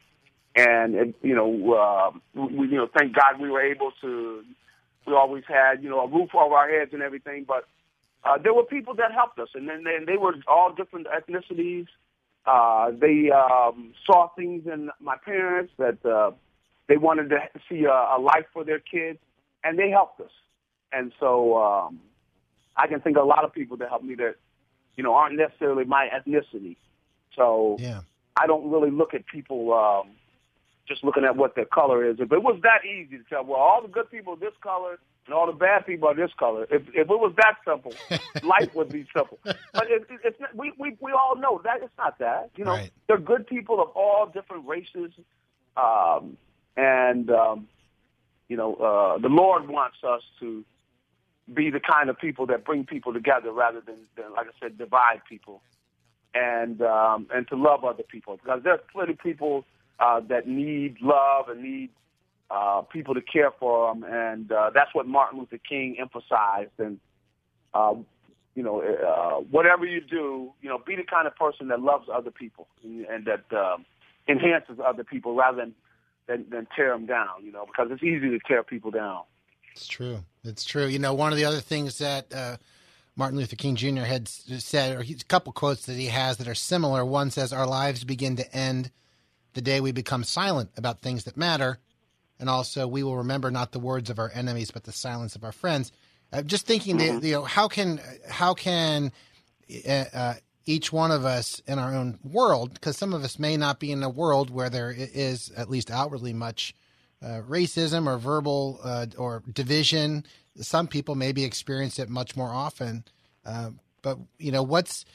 and, 0.56 0.96
it, 0.96 1.16
you 1.22 1.36
know, 1.36 1.74
uh, 1.74 2.12
we, 2.34 2.68
you 2.68 2.78
know, 2.78 2.88
thank 2.98 3.14
God 3.14 3.40
we 3.40 3.50
were 3.50 3.62
able 3.62 3.92
to, 4.02 4.44
we 5.06 5.14
always 5.14 5.44
had, 5.48 5.84
you 5.84 5.90
know, 5.90 6.00
a 6.02 6.08
roof 6.08 6.30
over 6.34 6.56
our 6.56 6.70
heads 6.70 6.92
and 6.94 7.02
everything, 7.02 7.46
but 7.48 7.68
uh, 8.24 8.38
there 8.42 8.54
were 8.54 8.64
people 8.64 8.96
that 8.96 9.12
helped 9.12 9.38
us, 9.40 9.50
and 9.54 9.68
then 9.70 9.84
they, 9.84 10.04
they 10.06 10.18
were 10.18 10.34
all 10.48 10.74
different 10.74 11.08
ethnicities. 11.08 11.88
Uh, 12.46 12.92
they 12.92 13.30
um, 13.32 13.94
saw 14.06 14.30
things 14.36 14.66
in 14.66 14.90
my 15.00 15.18
parents 15.18 15.74
that 15.78 16.04
uh, 16.06 16.32
they 16.88 16.98
wanted 16.98 17.30
to 17.30 17.38
see 17.70 17.84
a, 17.86 18.18
a 18.18 18.20
life 18.20 18.46
for 18.54 18.64
their 18.64 18.80
kids, 18.80 19.20
and 19.64 19.78
they 19.78 19.90
helped 19.90 20.20
us. 20.22 20.32
And 20.92 21.12
so 21.20 21.58
um, 21.58 22.00
I 22.78 22.88
can 22.88 23.02
think 23.02 23.18
of 23.18 23.24
a 23.24 23.28
lot 23.28 23.44
of 23.44 23.54
people 23.54 23.78
that 23.78 23.90
helped 23.90 24.06
me 24.06 24.16
that, 24.16 24.36
you 24.96 25.04
know, 25.04 25.14
aren't 25.14 25.36
necessarily 25.36 25.86
my 25.86 26.08
ethnicity. 26.08 26.78
So 27.36 27.78
yeah. 27.80 28.02
I 28.38 28.48
don't 28.48 28.72
really 28.72 28.92
look 28.92 29.14
at 29.14 29.26
people 29.26 29.74
um, 29.74 30.12
just 30.88 31.04
looking 31.04 31.24
at 31.24 31.36
what 31.36 31.56
their 31.56 31.66
color 31.66 32.04
is. 32.08 32.18
If 32.20 32.32
it 32.32 32.44
was 32.44 32.60
that 32.64 32.86
easy 32.86 33.18
to 33.18 33.24
tell, 33.30 33.44
well, 33.44 33.60
all 33.60 33.82
the 33.82 33.88
good 33.88 34.10
people 34.12 34.34
are 34.34 34.38
this 34.38 34.54
color 34.62 35.00
and 35.26 35.34
all 35.34 35.48
the 35.48 35.54
bad 35.54 35.86
people 35.86 36.08
are 36.08 36.16
this 36.16 36.32
color. 36.38 36.68
If 36.70 36.84
if 36.90 36.96
it 36.96 37.08
was 37.08 37.34
that 37.38 37.56
simple, 37.66 37.94
life 38.48 38.74
would 38.76 38.90
be 38.90 39.06
simple. 39.16 39.40
But 39.44 39.90
it, 39.90 40.04
it, 40.10 40.20
it's 40.24 40.40
not, 40.40 40.56
we 40.56 40.74
we 40.80 40.96
we 41.00 41.12
all 41.12 41.36
know 41.36 41.62
that 41.64 41.82
it's 41.82 41.98
not 41.98 42.20
that. 42.20 42.52
You 42.56 42.66
know, 42.66 42.72
right. 42.72 42.92
they're 43.08 43.18
good 43.18 43.48
people 43.48 43.82
of 43.82 43.90
all 43.90 44.28
different 44.28 44.68
races, 44.68 45.12
um, 45.78 46.38
and 46.78 47.30
um, 47.32 47.68
you 48.48 48.58
know, 48.58 48.76
uh, 48.76 49.18
the 49.18 49.30
Lord 49.30 49.68
wants 49.68 49.98
us 50.04 50.22
to 50.40 50.64
be 51.54 51.70
the 51.70 51.80
kind 51.80 52.10
of 52.10 52.18
people 52.20 52.48
that 52.48 52.66
bring 52.66 52.86
people 52.86 53.14
together 53.14 53.52
rather 53.52 53.82
than, 53.82 53.98
than 54.16 54.34
like 54.34 54.48
I 54.48 54.52
said, 54.60 54.78
divide 54.78 55.22
people, 55.28 55.62
and 56.34 56.82
um, 56.82 57.28
and 57.34 57.48
to 57.48 57.56
love 57.56 57.84
other 57.84 58.04
people 58.04 58.38
because 58.38 58.62
there's 58.64 58.80
plenty 58.92 59.14
of 59.14 59.20
people 59.20 59.66
uh, 60.00 60.22
that 60.30 60.48
need 60.48 60.98
love 61.02 61.50
and 61.50 61.64
need 61.64 61.90
uh, 62.50 62.82
people 62.82 63.14
to 63.14 63.22
care 63.22 63.52
for 63.60 63.94
them, 63.94 64.04
and 64.04 64.52
uh, 64.52 64.70
that's 64.74 64.94
what 64.94 65.08
Martin 65.08 65.40
Luther 65.40 65.58
King 65.58 65.98
emphasized. 66.00 66.72
And 66.78 67.00
uh, 67.74 67.96
you 68.56 68.64
know, 68.64 68.82
uh, 68.82 69.42
whatever 69.50 69.86
you 69.86 70.02
do, 70.02 70.52
you 70.62 70.70
know, 70.70 70.80
be 70.86 70.96
the 70.96 71.04
kind 71.04 71.28
of 71.28 71.36
person 71.36 71.68
that 71.70 71.82
loves 71.82 72.08
other 72.14 72.32
people 72.32 72.68
and, 72.84 73.06
and 73.06 73.26
that 73.26 73.44
uh, 73.56 73.78
enhances 74.28 74.78
other 74.86 75.04
people 75.04 75.36
rather 75.36 75.58
than, 75.58 75.74
than 76.28 76.46
than 76.50 76.68
tear 76.76 76.90
them 76.92 77.06
down. 77.06 77.44
You 77.44 77.52
know, 77.52 77.66
because 77.66 77.88
it's 77.92 78.04
easy 78.04 78.30
to 78.30 78.40
tear 78.48 78.64
people 78.64 78.92
down. 78.92 79.24
It's 79.72 79.88
true. 79.88 80.20
It's 80.44 80.64
true. 80.64 80.86
You 80.86 81.00
know, 81.00 81.14
one 81.14 81.32
of 81.32 81.38
the 81.38 81.46
other 81.46 81.60
things 81.60 81.98
that 81.98 82.34
uh, 82.34 82.58
Martin 83.16 83.38
Luther 83.38 83.56
King 83.56 83.76
Jr. 83.76 84.02
had 84.02 84.28
said, 84.28 84.96
or 84.96 85.02
a 85.02 85.14
couple 85.28 85.52
quotes 85.52 85.86
that 85.86 85.96
he 85.96 86.08
has 86.08 86.38
that 86.38 86.48
are 86.48 86.56
similar. 86.56 87.04
One 87.04 87.32
says, 87.32 87.52
Our 87.52 87.68
lives 87.68 88.04
begin 88.04 88.36
to 88.38 88.56
end 88.56 88.92
the 89.56 89.62
day 89.62 89.82
we 89.82 89.92
become 89.92 90.24
silent 90.24 90.70
about 90.78 91.02
things 91.02 91.24
that 91.24 91.36
matter. 91.36 91.80
And 92.40 92.50
also, 92.50 92.88
we 92.88 93.02
will 93.02 93.18
remember 93.18 93.50
not 93.50 93.72
the 93.72 93.80
words 93.80 94.10
of 94.10 94.20
our 94.20 94.30
enemies, 94.34 94.70
but 94.70 94.84
the 94.84 94.92
silence 94.92 95.36
of 95.36 95.44
our 95.44 95.52
friends. 95.52 95.92
Uh, 96.32 96.44
just 96.44 96.68
thinking, 96.68 96.98
mm-hmm. 96.98 97.20
that, 97.20 97.28
you 97.28 97.34
know, 97.34 97.44
how 97.44 97.68
can, 97.68 98.00
how 98.30 98.54
can 98.54 99.12
uh, 99.88 100.04
uh, 100.14 100.34
each 100.66 100.92
one 100.92 101.12
of 101.12 101.26
us 101.26 101.62
in 101.66 101.80
our 101.80 101.96
own 101.96 102.20
world, 102.24 102.74
because 102.74 102.98
some 102.98 103.14
of 103.14 103.24
us 103.24 103.40
may 103.40 103.56
not 103.56 103.80
be 103.80 103.92
in 103.92 104.04
a 104.04 104.10
world 104.10 104.50
where 104.50 104.70
there 104.70 104.94
is, 104.96 105.50
at 105.52 105.70
least 105.70 105.90
outwardly, 105.90 106.34
much 106.34 106.76
uh, 107.24 107.42
racism 107.48 108.08
or 108.08 108.18
verbal 108.18 108.80
uh, 108.84 109.06
or 109.18 109.42
division. 109.52 110.26
Some 110.60 110.88
people 110.88 111.16
maybe 111.16 111.44
experience 111.44 112.00
it 112.00 112.10
much 112.10 112.36
more 112.36 112.50
often. 112.50 113.06
Uh, 113.46 113.72
but 114.02 114.20
you 114.38 114.52
know, 114.52 114.64
what's 114.64 115.06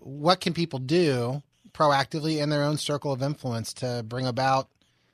what 0.00 0.40
can 0.40 0.54
people 0.54 0.78
do 0.78 1.42
proactively 1.72 2.42
in 2.42 2.48
their 2.48 2.62
own 2.62 2.76
circle 2.76 3.12
of 3.12 3.22
influence 3.22 3.72
to 3.74 4.04
bring 4.06 4.26
about 4.26 4.68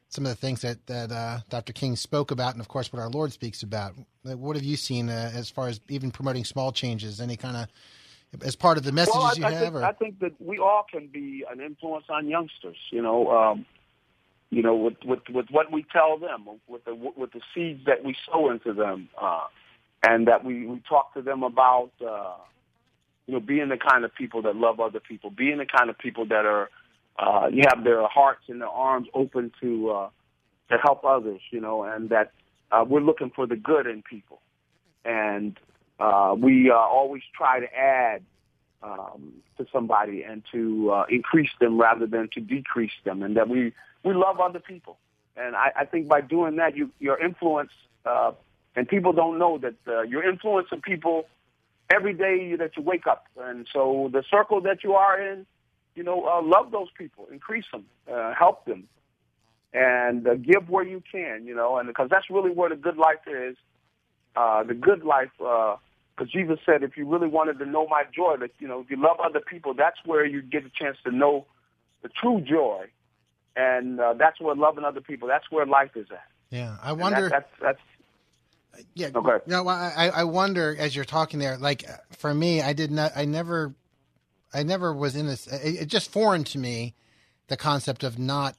some 0.09 0.25
of 0.25 0.31
the 0.31 0.37
things 0.37 0.63
that 0.63 0.87
that 0.87 1.11
uh, 1.11 1.41
Dr. 1.49 1.73
King 1.73 1.97
spoke 1.97 2.31
about, 2.31 2.53
and 2.53 2.61
of 2.61 2.69
course, 2.69 2.93
what 2.93 3.01
our 3.03 3.11
Lord 3.11 3.33
speaks 3.33 3.63
about. 3.63 3.95
What 4.23 4.57
have 4.57 4.65
you 4.65 4.77
seen 4.77 5.09
uh, 5.09 5.33
as 5.35 5.51
far 5.51 5.69
as 5.69 5.81
even 5.89 6.11
promoting 6.11 6.45
small 6.45 6.73
changes? 6.73 7.21
Any 7.21 7.37
kind 7.37 7.57
of 7.57 7.69
as 8.43 8.57
part 8.57 8.79
of 8.79 8.85
the 8.85 8.93
messages 8.93 9.17
well, 9.17 9.27
I, 9.27 9.33
you 9.37 9.45
I 9.45 9.51
have? 9.51 9.73
Think, 9.73 9.85
I 9.85 9.93
think 9.93 10.19
that 10.21 10.41
we 10.41 10.59
all 10.59 10.87
can 10.91 11.09
be 11.09 11.45
an 11.51 11.61
influence 11.61 12.07
on 12.09 12.29
youngsters. 12.29 12.77
You 12.91 13.03
know, 13.03 13.31
um, 13.31 13.67
you 14.51 14.63
know, 14.63 14.77
with, 14.77 14.97
with 15.05 15.21
with 15.29 15.47
what 15.51 15.73
we 15.73 15.85
tell 15.93 16.19
them, 16.19 16.47
with 16.69 16.85
the 16.85 16.95
with 16.95 17.33
the 17.33 17.41
seeds 17.55 17.85
that 17.87 18.05
we 18.05 18.17
sow 18.31 18.51
into 18.51 18.73
them, 18.73 19.09
uh, 19.21 19.47
and 20.07 20.29
that 20.29 20.45
we 20.45 20.67
we 20.67 20.81
talk 20.89 21.15
to 21.15 21.23
them 21.23 21.43
about. 21.43 21.91
Uh, 22.05 22.35
you 23.27 23.35
know, 23.35 23.41
being 23.41 23.69
the 23.69 23.77
kind 23.77 24.05
of 24.05 24.15
people 24.15 24.43
that 24.43 24.57
love 24.57 24.81
other 24.81 25.01
people, 25.01 25.31
being 25.31 25.59
the 25.59 25.67
kind 25.67 25.89
of 25.89 25.99
people 25.99 26.27
that 26.27 26.45
are, 26.45 26.71
uh, 27.19 27.49
you 27.51 27.63
have 27.67 27.85
their 27.85 28.07
hearts 28.07 28.43
and 28.49 28.61
their 28.61 28.69
arms 28.69 29.09
open 29.15 29.53
to 29.61 29.91
uh, 29.91 30.09
to 30.71 30.79
help 30.83 31.05
others. 31.05 31.41
You 31.51 31.61
know, 31.61 31.85
and 31.85 32.11
that 32.11 32.33
uh, 32.71 32.85
we're 32.87 33.01
looking 33.01 33.31
for 33.35 33.47
the 33.47 33.57
good 33.57 33.87
in 33.87 34.03
people, 34.03 34.41
and 35.05 35.59
uh, 35.99 36.35
we 36.37 36.71
uh, 36.71 36.75
always 36.75 37.23
try 37.35 37.61
to 37.61 37.75
add 37.75 38.23
um, 38.83 39.33
to 39.57 39.67
somebody 39.73 40.23
and 40.23 40.43
to 40.53 40.91
uh, 40.91 41.05
increase 41.09 41.51
them 41.61 41.81
rather 41.81 42.07
than 42.07 42.29
to 42.35 42.41
decrease 42.41 42.93
them, 43.05 43.23
and 43.23 43.37
that 43.37 43.49
we 43.49 43.73
we 44.05 44.13
love 44.13 44.41
other 44.41 44.61
people. 44.61 44.99
And 45.37 45.57
I, 45.57 45.73
I 45.81 45.85
think 45.87 46.09
by 46.09 46.21
doing 46.21 46.57
that, 46.57 46.77
you 46.77 46.91
your 46.99 47.19
influence, 47.19 47.73
uh, 48.05 48.33
and 48.77 48.87
people 48.87 49.13
don't 49.13 49.39
know 49.39 49.59
that 49.59 49.75
uh, 49.89 50.03
you're 50.03 50.29
influencing 50.29 50.83
people 50.83 51.27
every 51.93 52.15
day 52.15 52.57
that 52.57 52.77
you 52.77 52.83
wake 52.83 53.07
up. 53.07 53.27
And 53.41 53.67
so 53.73 54.11
the 54.13 54.23
circle 54.31 54.61
that 54.63 54.85
you 54.85 54.95
are 54.95 55.21
in, 55.21 55.47
you 55.95 56.03
know, 56.03 56.25
uh, 56.27 56.43
love 56.43 56.71
those 56.71 56.89
people, 56.97 57.29
increase 57.31 57.65
them, 57.73 57.85
uh, 58.13 58.35
help 58.35 58.65
them, 58.65 58.89
and 59.73 60.27
uh, 60.27 60.35
give 60.35 60.69
where 60.69 60.85
you 60.85 61.03
can, 61.11 61.47
you 61.47 61.55
know, 61.55 61.79
and 61.79 61.89
because 61.89 62.09
that's 62.11 62.31
really 62.31 62.51
where 62.51 62.69
the 62.69 62.77
good 62.77 62.97
life 62.97 63.27
is. 63.27 63.57
Uh, 64.37 64.65
the 64.65 64.75
good 64.75 65.05
life, 65.05 65.31
because 65.39 65.79
uh, 66.19 66.25
Jesus 66.25 66.59
said, 66.67 66.83
if 66.83 66.97
you 66.97 67.09
really 67.09 67.29
wanted 67.29 67.57
to 67.61 67.67
know 67.67 67.87
my 67.87 68.03
joy, 68.13 68.35
that 68.41 68.51
you 68.59 68.67
know, 68.67 68.81
if 68.81 68.91
you 68.91 68.97
love 68.97 69.19
other 69.25 69.39
people, 69.39 69.75
that's 69.75 69.99
where 70.05 70.27
you 70.27 70.43
get 70.43 70.65
a 70.65 70.71
chance 70.77 70.97
to 71.05 71.13
know 71.13 71.47
the 72.03 72.09
true 72.09 72.41
joy, 72.41 72.87
and 73.55 74.01
uh, 74.01 74.13
that's 74.15 74.41
where 74.41 74.57
loving 74.57 74.83
other 74.83 75.01
people, 75.01 75.29
that's 75.29 75.49
where 75.53 75.65
life 75.67 75.93
is 75.95 76.07
at. 76.11 76.27
Yeah, 76.51 76.77
I 76.83 76.93
wonder. 76.95 77.29
That, 77.29 77.49
that's, 77.61 77.63
that's 77.63 77.81
yeah. 78.95 79.11
Okay. 79.15 79.45
You 79.47 79.53
know, 79.53 79.69
I 79.69 80.11
I 80.15 80.25
wonder 80.25 80.77
as 80.79 80.95
you're 80.95 81.05
talking 81.05 81.39
there, 81.39 81.57
like 81.57 81.85
for 82.11 82.35
me, 82.35 82.63
I 82.63 82.73
did 82.73 82.91
not, 82.91 83.13
I 83.17 83.25
never, 83.25 83.75
I 84.53 84.63
never 84.63 84.95
was 84.95 85.17
in 85.17 85.27
this. 85.27 85.47
It, 85.47 85.83
it 85.83 85.87
just 85.87 86.11
foreign 86.11 86.45
to 86.45 86.59
me, 86.59 86.95
the 87.49 87.57
concept 87.57 88.03
of 88.05 88.19
not 88.19 88.57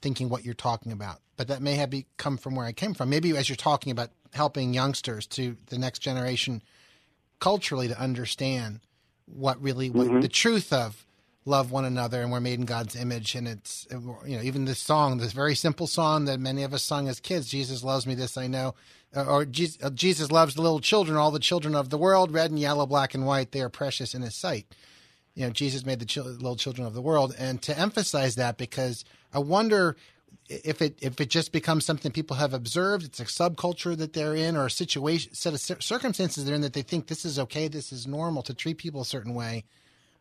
thinking 0.00 0.28
what 0.28 0.44
you're 0.44 0.54
talking 0.54 0.92
about. 0.92 1.20
But 1.36 1.48
that 1.48 1.62
may 1.62 1.74
have 1.74 1.90
be, 1.90 2.06
come 2.16 2.36
from 2.36 2.54
where 2.54 2.66
I 2.66 2.72
came 2.72 2.94
from. 2.94 3.10
Maybe 3.10 3.36
as 3.36 3.48
you're 3.48 3.56
talking 3.56 3.90
about 3.90 4.10
helping 4.32 4.74
youngsters 4.74 5.26
to 5.26 5.56
the 5.66 5.78
next 5.78 6.00
generation 6.00 6.62
culturally 7.40 7.88
to 7.88 8.00
understand 8.00 8.80
what 9.26 9.60
really 9.62 9.90
what 9.90 10.06
mm-hmm. 10.06 10.20
the 10.20 10.28
truth 10.28 10.72
of 10.72 11.06
love 11.44 11.70
one 11.70 11.84
another 11.84 12.22
and 12.22 12.32
we're 12.32 12.40
made 12.40 12.58
in 12.58 12.64
God's 12.64 12.96
image. 12.96 13.34
And 13.34 13.46
it's 13.46 13.86
you 13.90 14.36
know 14.36 14.42
even 14.42 14.64
this 14.64 14.78
song 14.78 15.18
this 15.18 15.32
very 15.32 15.54
simple 15.54 15.86
song 15.86 16.24
that 16.24 16.40
many 16.40 16.62
of 16.62 16.72
us 16.72 16.82
sung 16.82 17.08
as 17.08 17.20
kids 17.20 17.48
Jesus 17.48 17.84
loves 17.84 18.06
me 18.06 18.14
this 18.14 18.36
I 18.36 18.46
know. 18.46 18.74
Uh, 19.16 19.24
or 19.26 19.44
Jesus, 19.44 19.78
uh, 19.82 19.90
Jesus 19.90 20.32
loves 20.32 20.54
the 20.54 20.62
little 20.62 20.80
children 20.80 21.16
all 21.16 21.30
the 21.30 21.38
children 21.38 21.74
of 21.74 21.90
the 21.90 21.98
world 21.98 22.32
red 22.32 22.50
and 22.50 22.58
yellow 22.58 22.86
black 22.86 23.14
and 23.14 23.26
white 23.26 23.52
they 23.52 23.60
are 23.60 23.68
precious 23.68 24.14
in 24.14 24.22
his 24.22 24.34
sight. 24.34 24.66
You 25.34 25.46
know 25.46 25.50
Jesus 25.50 25.84
made 25.84 26.00
the 26.00 26.06
ch- 26.06 26.18
little 26.18 26.56
children 26.56 26.86
of 26.86 26.94
the 26.94 27.02
world. 27.02 27.34
And 27.38 27.60
to 27.62 27.78
emphasize 27.78 28.36
that 28.36 28.56
because 28.56 29.04
I 29.32 29.38
wonder 29.38 29.96
if 30.48 30.82
it 30.82 30.98
if 31.00 31.20
it 31.20 31.30
just 31.30 31.52
becomes 31.52 31.84
something 31.84 32.12
people 32.12 32.36
have 32.36 32.54
observed, 32.54 33.04
it's 33.04 33.20
a 33.20 33.24
subculture 33.24 33.96
that 33.96 34.12
they're 34.12 34.34
in 34.34 34.56
or 34.56 34.66
a 34.66 34.70
situation 34.70 35.34
set 35.34 35.54
of 35.54 35.60
circumstances 35.60 36.44
they're 36.44 36.54
in 36.54 36.60
that 36.62 36.72
they 36.72 36.82
think 36.82 37.06
this 37.06 37.24
is 37.24 37.38
okay, 37.38 37.68
this 37.68 37.92
is 37.92 38.06
normal 38.06 38.42
to 38.42 38.54
treat 38.54 38.78
people 38.78 39.00
a 39.00 39.06
certain 39.06 39.34
way. 39.34 39.64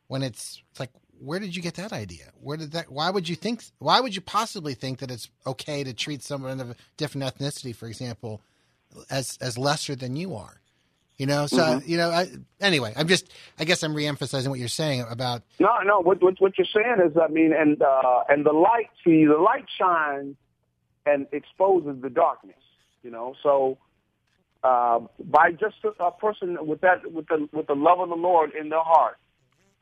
When 0.07 0.21
it's, 0.21 0.61
it's 0.71 0.79
like, 0.79 0.91
where 1.23 1.39
did 1.39 1.55
you 1.55 1.61
get 1.61 1.75
that 1.75 1.93
idea? 1.93 2.25
Where 2.41 2.57
did 2.57 2.71
that? 2.73 2.91
Why 2.91 3.09
would 3.09 3.29
you 3.29 3.35
think? 3.35 3.63
Why 3.79 3.99
would 3.99 4.15
you 4.15 4.21
possibly 4.21 4.73
think 4.73 4.99
that 4.99 5.09
it's 5.09 5.29
okay 5.47 5.83
to 5.83 5.93
treat 5.93 6.21
someone 6.21 6.59
of 6.59 6.71
a 6.71 6.75
different 6.97 7.25
ethnicity, 7.25 7.75
for 7.75 7.87
example, 7.87 8.41
as 9.09 9.37
as 9.41 9.57
lesser 9.57 9.95
than 9.95 10.15
you 10.15 10.35
are? 10.35 10.59
You 11.17 11.27
know, 11.27 11.45
so 11.45 11.57
mm-hmm. 11.57 11.89
you 11.89 11.97
know. 11.97 12.09
I, 12.09 12.27
anyway, 12.59 12.93
I'm 12.97 13.07
just. 13.07 13.31
I 13.57 13.63
guess 13.63 13.83
I'm 13.83 13.95
reemphasizing 13.95 14.49
what 14.49 14.59
you're 14.59 14.67
saying 14.67 15.05
about. 15.09 15.43
No, 15.59 15.69
no. 15.85 15.99
What 16.01 16.21
what, 16.21 16.41
what 16.41 16.57
you're 16.57 16.67
saying 16.73 16.97
is, 17.05 17.15
I 17.17 17.27
mean, 17.27 17.53
and 17.53 17.81
uh, 17.81 18.23
and 18.27 18.45
the 18.45 18.51
light. 18.51 18.89
See, 19.05 19.25
the 19.25 19.37
light 19.37 19.65
shines 19.79 20.35
and 21.05 21.27
exposes 21.31 22.01
the 22.01 22.09
darkness. 22.09 22.57
You 23.03 23.11
know, 23.11 23.35
so 23.43 23.77
uh, 24.63 24.99
by 25.23 25.51
just 25.51 25.75
a, 25.83 26.03
a 26.03 26.11
person 26.11 26.57
with 26.65 26.81
that, 26.81 27.09
with 27.11 27.27
the 27.27 27.47
with 27.53 27.67
the 27.67 27.75
love 27.75 27.99
of 27.99 28.09
the 28.09 28.15
Lord 28.15 28.51
in 28.59 28.69
their 28.69 28.83
heart, 28.83 29.17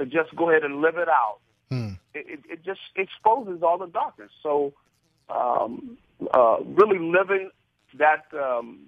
to 0.01 0.07
just 0.07 0.35
go 0.35 0.49
ahead 0.49 0.63
and 0.63 0.81
live 0.81 0.97
it 0.97 1.07
out, 1.07 1.37
hmm. 1.69 1.91
it, 2.13 2.25
it, 2.27 2.39
it 2.49 2.65
just 2.65 2.79
exposes 2.95 3.61
all 3.61 3.77
the 3.77 3.87
darkness. 3.87 4.31
So, 4.41 4.73
um, 5.29 5.97
uh, 6.33 6.57
really 6.65 6.99
living 6.99 7.51
that, 7.97 8.25
um, 8.33 8.87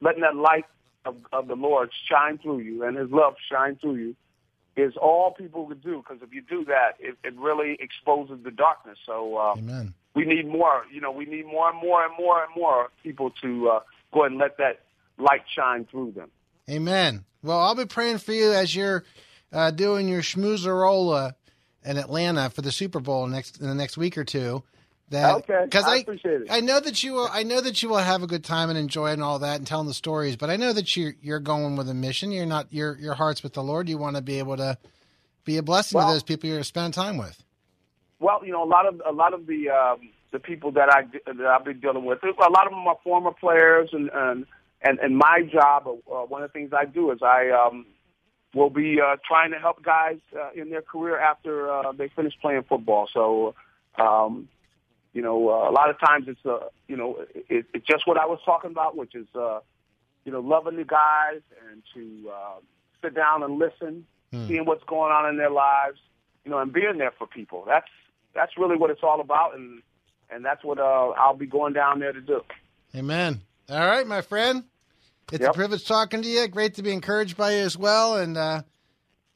letting 0.00 0.22
that 0.22 0.36
light 0.36 0.64
of, 1.04 1.16
of 1.32 1.48
the 1.48 1.56
Lord 1.56 1.90
shine 2.08 2.38
through 2.38 2.60
you 2.60 2.84
and 2.84 2.96
his 2.96 3.10
love 3.10 3.34
shine 3.50 3.76
through 3.76 3.96
you 3.96 4.16
is 4.76 4.96
all 4.96 5.32
people 5.32 5.66
could 5.66 5.82
do 5.82 5.98
because 5.98 6.22
if 6.22 6.32
you 6.32 6.40
do 6.40 6.64
that, 6.66 6.92
it, 6.98 7.16
it 7.24 7.36
really 7.36 7.76
exposes 7.80 8.38
the 8.42 8.50
darkness. 8.50 8.98
So 9.04 9.36
uh, 9.36 9.54
Amen. 9.58 9.92
we 10.14 10.24
need 10.24 10.46
more. 10.46 10.84
You 10.90 11.00
know, 11.00 11.10
we 11.10 11.26
need 11.26 11.46
more 11.46 11.70
and 11.70 11.78
more 11.78 12.04
and 12.04 12.14
more 12.16 12.42
and 12.42 12.54
more 12.56 12.88
people 13.02 13.30
to 13.42 13.68
uh, 13.68 13.80
go 14.14 14.20
ahead 14.20 14.32
and 14.32 14.40
let 14.40 14.56
that 14.58 14.80
light 15.18 15.42
shine 15.54 15.86
through 15.90 16.12
them. 16.12 16.30
Amen. 16.70 17.24
Well, 17.42 17.58
I'll 17.58 17.74
be 17.74 17.84
praying 17.84 18.18
for 18.18 18.32
you 18.32 18.52
as 18.52 18.74
you're 18.74 19.04
uh, 19.52 19.70
doing 19.70 20.08
your 20.08 20.22
schmoozerola 20.22 21.34
in 21.84 21.96
Atlanta 21.96 22.50
for 22.50 22.62
the 22.62 22.72
Super 22.72 23.00
Bowl 23.00 23.26
next 23.26 23.60
in 23.60 23.66
the 23.66 23.74
next 23.74 23.96
week 23.96 24.16
or 24.16 24.24
two. 24.24 24.62
That, 25.10 25.36
okay, 25.36 25.60
because 25.64 25.84
I, 25.84 25.92
I, 25.92 25.96
appreciate 25.98 26.42
it. 26.42 26.46
I 26.50 26.60
know 26.60 26.80
that 26.80 27.02
you 27.02 27.12
will. 27.12 27.28
I 27.30 27.42
know 27.42 27.60
that 27.60 27.82
you 27.82 27.90
will 27.90 27.98
have 27.98 28.22
a 28.22 28.26
good 28.26 28.44
time 28.44 28.70
and 28.70 28.78
enjoy 28.78 29.10
it 29.10 29.14
and 29.14 29.22
all 29.22 29.40
that 29.40 29.58
and 29.58 29.66
telling 29.66 29.86
the 29.86 29.92
stories. 29.92 30.36
But 30.36 30.48
I 30.48 30.56
know 30.56 30.72
that 30.72 30.96
you're 30.96 31.12
you're 31.20 31.38
going 31.38 31.76
with 31.76 31.88
a 31.90 31.94
mission. 31.94 32.32
You're 32.32 32.46
not 32.46 32.72
your 32.72 32.96
your 32.96 33.12
heart's 33.12 33.42
with 33.42 33.52
the 33.52 33.62
Lord. 33.62 33.90
You 33.90 33.98
want 33.98 34.16
to 34.16 34.22
be 34.22 34.38
able 34.38 34.56
to 34.56 34.78
be 35.44 35.58
a 35.58 35.62
blessing 35.62 35.98
well, 35.98 36.08
to 36.08 36.14
those 36.14 36.22
people 36.22 36.48
you're 36.48 36.62
spending 36.62 36.92
time 36.92 37.18
with. 37.18 37.42
Well, 38.20 38.40
you 38.42 38.52
know, 38.52 38.64
a 38.64 38.70
lot 38.70 38.86
of 38.86 39.02
a 39.04 39.12
lot 39.12 39.34
of 39.34 39.46
the 39.46 39.68
um, 39.68 40.08
the 40.30 40.38
people 40.38 40.72
that 40.72 40.88
I 40.88 41.02
that 41.30 41.46
I've 41.46 41.64
been 41.64 41.80
dealing 41.80 42.06
with, 42.06 42.20
a 42.22 42.50
lot 42.50 42.66
of 42.66 42.72
them 42.72 42.86
are 42.86 42.96
former 43.04 43.32
players, 43.32 43.90
and 43.92 44.08
and 44.14 44.46
and, 44.80 44.98
and 44.98 45.16
my 45.16 45.42
job, 45.52 45.86
uh, 45.86 46.20
one 46.22 46.42
of 46.42 46.50
the 46.50 46.52
things 46.52 46.72
I 46.72 46.86
do 46.86 47.10
is 47.10 47.18
I 47.22 47.50
um, 47.50 47.84
will 48.54 48.70
be 48.70 49.00
uh, 49.00 49.16
trying 49.26 49.50
to 49.52 49.58
help 49.58 49.82
guys 49.82 50.18
uh, 50.38 50.50
in 50.54 50.70
their 50.70 50.82
career 50.82 51.18
after 51.18 51.70
uh, 51.70 51.92
they 51.92 52.08
finish 52.08 52.34
playing 52.40 52.64
football. 52.68 53.08
So. 53.12 53.54
Um, 53.98 54.48
you 55.12 55.20
know, 55.20 55.48
uh, 55.50 55.70
a 55.70 55.72
lot 55.72 55.90
of 55.90 56.00
times 56.00 56.26
it's, 56.26 56.44
uh, 56.46 56.68
you 56.88 56.96
know, 56.96 57.24
it, 57.34 57.66
it's 57.74 57.86
just 57.86 58.06
what 58.06 58.16
I 58.16 58.26
was 58.26 58.38
talking 58.44 58.70
about, 58.70 58.96
which 58.96 59.14
is, 59.14 59.26
uh, 59.34 59.60
you 60.24 60.32
know, 60.32 60.40
loving 60.40 60.76
the 60.76 60.84
guys 60.84 61.42
and 61.70 61.82
to 61.94 62.30
uh, 62.30 62.60
sit 63.02 63.14
down 63.14 63.42
and 63.42 63.58
listen, 63.58 64.06
hmm. 64.30 64.46
seeing 64.46 64.64
what's 64.64 64.84
going 64.84 65.12
on 65.12 65.28
in 65.28 65.36
their 65.36 65.50
lives, 65.50 65.98
you 66.44 66.50
know, 66.50 66.58
and 66.58 66.72
being 66.72 66.98
there 66.98 67.12
for 67.18 67.26
people. 67.26 67.64
That's 67.66 67.88
that's 68.34 68.56
really 68.56 68.76
what 68.76 68.90
it's 68.90 69.02
all 69.02 69.20
about, 69.20 69.54
and 69.54 69.82
and 70.30 70.44
that's 70.44 70.64
what 70.64 70.78
uh, 70.78 71.10
I'll 71.10 71.36
be 71.36 71.46
going 71.46 71.74
down 71.74 72.00
there 72.00 72.12
to 72.12 72.20
do. 72.20 72.40
Amen. 72.94 73.42
All 73.68 73.86
right, 73.86 74.06
my 74.06 74.22
friend. 74.22 74.64
It's 75.30 75.42
yep. 75.42 75.50
a 75.50 75.54
privilege 75.54 75.86
talking 75.86 76.22
to 76.22 76.28
you. 76.28 76.46
Great 76.48 76.74
to 76.74 76.82
be 76.82 76.92
encouraged 76.92 77.36
by 77.36 77.56
you 77.56 77.62
as 77.62 77.76
well, 77.76 78.16
and 78.16 78.36
uh, 78.36 78.62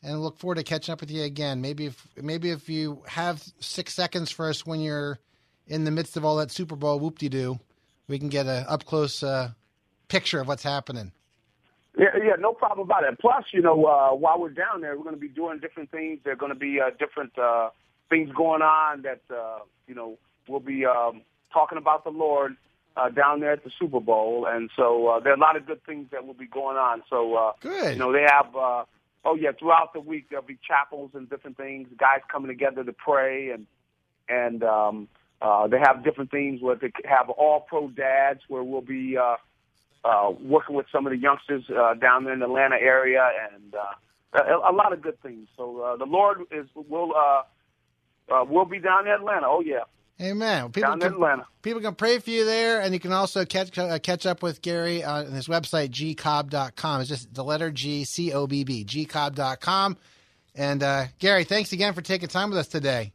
and 0.02 0.22
look 0.22 0.38
forward 0.38 0.56
to 0.56 0.62
catching 0.62 0.92
up 0.92 1.00
with 1.00 1.10
you 1.10 1.22
again. 1.22 1.60
Maybe 1.60 1.86
if 1.86 2.06
maybe 2.16 2.50
if 2.50 2.68
you 2.68 3.02
have 3.06 3.42
six 3.60 3.94
seconds 3.94 4.30
for 4.30 4.48
us 4.48 4.66
when 4.66 4.80
you're 4.80 5.18
in 5.66 5.84
the 5.84 5.90
midst 5.90 6.16
of 6.16 6.24
all 6.24 6.36
that 6.36 6.50
Super 6.50 6.76
Bowl 6.76 6.98
whoop 6.98 7.18
de 7.18 7.28
doo, 7.28 7.58
we 8.08 8.18
can 8.18 8.28
get 8.28 8.46
a 8.46 8.70
up 8.70 8.84
close 8.84 9.22
uh, 9.22 9.50
picture 10.08 10.40
of 10.40 10.48
what's 10.48 10.62
happening. 10.62 11.12
Yeah, 11.98 12.08
yeah, 12.22 12.32
no 12.38 12.52
problem 12.52 12.86
about 12.86 13.04
it. 13.04 13.18
Plus, 13.18 13.44
you 13.54 13.62
know, 13.62 13.86
uh, 13.86 14.14
while 14.14 14.38
we're 14.38 14.50
down 14.50 14.82
there, 14.82 14.96
we're 14.96 15.02
going 15.02 15.14
to 15.14 15.20
be 15.20 15.28
doing 15.28 15.60
different 15.60 15.90
things. 15.90 16.20
There 16.24 16.34
are 16.34 16.36
going 16.36 16.52
to 16.52 16.58
be 16.58 16.78
uh, 16.78 16.90
different 16.98 17.38
uh, 17.38 17.70
things 18.10 18.30
going 18.36 18.60
on 18.60 19.02
that, 19.02 19.22
uh, 19.34 19.60
you 19.86 19.94
know, 19.94 20.18
we'll 20.46 20.60
be 20.60 20.84
um, 20.84 21.22
talking 21.54 21.78
about 21.78 22.04
the 22.04 22.10
Lord 22.10 22.56
uh, 22.96 23.10
down 23.10 23.40
there 23.40 23.52
at 23.52 23.64
the 23.64 23.70
Super 23.78 24.00
Bowl. 24.00 24.46
And 24.48 24.70
so 24.76 25.08
uh, 25.08 25.20
there 25.20 25.32
are 25.32 25.36
a 25.36 25.40
lot 25.40 25.56
of 25.56 25.66
good 25.66 25.84
things 25.84 26.08
that 26.12 26.26
will 26.26 26.34
be 26.34 26.46
going 26.46 26.76
on. 26.76 27.02
So, 27.10 27.34
uh, 27.34 27.52
Good. 27.60 27.92
you 27.92 27.98
know, 27.98 28.12
they 28.12 28.22
have, 28.22 28.54
uh, 28.56 28.84
oh, 29.24 29.34
yeah, 29.34 29.52
throughout 29.58 29.92
the 29.92 30.00
week, 30.00 30.26
there'll 30.30 30.44
be 30.44 30.58
chapels 30.66 31.10
and 31.14 31.28
different 31.28 31.56
things, 31.56 31.88
guys 31.98 32.20
coming 32.30 32.48
together 32.48 32.84
to 32.84 32.92
pray. 32.92 33.50
And, 33.50 33.66
and 34.28 34.62
um, 34.62 35.08
uh, 35.42 35.66
they 35.66 35.78
have 35.78 36.04
different 36.04 36.30
things 36.30 36.62
where 36.62 36.76
they 36.76 36.92
have 37.04 37.28
all 37.30 37.60
pro 37.60 37.88
dads 37.88 38.40
where 38.48 38.62
we'll 38.62 38.80
be, 38.80 39.16
uh, 39.16 39.36
uh, 40.04 40.30
working 40.40 40.76
with 40.76 40.86
some 40.92 41.06
of 41.06 41.10
the 41.10 41.18
youngsters 41.18 41.64
uh, 41.68 41.94
down 41.94 42.24
there 42.24 42.32
in 42.32 42.38
the 42.38 42.46
Atlanta 42.46 42.76
area, 42.76 43.28
and 43.52 43.74
uh, 43.74 44.38
a, 44.38 44.70
a 44.70 44.72
lot 44.72 44.92
of 44.92 45.02
good 45.02 45.20
things. 45.20 45.48
So 45.56 45.80
uh, 45.80 45.96
the 45.96 46.04
Lord 46.04 46.42
is 46.52 46.66
will 46.74 47.12
uh, 47.16 47.42
uh, 48.32 48.44
will 48.44 48.66
be 48.66 48.78
down 48.78 49.06
in 49.06 49.12
Atlanta. 49.12 49.46
Oh 49.48 49.62
yeah, 49.64 49.84
Amen. 50.20 50.70
People 50.70 50.90
down 50.90 50.94
in 50.94 51.00
can, 51.00 51.12
Atlanta. 51.12 51.46
people 51.60 51.80
can 51.82 51.94
pray 51.94 52.18
for 52.18 52.30
you 52.30 52.46
there, 52.46 52.80
and 52.80 52.94
you 52.94 53.00
can 53.00 53.12
also 53.12 53.44
catch 53.44 53.76
uh, 53.78 53.98
catch 53.98 54.24
up 54.24 54.42
with 54.42 54.62
Gary 54.62 55.04
on 55.04 55.26
his 55.26 55.46
website, 55.46 55.90
gcobb.com. 55.90 57.00
It's 57.00 57.10
just 57.10 57.34
the 57.34 57.44
letter 57.44 57.70
G, 57.70 58.04
C 58.04 58.32
O 58.32 58.46
B 58.46 58.64
B, 58.64 58.84
gcobb.com. 58.84 59.98
And 60.54 60.82
uh, 60.82 61.04
Gary, 61.18 61.44
thanks 61.44 61.72
again 61.72 61.92
for 61.92 62.00
taking 62.00 62.28
time 62.28 62.48
with 62.48 62.58
us 62.58 62.68
today. 62.68 63.12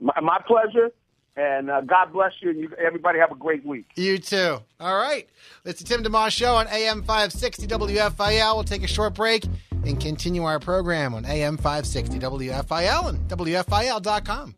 My, 0.00 0.14
my 0.20 0.40
pleasure, 0.44 0.90
and 1.36 1.70
uh, 1.70 1.82
God 1.82 2.12
bless 2.12 2.32
you, 2.40 2.50
and 2.50 2.58
you, 2.58 2.72
everybody 2.84 3.20
have 3.20 3.30
a 3.30 3.36
great 3.36 3.64
week. 3.64 3.86
You 3.94 4.18
too. 4.18 4.58
All 4.80 4.96
right. 4.98 5.28
It's 5.64 5.80
the 5.80 5.86
Tim 5.86 6.02
DeMoss 6.02 6.30
Show 6.30 6.56
on 6.56 6.66
AM 6.66 7.02
560 7.02 7.68
WFIL. 7.68 8.54
We'll 8.54 8.64
take 8.64 8.82
a 8.82 8.88
short 8.88 9.14
break 9.14 9.44
and 9.84 10.00
continue 10.00 10.42
our 10.42 10.58
program 10.58 11.14
on 11.14 11.24
AM 11.24 11.56
560 11.56 12.18
WFIL 12.18 13.08
and 13.10 13.28
WFIL.com. 13.28 14.56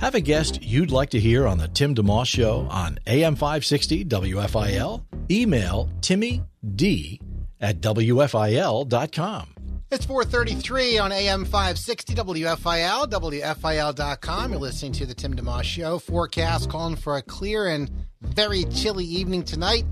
Have 0.00 0.14
a 0.14 0.20
guest 0.20 0.62
you'd 0.62 0.92
like 0.92 1.10
to 1.10 1.18
hear 1.18 1.44
on 1.44 1.58
the 1.58 1.66
Tim 1.66 1.92
DeMoss 1.92 2.26
Show 2.26 2.68
on 2.70 3.00
AM 3.08 3.34
560 3.34 4.04
WFIL? 4.04 5.02
Email 5.28 5.90
Timmy 6.00 6.40
D 6.76 7.20
at 7.60 7.80
WFIL.com. 7.80 9.54
It's 9.90 10.04
433 10.04 10.98
on 10.98 11.10
AM 11.10 11.44
560 11.44 12.14
WFIL, 12.14 13.08
WFIL.com. 13.08 14.52
You're 14.52 14.60
listening 14.60 14.92
to 14.92 15.06
the 15.06 15.14
Tim 15.14 15.34
DeMoss 15.34 15.64
Show. 15.64 15.98
Forecast 15.98 16.70
calling 16.70 16.94
for 16.94 17.16
a 17.16 17.22
clear 17.22 17.66
and 17.66 17.90
very 18.22 18.66
chilly 18.66 19.04
evening 19.04 19.42
tonight. 19.42 19.84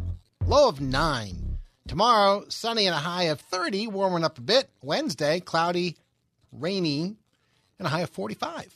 Low 0.47 0.69
of 0.69 0.81
9. 0.81 1.59
Tomorrow, 1.89 2.45
sunny 2.49 2.87
and 2.87 2.95
a 2.95 2.99
high 2.99 3.25
of 3.25 3.41
30, 3.41 3.89
warming 3.89 4.23
up 4.23 4.39
a 4.39 4.43
bit. 4.43 4.71
Wednesday, 4.83 5.41
cloudy, 5.41 5.97
rainy, 6.53 7.17
and 7.81 7.87
a 7.87 7.89
high 7.89 8.03
of 8.03 8.11
45. 8.11 8.73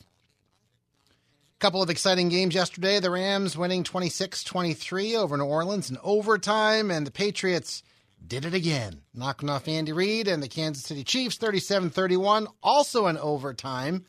Couple 1.60 1.82
of 1.82 1.90
exciting 1.90 2.30
games 2.30 2.54
yesterday. 2.54 3.00
The 3.00 3.10
Rams 3.10 3.54
winning 3.54 3.84
26 3.84 4.44
23 4.44 5.14
over 5.14 5.36
New 5.36 5.44
Orleans 5.44 5.90
in 5.90 5.98
overtime, 6.02 6.90
and 6.90 7.06
the 7.06 7.10
Patriots 7.10 7.82
did 8.26 8.46
it 8.46 8.54
again, 8.54 9.02
knocking 9.12 9.50
off 9.50 9.68
Andy 9.68 9.92
Reid 9.92 10.26
and 10.26 10.42
the 10.42 10.48
Kansas 10.48 10.84
City 10.84 11.04
Chiefs 11.04 11.36
37 11.36 11.90
31, 11.90 12.46
also 12.62 13.08
in 13.08 13.18
overtime. 13.18 14.06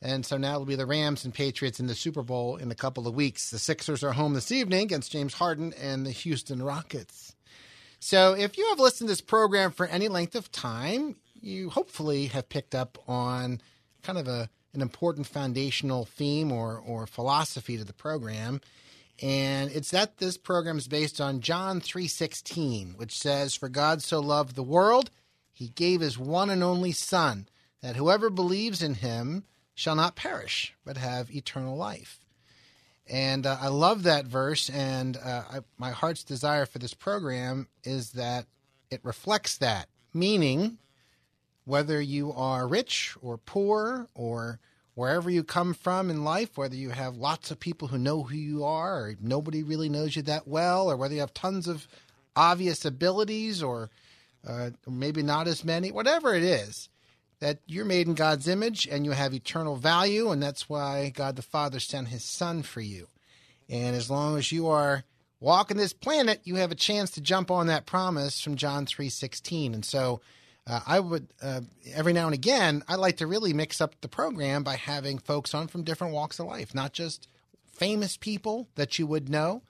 And 0.00 0.24
so 0.24 0.38
now 0.38 0.54
it'll 0.54 0.64
be 0.64 0.74
the 0.74 0.86
Rams 0.86 1.26
and 1.26 1.34
Patriots 1.34 1.80
in 1.80 1.86
the 1.86 1.94
Super 1.94 2.22
Bowl 2.22 2.56
in 2.56 2.70
a 2.70 2.74
couple 2.74 3.06
of 3.06 3.14
weeks. 3.14 3.50
The 3.50 3.58
Sixers 3.58 4.02
are 4.02 4.12
home 4.12 4.32
this 4.32 4.50
evening 4.50 4.84
against 4.84 5.12
James 5.12 5.34
Harden 5.34 5.74
and 5.74 6.06
the 6.06 6.12
Houston 6.12 6.62
Rockets. 6.62 7.36
So 8.00 8.32
if 8.32 8.56
you 8.56 8.66
have 8.70 8.80
listened 8.80 9.08
to 9.08 9.12
this 9.12 9.20
program 9.20 9.70
for 9.70 9.84
any 9.84 10.08
length 10.08 10.34
of 10.34 10.50
time, 10.50 11.16
you 11.38 11.68
hopefully 11.68 12.28
have 12.28 12.48
picked 12.48 12.74
up 12.74 12.96
on 13.06 13.60
kind 14.02 14.16
of 14.16 14.28
a 14.28 14.48
an 14.74 14.82
important 14.82 15.26
foundational 15.26 16.04
theme 16.04 16.52
or, 16.52 16.78
or 16.78 17.06
philosophy 17.06 17.76
to 17.76 17.84
the 17.84 17.92
program 17.92 18.60
and 19.22 19.70
it's 19.70 19.92
that 19.92 20.18
this 20.18 20.36
program 20.36 20.76
is 20.76 20.88
based 20.88 21.20
on 21.20 21.40
John 21.40 21.80
3:16 21.80 22.96
which 22.96 23.16
says 23.16 23.54
for 23.54 23.68
God 23.68 24.02
so 24.02 24.20
loved 24.20 24.54
the 24.54 24.62
world 24.62 25.10
he 25.52 25.68
gave 25.68 26.00
his 26.00 26.18
one 26.18 26.50
and 26.50 26.62
only 26.62 26.92
son 26.92 27.48
that 27.80 27.96
whoever 27.96 28.28
believes 28.28 28.82
in 28.82 28.94
him 28.94 29.44
shall 29.74 29.94
not 29.94 30.16
perish 30.16 30.74
but 30.84 30.96
have 30.96 31.30
eternal 31.30 31.76
life. 31.76 32.18
And 33.06 33.46
uh, 33.46 33.58
I 33.60 33.68
love 33.68 34.02
that 34.02 34.26
verse 34.26 34.68
and 34.68 35.16
uh, 35.16 35.44
I, 35.50 35.58
my 35.78 35.90
heart's 35.90 36.24
desire 36.24 36.66
for 36.66 36.78
this 36.78 36.94
program 36.94 37.68
is 37.84 38.12
that 38.12 38.46
it 38.90 39.00
reflects 39.04 39.58
that 39.58 39.88
meaning 40.12 40.78
whether 41.64 42.00
you 42.00 42.32
are 42.32 42.68
rich 42.68 43.16
or 43.22 43.38
poor 43.38 44.08
or 44.14 44.58
wherever 44.94 45.28
you 45.28 45.42
come 45.42 45.74
from 45.74 46.10
in 46.10 46.24
life, 46.24 46.56
whether 46.56 46.76
you 46.76 46.90
have 46.90 47.16
lots 47.16 47.50
of 47.50 47.58
people 47.58 47.88
who 47.88 47.98
know 47.98 48.22
who 48.22 48.36
you 48.36 48.64
are 48.64 49.00
or 49.00 49.14
nobody 49.20 49.62
really 49.62 49.88
knows 49.88 50.14
you 50.14 50.22
that 50.22 50.46
well, 50.46 50.90
or 50.90 50.96
whether 50.96 51.14
you 51.14 51.20
have 51.20 51.34
tons 51.34 51.66
of 51.66 51.88
obvious 52.36 52.84
abilities 52.84 53.62
or 53.62 53.90
uh, 54.46 54.70
maybe 54.86 55.22
not 55.22 55.48
as 55.48 55.64
many, 55.64 55.90
whatever 55.90 56.34
it 56.34 56.42
is, 56.42 56.88
that 57.40 57.58
you're 57.66 57.84
made 57.84 58.06
in 58.06 58.14
God's 58.14 58.46
image 58.46 58.86
and 58.86 59.04
you 59.04 59.12
have 59.12 59.34
eternal 59.34 59.76
value, 59.76 60.30
and 60.30 60.42
that's 60.42 60.68
why 60.68 61.10
God 61.10 61.36
the 61.36 61.42
Father 61.42 61.80
sent 61.80 62.08
his 62.08 62.24
Son 62.24 62.62
for 62.62 62.80
you. 62.80 63.08
And 63.68 63.96
as 63.96 64.10
long 64.10 64.36
as 64.36 64.52
you 64.52 64.68
are 64.68 65.04
walking 65.40 65.76
this 65.76 65.92
planet, 65.92 66.40
you 66.44 66.56
have 66.56 66.70
a 66.70 66.76
chance 66.76 67.10
to 67.12 67.20
jump 67.20 67.50
on 67.50 67.66
that 67.66 67.86
promise 67.86 68.40
from 68.40 68.56
John 68.56 68.86
3:16. 68.86 69.74
And 69.74 69.84
so 69.84 70.20
uh, 70.66 70.80
I 70.86 71.00
would 71.00 71.28
uh, 71.42 71.60
every 71.92 72.12
now 72.12 72.26
and 72.26 72.34
again 72.34 72.82
I 72.88 72.96
like 72.96 73.18
to 73.18 73.26
really 73.26 73.52
mix 73.52 73.80
up 73.80 74.00
the 74.00 74.08
program 74.08 74.62
by 74.62 74.76
having 74.76 75.18
folks 75.18 75.54
on 75.54 75.68
from 75.68 75.84
different 75.84 76.14
walks 76.14 76.38
of 76.38 76.46
life, 76.46 76.74
not 76.74 76.92
just 76.92 77.28
famous 77.72 78.16
people 78.16 78.68
that 78.76 78.98
you 78.98 79.06
would 79.06 79.28
know. 79.28 79.62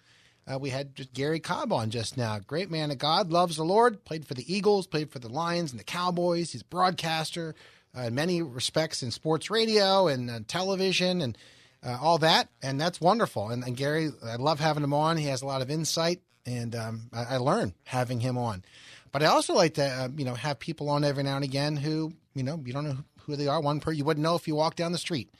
Uh, 0.46 0.59
we 0.59 0.70
had 0.70 1.09
Gary 1.14 1.40
Cobb 1.40 1.72
on 1.72 1.90
just 1.90 2.16
now. 2.16 2.38
Great 2.38 2.70
man 2.70 2.90
of 2.90 2.98
God, 2.98 3.33
loves 3.33 3.57
the 3.57 3.64
Lord, 3.64 4.04
played 4.04 4.26
for 4.26 4.35
the 4.35 4.54
Eagles, 4.54 4.87
played 4.87 5.11
for 5.11 5.18
the 5.18 5.28
Lions 5.28 5.70
and 5.70 5.80
the 5.80 5.85
Cowboys. 5.85 6.52
He's 6.52 6.61
a 6.61 6.66
broadcaster 6.66 7.54
uh, 7.96 8.02
in 8.02 8.14
many 8.14 8.42
respects 8.42 9.02
in 9.02 9.11
sports 9.11 9.50
radio 9.50 10.07
and 10.07 10.30
uh, 10.30 10.40
television 10.46 11.22
and 11.22 11.38
uh, 11.85 11.96
all 12.00 12.18
that. 12.18 12.48
And 12.62 12.78
that's 12.78 13.00
wonderful. 13.00 13.48
And, 13.48 13.64
and, 13.64 13.76
Gary, 13.76 14.11
I 14.22 14.37
love 14.37 14.61
having 14.61 14.85
him 14.85 14.92
on. 14.92 15.16
He 15.16 15.26
has 15.26 15.40
a 15.40 15.46
lot 15.46 15.62
of 15.62 15.70
insight, 15.70 16.20
and 16.44 16.74
um, 16.74 17.09
I, 17.12 17.35
I 17.35 17.37
learn 17.38 17.72
having 17.85 18.20
him 18.20 18.37
on. 18.37 18.64
But 19.14 19.22
I 19.22 19.27
also 19.27 19.55
like 19.55 19.74
to, 19.74 19.87
uh, 19.87 20.09
you 20.16 20.24
know, 20.24 20.35
have 20.35 20.59
people 20.59 20.90
on 20.90 21.05
every 21.05 21.22
now 21.22 21.37
and 21.37 21.44
again 21.44 21.77
who, 21.77 22.12
you 22.35 22.42
know, 22.42 22.61
you 22.66 22.72
don't 22.72 22.85
know 22.85 22.96
who 23.20 23.37
they 23.37 23.46
are. 23.46 23.61
One 23.61 23.79
per 23.79 23.92
you 23.92 24.05
wouldn't 24.05 24.24
know 24.24 24.35
if 24.35 24.48
you 24.48 24.57
walk 24.57 24.74
down 24.74 24.90
the 24.90 24.98
street. 24.98 25.31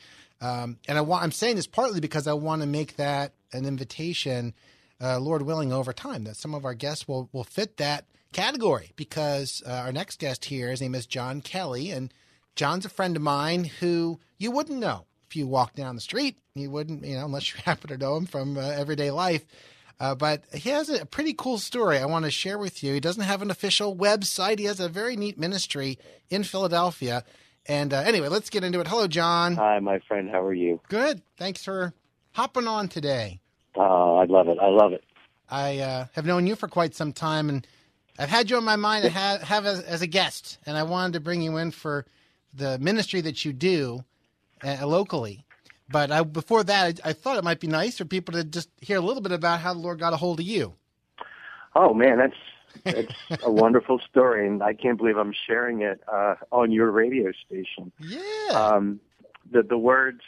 Um, 0.41 0.79
and 0.87 0.97
I 0.97 1.01
want, 1.01 1.25
I'm 1.25 1.33
saying 1.33 1.57
this 1.57 1.67
partly 1.67 1.99
because 1.99 2.29
I 2.29 2.35
want 2.35 2.63
to 2.63 2.69
make 2.69 2.95
that 2.99 3.33
an 3.53 3.67
invitation, 3.67 4.55
uh, 5.01 5.19
Lord 5.19 5.43
willing, 5.43 5.73
over 5.73 5.93
time 5.93 6.23
that 6.23 6.37
some 6.37 6.55
of 6.55 6.65
our 6.65 6.75
guests 6.75 7.09
will 7.09 7.29
will 7.33 7.43
fit 7.43 7.79
that 7.79 8.05
category. 8.33 8.93
Because 8.95 9.61
uh, 9.67 9.73
our 9.73 9.91
next 9.91 10.21
guest 10.21 10.45
here, 10.45 10.71
his 10.71 10.81
name 10.81 10.95
is 10.95 11.05
John 11.05 11.41
Kelly, 11.41 11.91
and 11.91 12.15
John's 12.55 12.85
a 12.85 12.89
friend 12.89 13.17
of 13.17 13.23
mine 13.23 13.65
who 13.65 14.21
you 14.39 14.53
wouldn't 14.53 14.79
know 14.79 15.07
if 15.27 15.35
you 15.35 15.49
walk 15.49 15.75
down 15.75 15.97
the 15.97 16.01
street. 16.01 16.39
You 16.55 16.71
wouldn't, 16.71 17.05
you 17.05 17.17
know, 17.17 17.25
unless 17.25 17.53
you 17.53 17.61
happen 17.65 17.89
to 17.89 17.99
know 17.99 18.17
him 18.17 18.27
from 18.27 18.57
uh, 18.57 18.61
everyday 18.61 19.11
life. 19.11 19.45
Uh, 20.01 20.15
but 20.15 20.43
he 20.53 20.71
has 20.71 20.89
a 20.89 21.07
pretty 21.07 21.33
cool 21.33 21.59
story 21.59 21.99
I 21.99 22.07
want 22.07 22.25
to 22.25 22.31
share 22.31 22.59
with 22.59 22.83
you. 22.83 22.93
He 22.95 23.01
doesn't 23.01 23.23
have 23.23 23.43
an 23.43 23.51
official 23.51 23.97
website. 23.97 24.59
He 24.59 24.65
has 24.65 24.81
a 24.81 24.89
very 24.89 25.17
neat 25.17 25.39
ministry 25.39 25.99
in 26.31 26.43
Philadelphia. 26.43 27.25
And 27.67 27.95
uh, 27.95 28.01
anyway, 28.01 28.29
let's 28.29 28.51
get 28.51 28.65
into 28.65 28.81
it. 28.81 28.89
Hello, 28.89 29.07
John. 29.07 29.55
Hi, 29.57 29.79
my 29.79 30.01
friend. 30.01 30.29
How 30.29 30.43
are 30.43 30.55
you? 30.55 30.81
Good. 30.89 31.23
Thanks 31.39 31.65
for 31.65 31.95
hopping 32.33 32.67
on 32.67 32.89
today. 32.89 33.41
Oh, 33.77 34.17
I 34.17 34.25
love 34.25 34.49
it. 34.49 34.59
I 34.61 34.69
love 34.69 34.93
it. 34.93 35.03
I 35.49 35.79
uh, 35.79 36.07
have 36.13 36.27
known 36.27 36.47
you 36.47 36.57
for 36.57 36.69
quite 36.69 36.95
some 36.95 37.13
time, 37.13 37.49
and 37.49 37.67
I've 38.19 38.29
had 38.29 38.51
you 38.51 38.57
on 38.57 38.65
my 38.65 38.77
mind 38.77 39.05
to 39.05 39.11
have, 39.11 39.43
have 39.43 39.67
as, 39.67 39.81
as, 39.81 40.03
a 40.03 40.07
guest, 40.07 40.59
and 40.67 40.77
I 40.77 40.83
wanted 40.83 41.15
to 41.15 41.21
bring 41.21 41.43
you 41.43 41.57
in 41.59 41.71
for 41.71 42.07
the 42.53 42.79
ministry 42.79 43.21
that 43.23 43.45
you 43.45 43.53
do 43.53 44.05
uh, 44.63 44.87
locally. 44.87 45.45
But 45.89 46.11
I, 46.11 46.23
before 46.23 46.65
that, 46.65 47.01
I, 47.05 47.11
I, 47.11 47.13
thought 47.13 47.37
it 47.37 47.45
might 47.45 47.61
be 47.61 47.67
nice 47.67 47.99
for 47.99 48.05
people 48.05 48.33
to 48.35 48.45
just 48.45 48.71
hear 48.81 48.97
a 48.97 49.03
little 49.03 49.23
bit 49.23 49.33
about 49.33 49.61
how 49.61 49.75
the 49.75 49.81
Lord 49.81 49.99
got 49.99 50.13
a 50.13 50.17
hold 50.17 50.41
of 50.41 50.47
you. 50.47 50.75
Oh 51.75 51.93
man, 51.93 52.19
that's 52.19 52.97
that's 53.29 53.43
a 53.45 53.51
wonderful 53.51 53.99
story, 53.99 54.47
and 54.47 54.63
I 54.63 54.75
can't 54.75 54.97
believe 54.97 55.17
I'm 55.17 55.35
sharing 55.47 55.83
it 55.83 56.01
uh, 56.11 56.37
on 56.53 56.71
your 56.71 56.91
radio 56.91 57.33
station. 57.47 57.93
Yeah. 57.99 58.53
Um, 58.53 59.01
the 59.51 59.63
the 59.63 59.79
words 59.79 60.21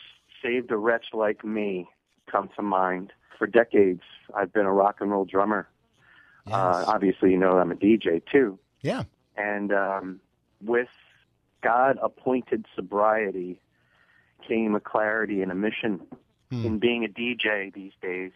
"saved 0.42 0.70
a 0.70 0.76
wretch 0.76 1.06
like 1.12 1.44
me" 1.44 1.88
come 2.30 2.50
to 2.56 2.62
mind. 2.62 3.12
For 3.38 3.46
decades, 3.46 4.02
I've 4.34 4.52
been 4.52 4.64
a 4.64 4.72
rock 4.72 4.96
and 5.00 5.10
roll 5.10 5.26
drummer. 5.26 5.68
Yes. 6.46 6.54
Uh, 6.54 6.84
obviously, 6.86 7.32
you 7.32 7.38
know 7.38 7.58
I'm 7.58 7.70
a 7.70 7.74
DJ 7.74 8.22
too. 8.30 8.58
Yeah. 8.80 9.04
And 9.36 9.72
um, 9.72 10.20
with 10.62 10.88
God 11.62 11.98
appointed 12.02 12.64
sobriety 12.74 13.60
came 14.46 14.74
a 14.74 14.80
clarity 14.80 15.42
and 15.42 15.50
a 15.50 15.54
mission 15.54 16.00
hmm. 16.50 16.64
in 16.64 16.78
being 16.78 17.04
a 17.04 17.08
DJ 17.08 17.72
these 17.72 17.92
days. 18.02 18.32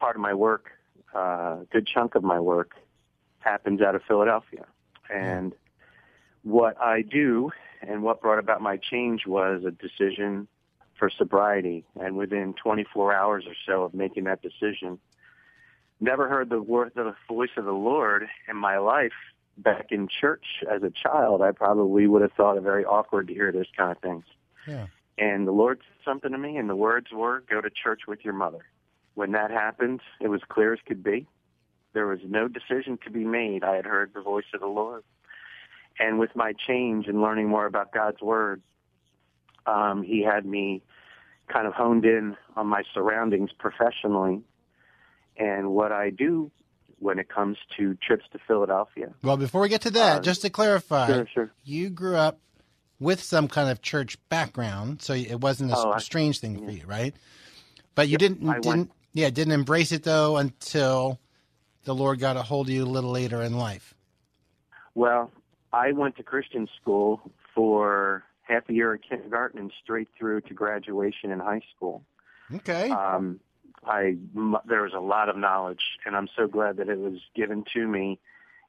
Part 0.00 0.16
of 0.16 0.22
my 0.22 0.34
work, 0.34 0.70
uh, 1.14 1.18
a 1.18 1.66
good 1.72 1.86
chunk 1.86 2.14
of 2.14 2.22
my 2.22 2.40
work, 2.40 2.72
happens 3.40 3.80
out 3.80 3.94
of 3.94 4.02
Philadelphia. 4.06 4.66
And 5.12 5.54
what 6.42 6.80
I 6.80 7.02
do 7.02 7.50
and 7.80 8.02
what 8.02 8.20
brought 8.20 8.38
about 8.38 8.60
my 8.60 8.76
change 8.76 9.26
was 9.26 9.62
a 9.64 9.70
decision 9.70 10.48
for 10.98 11.10
sobriety. 11.10 11.84
And 11.98 12.16
within 12.16 12.54
24 12.62 13.14
hours 13.14 13.44
or 13.46 13.54
so 13.66 13.84
of 13.84 13.94
making 13.94 14.24
that 14.24 14.42
decision, 14.42 14.98
never 16.00 16.28
heard 16.28 16.50
the 16.50 16.60
word, 16.60 16.92
the 16.94 17.14
voice 17.28 17.50
of 17.56 17.64
the 17.64 17.72
Lord 17.72 18.26
in 18.48 18.56
my 18.56 18.78
life. 18.78 19.12
Back 19.58 19.86
in 19.90 20.06
church 20.06 20.44
as 20.70 20.82
a 20.82 20.90
child, 20.90 21.40
I 21.40 21.50
probably 21.50 22.06
would 22.06 22.20
have 22.20 22.32
thought 22.32 22.58
it 22.58 22.62
very 22.62 22.84
awkward 22.84 23.28
to 23.28 23.32
hear 23.32 23.50
those 23.52 23.70
kind 23.74 23.90
of 23.90 23.98
things. 24.02 24.24
Yeah. 24.68 24.86
And 25.18 25.46
the 25.46 25.52
Lord 25.52 25.80
said 25.80 26.04
something 26.04 26.32
to 26.32 26.38
me, 26.38 26.56
and 26.56 26.68
the 26.68 26.76
words 26.76 27.10
were, 27.12 27.40
"Go 27.48 27.60
to 27.60 27.70
church 27.70 28.02
with 28.06 28.24
your 28.24 28.34
mother." 28.34 28.66
When 29.14 29.32
that 29.32 29.50
happened, 29.50 30.00
it 30.20 30.28
was 30.28 30.42
clear 30.48 30.74
as 30.74 30.80
could 30.86 31.02
be. 31.02 31.26
There 31.94 32.06
was 32.06 32.20
no 32.24 32.48
decision 32.48 32.98
to 33.04 33.10
be 33.10 33.24
made. 33.24 33.64
I 33.64 33.76
had 33.76 33.86
heard 33.86 34.12
the 34.12 34.20
voice 34.20 34.44
of 34.52 34.60
the 34.60 34.66
Lord. 34.66 35.02
And 35.98 36.18
with 36.18 36.36
my 36.36 36.52
change 36.52 37.06
and 37.06 37.22
learning 37.22 37.48
more 37.48 37.64
about 37.64 37.92
God's 37.92 38.20
Word, 38.20 38.60
um, 39.64 40.02
He 40.02 40.22
had 40.22 40.44
me 40.44 40.82
kind 41.48 41.66
of 41.66 41.72
honed 41.72 42.04
in 42.04 42.36
on 42.54 42.66
my 42.66 42.82
surroundings 42.92 43.50
professionally 43.52 44.42
and 45.38 45.70
what 45.70 45.92
I 45.92 46.10
do 46.10 46.50
when 46.98 47.18
it 47.18 47.28
comes 47.28 47.56
to 47.76 47.94
trips 47.94 48.24
to 48.32 48.38
Philadelphia. 48.46 49.14
Well, 49.22 49.36
before 49.36 49.60
we 49.62 49.68
get 49.68 49.80
to 49.82 49.90
that, 49.92 50.18
Uh, 50.18 50.20
just 50.20 50.42
to 50.42 50.50
clarify, 50.50 51.06
sure, 51.06 51.26
sure. 51.32 51.50
you 51.64 51.88
grew 51.88 52.16
up 52.16 52.38
with 52.98 53.22
some 53.22 53.48
kind 53.48 53.70
of 53.70 53.82
church 53.82 54.16
background, 54.28 55.02
so 55.02 55.12
it 55.12 55.40
wasn't 55.40 55.70
a 55.72 55.76
Oh, 55.76 55.92
I- 55.92 55.98
strange 55.98 56.40
thing 56.40 56.64
for 56.64 56.70
you, 56.70 56.82
right? 56.86 57.14
But 57.94 58.08
you 58.08 58.18
didn't 58.18 58.48
I 58.48 58.58
didn't 58.60 58.90
yeah 59.12 59.30
didn't 59.30 59.52
embrace 59.54 59.92
it 59.92 60.02
though 60.02 60.36
until 60.36 61.18
the 61.84 61.94
Lord 61.94 62.18
got 62.18 62.36
a 62.36 62.42
hold 62.42 62.68
of 62.68 62.74
you 62.74 62.84
a 62.84 62.86
little 62.86 63.10
later 63.10 63.42
in 63.42 63.56
life. 63.56 63.94
Well, 64.94 65.30
I 65.72 65.92
went 65.92 66.16
to 66.16 66.22
Christian 66.22 66.68
school 66.80 67.20
for 67.54 68.24
half 68.42 68.68
a 68.68 68.72
year 68.72 68.94
at 68.94 69.02
kindergarten 69.02 69.58
and 69.60 69.72
straight 69.82 70.08
through 70.18 70.40
to 70.42 70.54
graduation 70.54 71.30
in 71.30 71.38
high 71.38 71.62
school. 71.74 72.02
Okay. 72.54 72.90
um, 72.90 73.40
I 73.84 74.16
there 74.66 74.82
was 74.82 74.92
a 74.94 75.00
lot 75.00 75.28
of 75.28 75.36
knowledge, 75.36 75.82
and 76.04 76.16
I'm 76.16 76.28
so 76.36 76.46
glad 76.46 76.76
that 76.78 76.88
it 76.88 76.98
was 76.98 77.20
given 77.34 77.64
to 77.74 77.86
me, 77.86 78.18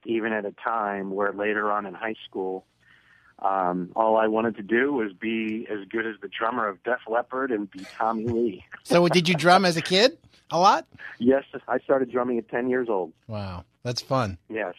even 0.05 0.31
at 0.31 0.45
a 0.45 0.51
time 0.51 1.11
where 1.11 1.33
later 1.33 1.71
on 1.71 1.85
in 1.85 1.93
high 1.93 2.15
school, 2.27 2.65
um, 3.47 3.91
all 3.95 4.17
I 4.17 4.27
wanted 4.27 4.55
to 4.57 4.63
do 4.63 4.91
was 4.93 5.13
be 5.13 5.67
as 5.69 5.87
good 5.89 6.05
as 6.05 6.15
the 6.21 6.27
drummer 6.27 6.67
of 6.67 6.81
Def 6.83 6.99
Leppard 7.07 7.51
and 7.51 7.69
be 7.71 7.85
Tommy 7.97 8.27
Lee. 8.27 8.65
so 8.83 9.07
did 9.07 9.29
you 9.29 9.35
drum 9.35 9.63
as 9.65 9.77
a 9.77 9.81
kid 9.81 10.17
a 10.51 10.59
lot? 10.59 10.85
Yes, 11.19 11.43
I 11.67 11.79
started 11.79 12.11
drumming 12.11 12.37
at 12.37 12.49
10 12.49 12.69
years 12.69 12.87
old. 12.89 13.13
Wow, 13.27 13.63
that's 13.83 14.01
fun. 14.01 14.37
Yes. 14.49 14.73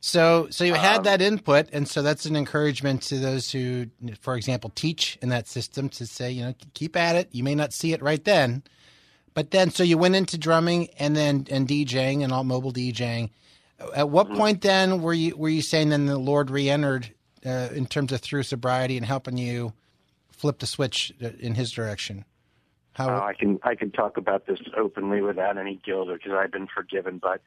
So, 0.00 0.48
so 0.50 0.64
you 0.64 0.74
had 0.74 0.98
Um, 0.98 1.02
that 1.04 1.22
input, 1.22 1.68
and 1.72 1.86
so 1.86 2.02
that's 2.02 2.26
an 2.26 2.34
encouragement 2.34 3.02
to 3.02 3.18
those 3.18 3.52
who, 3.52 3.86
for 4.20 4.34
example, 4.36 4.70
teach 4.74 5.16
in 5.22 5.28
that 5.28 5.46
system 5.46 5.88
to 5.90 6.06
say, 6.06 6.30
you 6.32 6.42
know, 6.42 6.54
keep 6.74 6.96
at 6.96 7.14
it. 7.14 7.28
You 7.30 7.44
may 7.44 7.54
not 7.54 7.72
see 7.72 7.92
it 7.92 8.02
right 8.02 8.24
then, 8.24 8.64
but 9.34 9.52
then, 9.52 9.70
so 9.70 9.84
you 9.84 9.96
went 9.96 10.16
into 10.16 10.36
drumming 10.38 10.88
and 10.98 11.14
then 11.16 11.46
and 11.50 11.68
DJing 11.68 12.22
and 12.24 12.32
all 12.32 12.42
mobile 12.44 12.72
DJing. 12.72 13.30
At 13.94 14.10
what 14.10 14.26
Mm-hmm. 14.26 14.36
point 14.36 14.60
then 14.62 15.02
were 15.02 15.14
you 15.14 15.36
were 15.36 15.48
you 15.48 15.62
saying 15.62 15.90
then 15.90 16.06
the 16.06 16.18
Lord 16.18 16.50
re-entered 16.50 17.14
uh, 17.44 17.68
in 17.74 17.86
terms 17.86 18.12
of 18.12 18.20
through 18.20 18.42
sobriety 18.42 18.96
and 18.96 19.06
helping 19.06 19.36
you 19.36 19.72
flip 20.30 20.58
the 20.58 20.66
switch 20.66 21.12
in 21.20 21.54
His 21.54 21.70
direction? 21.70 22.24
How? 22.94 23.08
Uh, 23.08 23.20
I 23.20 23.34
can 23.34 23.58
I 23.62 23.74
can 23.74 23.90
talk 23.90 24.16
about 24.16 24.46
this 24.46 24.58
openly 24.76 25.20
without 25.20 25.56
any 25.56 25.80
guilt 25.84 26.08
because 26.12 26.32
I've 26.32 26.52
been 26.52 26.68
forgiven. 26.68 27.18
But 27.18 27.40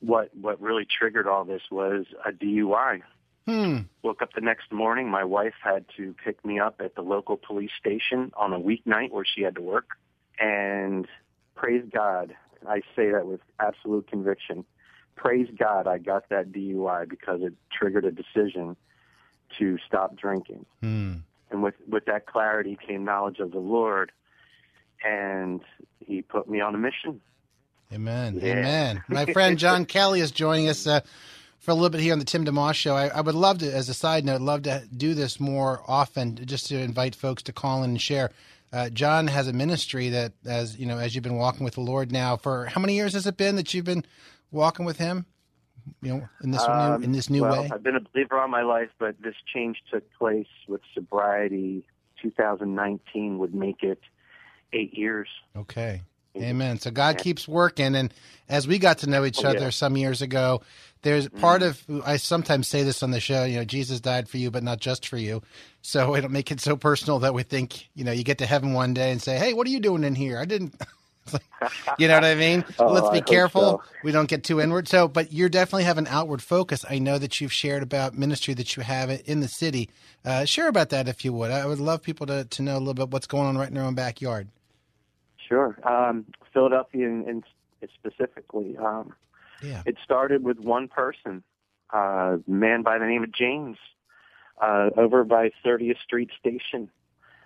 what 0.00 0.34
what 0.36 0.60
really 0.60 0.86
triggered 0.86 1.26
all 1.26 1.44
this 1.44 1.62
was 1.70 2.06
a 2.24 2.32
DUI. 2.32 3.02
hmm. 3.46 3.78
Woke 4.02 4.22
up 4.22 4.32
the 4.34 4.40
next 4.40 4.72
morning. 4.72 5.08
My 5.08 5.24
wife 5.24 5.54
had 5.62 5.84
to 5.96 6.14
pick 6.24 6.44
me 6.44 6.58
up 6.58 6.80
at 6.80 6.94
the 6.94 7.02
local 7.02 7.36
police 7.36 7.70
station 7.78 8.32
on 8.36 8.52
a 8.52 8.60
weeknight 8.60 9.10
where 9.10 9.24
she 9.24 9.42
had 9.42 9.54
to 9.54 9.62
work. 9.62 9.88
And 10.38 11.06
praise 11.54 11.84
God, 11.92 12.34
I 12.66 12.80
say 12.96 13.10
that 13.10 13.26
with 13.26 13.40
absolute 13.58 14.08
conviction. 14.08 14.64
Praise 15.20 15.48
God, 15.58 15.86
I 15.86 15.98
got 15.98 16.30
that 16.30 16.50
DUI 16.50 17.06
because 17.06 17.42
it 17.42 17.52
triggered 17.70 18.06
a 18.06 18.10
decision 18.10 18.74
to 19.58 19.76
stop 19.86 20.16
drinking. 20.16 20.64
Hmm. 20.80 21.16
And 21.50 21.62
with 21.62 21.74
with 21.86 22.06
that 22.06 22.24
clarity 22.24 22.78
came 22.88 23.04
knowledge 23.04 23.38
of 23.38 23.50
the 23.50 23.58
Lord, 23.58 24.12
and 25.04 25.60
He 25.98 26.22
put 26.22 26.48
me 26.48 26.62
on 26.62 26.74
a 26.74 26.78
mission. 26.78 27.20
Amen. 27.92 28.40
Yeah. 28.40 28.52
Amen. 28.52 29.04
My 29.08 29.26
friend 29.34 29.58
John 29.58 29.84
Kelly 29.84 30.20
is 30.20 30.30
joining 30.30 30.70
us 30.70 30.86
uh, 30.86 31.00
for 31.58 31.72
a 31.72 31.74
little 31.74 31.90
bit 31.90 32.00
here 32.00 32.14
on 32.14 32.18
the 32.18 32.24
Tim 32.24 32.46
DeMoss 32.46 32.74
Show. 32.74 32.96
I, 32.96 33.08
I 33.08 33.20
would 33.20 33.34
love 33.34 33.58
to, 33.58 33.70
as 33.70 33.90
a 33.90 33.94
side 33.94 34.24
note, 34.24 34.40
love 34.40 34.62
to 34.62 34.84
do 34.96 35.12
this 35.12 35.38
more 35.38 35.82
often, 35.86 36.36
just 36.46 36.68
to 36.68 36.78
invite 36.78 37.14
folks 37.14 37.42
to 37.42 37.52
call 37.52 37.82
in 37.82 37.90
and 37.90 38.00
share. 38.00 38.30
Uh, 38.72 38.88
John 38.88 39.26
has 39.26 39.48
a 39.48 39.52
ministry 39.52 40.08
that, 40.10 40.32
as 40.46 40.78
you 40.78 40.86
know, 40.86 40.96
as 40.96 41.14
you've 41.14 41.24
been 41.24 41.36
walking 41.36 41.64
with 41.64 41.74
the 41.74 41.82
Lord 41.82 42.10
now 42.10 42.38
for 42.38 42.64
how 42.66 42.80
many 42.80 42.94
years 42.94 43.12
has 43.12 43.26
it 43.26 43.36
been 43.36 43.56
that 43.56 43.74
you've 43.74 43.84
been 43.84 44.06
walking 44.50 44.84
with 44.84 44.98
Him? 44.98 45.26
You 46.02 46.14
know, 46.14 46.28
in 46.42 46.50
this 46.50 46.62
Um, 46.62 47.00
new 47.00 47.04
in 47.06 47.12
this 47.12 47.30
new 47.30 47.42
well, 47.42 47.62
way. 47.62 47.70
I've 47.72 47.82
been 47.82 47.96
a 47.96 48.00
believer 48.00 48.38
all 48.38 48.48
my 48.48 48.62
life, 48.62 48.90
but 48.98 49.16
this 49.20 49.34
change 49.52 49.78
took 49.92 50.04
place 50.14 50.46
with 50.68 50.82
sobriety. 50.94 51.84
2019 52.22 53.38
would 53.38 53.54
make 53.54 53.82
it 53.82 54.00
eight 54.72 54.92
years. 54.96 55.28
Okay. 55.56 56.02
Amen. 56.36 56.78
So 56.78 56.90
God 56.90 57.18
keeps 57.18 57.48
working. 57.48 57.96
And 57.96 58.14
as 58.48 58.68
we 58.68 58.78
got 58.78 58.98
to 58.98 59.08
know 59.08 59.24
each 59.24 59.44
Oh, 59.44 59.48
other 59.48 59.58
yeah. 59.64 59.70
some 59.70 59.96
years 59.96 60.22
ago, 60.22 60.62
there's 61.02 61.28
part 61.28 61.62
of, 61.62 61.82
I 62.04 62.18
sometimes 62.18 62.68
say 62.68 62.82
this 62.84 63.02
on 63.02 63.10
the 63.10 63.20
show, 63.20 63.44
you 63.44 63.56
know, 63.56 63.64
Jesus 63.64 64.00
died 64.00 64.28
for 64.28 64.36
you, 64.36 64.50
but 64.50 64.62
not 64.62 64.78
just 64.80 65.08
for 65.08 65.16
you. 65.16 65.42
So 65.82 66.14
don't 66.20 66.30
make 66.30 66.52
it 66.52 66.60
so 66.60 66.76
personal 66.76 67.18
that 67.20 67.34
we 67.34 67.42
think, 67.42 67.88
you 67.94 68.04
know, 68.04 68.12
you 68.12 68.22
get 68.22 68.38
to 68.38 68.46
heaven 68.46 68.74
one 68.74 68.94
day 68.94 69.10
and 69.10 69.20
say, 69.20 69.38
hey, 69.38 69.54
what 69.54 69.66
are 69.66 69.70
you 69.70 69.80
doing 69.80 70.04
in 70.04 70.14
here? 70.14 70.38
I 70.38 70.44
didn't. 70.44 70.74
You 71.98 72.08
know 72.08 72.14
what 72.14 72.24
I 72.24 72.34
mean? 72.34 72.64
Oh, 72.78 72.86
Let's 72.92 73.10
be 73.10 73.18
hope 73.18 73.26
careful. 73.26 73.60
so. 73.62 73.82
We 74.02 74.12
don't 74.12 74.28
get 74.28 74.42
too 74.44 74.60
inward. 74.62 74.88
So, 74.88 75.06
but 75.08 75.30
you 75.32 75.48
definitely 75.50 75.84
have 75.84 75.98
an 75.98 76.06
outward 76.06 76.40
focus. 76.42 76.84
I 76.88 76.98
know 76.98 77.18
that 77.18 77.40
you've 77.40 77.52
shared 77.52 77.82
about 77.82 78.16
ministry 78.16 78.54
that 78.54 78.76
you 78.76 78.82
have 78.82 79.10
in 79.26 79.40
the 79.40 79.48
city. 79.48 79.90
Uh, 80.24 80.46
share 80.46 80.68
about 80.68 80.88
that 80.90 81.06
if 81.08 81.22
you 81.24 81.32
would. 81.34 81.50
I 81.50 81.66
would 81.66 81.78
love 81.80 82.02
people 82.02 82.26
to, 82.28 82.44
to 82.44 82.62
know 82.62 82.76
a 82.76 82.80
little 82.80 82.94
bit 82.94 83.10
what's 83.10 83.26
going 83.26 83.46
on 83.46 83.58
right 83.58 83.68
in 83.68 83.74
their 83.74 83.84
own 83.84 83.94
backyard. 83.94 84.48
Sure. 85.48 85.76
Um, 85.86 86.24
Philadelphia, 86.54 87.06
and, 87.06 87.26
and 87.26 87.44
specifically, 87.94 88.76
um, 88.78 89.12
Yeah. 89.62 89.82
it 89.84 89.96
started 90.02 90.42
with 90.42 90.58
one 90.60 90.88
person, 90.88 91.42
uh, 91.92 92.38
a 92.46 92.50
man 92.50 92.82
by 92.82 92.98
the 92.98 93.06
name 93.06 93.22
of 93.24 93.32
James, 93.32 93.76
uh, 94.62 94.90
over 94.96 95.24
by 95.24 95.50
30th 95.64 95.98
Street 96.02 96.30
Station. 96.38 96.90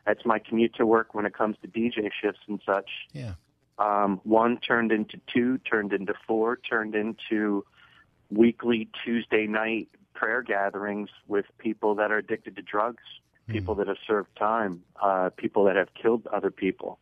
That's 0.06 0.24
my 0.26 0.38
commute 0.38 0.74
to 0.76 0.84
work 0.86 1.14
when 1.14 1.24
it 1.26 1.32
comes 1.34 1.56
to 1.62 1.68
DJ 1.68 2.10
shifts 2.20 2.40
and 2.46 2.60
such. 2.66 2.90
Yeah. 3.12 3.34
Um, 3.78 4.20
one 4.24 4.58
turned 4.58 4.92
into 4.92 5.20
two, 5.32 5.58
turned 5.58 5.92
into 5.92 6.14
four, 6.26 6.56
turned 6.56 6.94
into 6.94 7.64
weekly 8.30 8.88
Tuesday 9.04 9.46
night 9.46 9.88
prayer 10.14 10.42
gatherings 10.42 11.10
with 11.26 11.44
people 11.58 11.96
that 11.96 12.10
are 12.12 12.18
addicted 12.18 12.56
to 12.56 12.62
drugs, 12.62 13.02
people 13.48 13.74
that 13.74 13.88
have 13.88 13.96
served 14.06 14.28
time, 14.38 14.82
uh, 15.02 15.30
people 15.36 15.64
that 15.64 15.76
have 15.76 15.88
killed 15.94 16.26
other 16.28 16.50
people. 16.50 16.98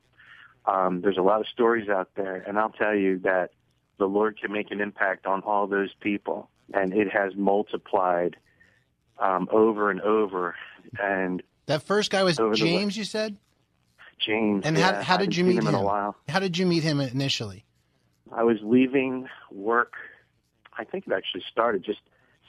Um, 0.66 1.00
there's 1.02 1.18
a 1.18 1.22
lot 1.22 1.40
of 1.40 1.46
stories 1.48 1.88
out 1.88 2.11
there, 2.16 2.37
and 2.37 2.58
I'll 2.58 2.70
tell 2.70 2.94
you 2.94 3.18
that 3.20 3.50
the 3.98 4.06
Lord 4.06 4.40
can 4.40 4.52
make 4.52 4.70
an 4.70 4.80
impact 4.80 5.26
on 5.26 5.42
all 5.42 5.66
those 5.66 5.92
people, 6.00 6.48
and 6.72 6.92
it 6.94 7.11
has 7.12 7.35
multiplied 7.37 8.37
um, 9.18 9.48
over 9.52 9.90
and 9.90 10.00
over. 10.00 10.54
And 11.00 11.42
That 11.66 11.82
first 11.82 12.11
guy 12.11 12.22
was. 12.22 12.38
James, 12.54 12.96
you 12.96 13.04
said? 13.04 13.37
James, 14.24 14.64
And 14.64 14.76
yeah, 14.76 14.96
how, 14.96 15.02
how 15.02 15.16
did 15.16 15.37
you 15.37 15.44
meet 15.44 15.56
him 15.56 15.66
him? 15.66 15.74
in 15.74 15.80
a 15.80 15.82
while? 15.82 16.16
How 16.28 16.38
did 16.38 16.56
you 16.58 16.66
meet 16.66 16.82
him 16.82 17.00
initially? 17.00 17.64
I 18.35 18.44
was 18.44 18.58
leaving 18.62 19.28
work. 19.51 19.94
I 20.78 20.84
think 20.84 21.07
it 21.07 21.12
actually 21.12 21.44
started 21.51 21.84
just 21.84 22.01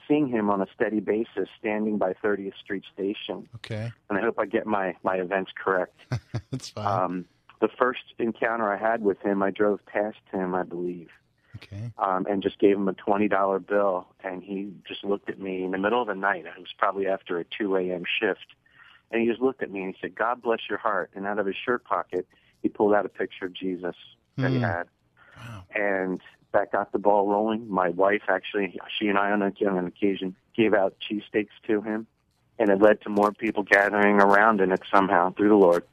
seeing 0.08 0.28
him 0.28 0.50
on 0.50 0.62
a 0.62 0.68
steady 0.74 1.00
basis 1.00 1.50
standing 1.60 1.98
by 1.98 2.14
30th 2.24 2.54
Street 2.64 2.84
Station. 2.94 3.48
Okay, 3.56 3.92
And 4.10 4.18
I 4.18 4.22
hope 4.22 4.38
I 4.40 4.46
get 4.46 4.66
my, 4.66 4.96
my 5.04 5.16
events 5.16 5.52
correct. 5.62 5.98
that's 6.52 6.70
fine. 6.70 6.86
um, 6.88 7.26
the 7.62 7.70
first 7.78 8.02
encounter 8.20 8.72
I 8.72 8.78
had 8.78 9.02
with 9.04 9.20
him, 9.22 9.42
I 9.42 9.50
drove 9.52 9.86
past 9.86 10.18
him, 10.32 10.54
I 10.56 10.64
believe, 10.64 11.10
okay, 11.58 11.92
um, 11.98 12.26
and 12.30 12.44
just 12.44 12.60
gave 12.60 12.76
him 12.76 12.88
a 12.90 12.94
$20 12.94 13.66
bill. 13.68 14.08
And 14.24 14.44
he 14.44 14.74
just 14.86 15.04
looked 15.06 15.30
at 15.30 15.40
me 15.40 15.64
in 15.64 15.72
the 15.72 15.78
middle 15.78 16.02
of 16.02 16.08
the 16.08 16.16
night. 16.16 16.46
It 16.46 16.60
was 16.60 16.74
probably 16.78 17.08
after 17.08 17.40
a 17.40 17.46
2 17.46 17.76
a.m. 17.78 18.04
shift. 18.20 18.46
And 19.14 19.22
he 19.22 19.28
just 19.30 19.42
looked 19.42 19.64
at 19.64 19.72
me 19.72 19.84
and 19.84 19.94
he 19.94 20.02
said, 20.02 20.16
God 20.16 20.42
bless 20.42 20.60
your 20.70 20.80
heart. 20.80 21.12
And 21.16 21.26
out 21.28 21.40
of 21.40 21.46
his 21.46 21.56
shirt 21.56 21.86
pocket, 21.86 22.28
he 22.64 22.68
pulled 22.68 22.94
out 22.94 23.06
a 23.06 23.10
picture 23.10 23.46
of 23.46 23.54
Jesus 23.54 23.96
that 24.38 24.52
he 24.52 24.58
Hmm. 24.58 24.64
had. 24.64 24.84
Wow. 25.38 25.64
And 25.76 26.20
that 26.52 26.72
got 26.72 26.92
the 26.92 27.00
ball 27.00 27.28
rolling. 27.28 27.70
My 27.70 27.90
wife 27.90 28.24
actually, 28.28 28.80
she 29.00 29.08
and 29.08 29.18
I 29.18 29.32
on, 29.32 29.42
a, 29.44 29.54
on 29.68 29.78
an 29.78 29.88
occasion 29.88 30.36
gave 30.58 30.74
out 30.74 30.96
cheesesteaks 31.00 31.50
to 31.68 31.82
him. 31.82 32.08
And 32.60 32.70
it 32.70 32.82
led 32.82 33.02
to 33.02 33.10
more 33.10 33.32
people 33.32 33.64
gathering 33.64 34.18
around 34.22 34.62
in 34.62 34.72
it 34.72 34.82
somehow 34.94 35.34
through 35.34 35.50
the 35.50 35.56
Lord. 35.56 35.84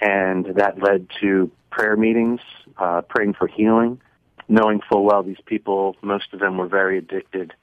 And 0.00 0.46
that 0.56 0.82
led 0.82 1.08
to 1.20 1.50
prayer 1.70 1.96
meetings, 1.96 2.40
uh, 2.78 3.02
praying 3.02 3.34
for 3.34 3.46
healing. 3.48 4.00
knowing 4.48 4.80
full 4.88 5.04
well 5.04 5.22
these 5.22 5.40
people, 5.46 5.96
most 6.02 6.32
of 6.32 6.40
them 6.40 6.58
were 6.58 6.66
very 6.66 6.98
addicted 6.98 7.54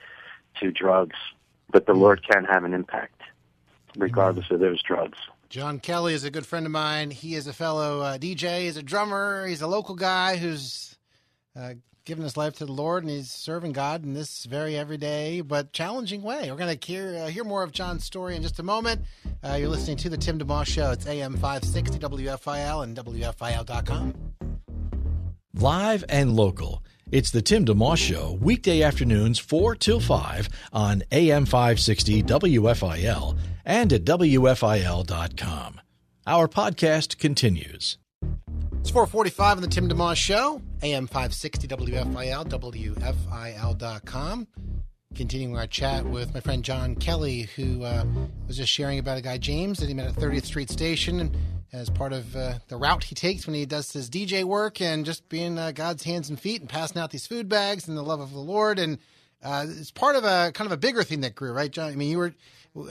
to 0.59 0.71
drugs, 0.71 1.17
but 1.71 1.85
the 1.85 1.93
Lord 1.93 2.21
can 2.27 2.45
have 2.45 2.63
an 2.63 2.73
impact 2.73 3.18
regardless 3.99 4.49
of 4.51 4.59
those 4.59 4.81
drugs. 4.81 5.17
John 5.49 5.79
Kelly 5.79 6.13
is 6.13 6.23
a 6.23 6.31
good 6.31 6.45
friend 6.45 6.65
of 6.65 6.71
mine. 6.71 7.09
He 7.11 7.33
is 7.35 7.47
a 7.47 7.53
fellow 7.53 8.01
uh, 8.01 8.17
DJ. 8.17 8.61
He's 8.61 8.77
a 8.77 8.83
drummer. 8.83 9.47
He's 9.47 9.61
a 9.61 9.67
local 9.67 9.95
guy 9.95 10.37
who's 10.37 10.97
uh, 11.59 11.73
given 12.05 12.23
his 12.23 12.37
life 12.37 12.55
to 12.57 12.65
the 12.65 12.71
Lord, 12.71 13.03
and 13.03 13.11
he's 13.11 13.31
serving 13.31 13.71
God 13.71 14.03
in 14.03 14.13
this 14.13 14.45
very 14.45 14.75
everyday 14.75 15.41
but 15.41 15.73
challenging 15.73 16.21
way. 16.21 16.49
We're 16.51 16.57
going 16.57 16.77
to 16.77 16.87
hear 16.87 17.17
uh, 17.17 17.27
hear 17.27 17.43
more 17.43 17.63
of 17.63 17.71
John's 17.71 18.03
story 18.03 18.35
in 18.35 18.41
just 18.41 18.59
a 18.59 18.63
moment. 18.63 19.01
Uh, 19.43 19.55
you're 19.59 19.69
listening 19.69 19.97
to 19.97 20.09
the 20.09 20.17
Tim 20.17 20.39
DeMoss 20.39 20.67
Show. 20.67 20.91
It's 20.91 21.07
AM 21.07 21.33
560 21.33 21.99
WFIL 21.99 22.83
and 22.83 22.95
WFIL.com. 22.95 24.13
Live 25.55 26.03
and 26.09 26.35
local. 26.35 26.83
It's 27.11 27.31
the 27.31 27.41
Tim 27.41 27.65
DeMoss 27.65 27.97
Show, 27.97 28.37
weekday 28.39 28.83
afternoons 28.83 29.39
4 29.39 29.73
till 29.73 29.99
5 29.99 30.47
on 30.71 31.01
AM 31.11 31.45
560 31.45 32.21
WFIL 32.21 33.35
and 33.65 33.91
at 33.91 34.05
WFIL.com. 34.05 35.81
Our 36.27 36.47
podcast 36.47 37.17
continues. 37.17 37.97
It's 38.79 38.91
445 38.91 39.57
on 39.57 39.61
the 39.63 39.67
Tim 39.67 39.89
DeMoss 39.89 40.17
Show, 40.17 40.61
AM 40.83 41.07
560 41.07 41.67
WFIL, 41.67 42.45
WFIL.com. 42.45 44.47
Continuing 45.15 45.57
our 45.57 45.65
chat 45.65 46.05
with 46.05 46.31
my 46.35 46.41
friend 46.41 46.63
John 46.63 46.95
Kelly, 46.95 47.49
who 47.55 47.85
uh, 47.85 48.05
was 48.45 48.57
just 48.57 48.71
sharing 48.71 48.99
about 48.99 49.17
a 49.17 49.21
guy, 49.21 49.39
James, 49.39 49.79
that 49.79 49.87
he 49.87 49.95
met 49.95 50.09
at 50.09 50.13
30th 50.13 50.45
Street 50.45 50.69
Station 50.69 51.35
as 51.71 51.89
part 51.89 52.13
of 52.13 52.35
uh, 52.35 52.55
the 52.67 52.77
route 52.77 53.03
he 53.03 53.15
takes 53.15 53.45
when 53.45 53.53
he 53.53 53.65
does 53.65 53.91
his 53.91 54.09
DJ 54.09 54.43
work 54.43 54.81
and 54.81 55.05
just 55.05 55.27
being 55.29 55.57
uh, 55.57 55.71
God's 55.71 56.03
hands 56.03 56.29
and 56.29 56.39
feet 56.39 56.61
and 56.61 56.69
passing 56.69 57.01
out 57.01 57.11
these 57.11 57.27
food 57.27 57.47
bags 57.47 57.87
and 57.87 57.97
the 57.97 58.01
love 58.01 58.19
of 58.19 58.33
the 58.33 58.39
Lord. 58.39 58.79
And 58.79 58.97
uh, 59.43 59.65
it's 59.67 59.91
part 59.91 60.15
of 60.15 60.23
a 60.23 60.51
kind 60.53 60.65
of 60.65 60.71
a 60.71 60.77
bigger 60.77 61.03
thing 61.03 61.21
that 61.21 61.35
grew, 61.35 61.51
right, 61.51 61.71
John? 61.71 61.91
I 61.91 61.95
mean, 61.95 62.09
you 62.09 62.17
were. 62.17 62.33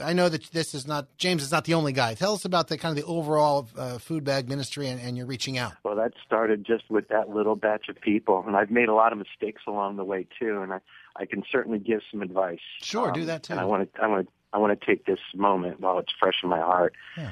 I 0.03 0.11
know 0.11 0.27
that 0.27 0.43
this 0.51 0.75
is 0.75 0.85
not 0.85 1.07
James 1.17 1.41
is 1.41 1.53
not 1.53 1.63
the 1.63 1.73
only 1.73 1.93
guy. 1.93 2.13
Tell 2.13 2.33
us 2.33 2.43
about 2.43 2.67
the 2.67 2.77
kind 2.77 2.97
of 2.97 3.03
the 3.03 3.09
overall 3.09 3.69
uh, 3.77 3.97
food 3.97 4.25
bag 4.25 4.49
ministry 4.49 4.89
and, 4.89 4.99
and 4.99 5.15
you're 5.15 5.25
reaching 5.25 5.57
out. 5.57 5.73
Well, 5.83 5.95
that 5.95 6.11
started 6.23 6.65
just 6.65 6.89
with 6.89 7.07
that 7.07 7.29
little 7.29 7.55
batch 7.55 7.87
of 7.87 7.99
people, 7.99 8.43
and 8.45 8.57
I've 8.57 8.69
made 8.69 8.89
a 8.89 8.93
lot 8.93 9.13
of 9.13 9.17
mistakes 9.17 9.61
along 9.67 9.95
the 9.95 10.03
way 10.03 10.27
too, 10.37 10.61
and 10.61 10.73
I 10.73 10.79
I 11.15 11.25
can 11.25 11.43
certainly 11.49 11.79
give 11.79 12.01
some 12.11 12.21
advice. 12.21 12.59
Sure, 12.81 13.11
do 13.11 13.25
that 13.25 13.43
too. 13.43 13.53
I 13.53 13.63
want 13.63 13.93
to 13.93 14.01
I 14.01 14.07
want 14.07 14.27
to 14.27 14.33
I 14.51 14.57
want 14.57 14.79
to 14.79 14.85
take 14.85 15.05
this 15.05 15.19
moment 15.33 15.79
while 15.79 15.97
it's 15.99 16.11
fresh 16.19 16.35
in 16.43 16.49
my 16.49 16.59
heart. 16.59 16.93
Yeah. 17.17 17.31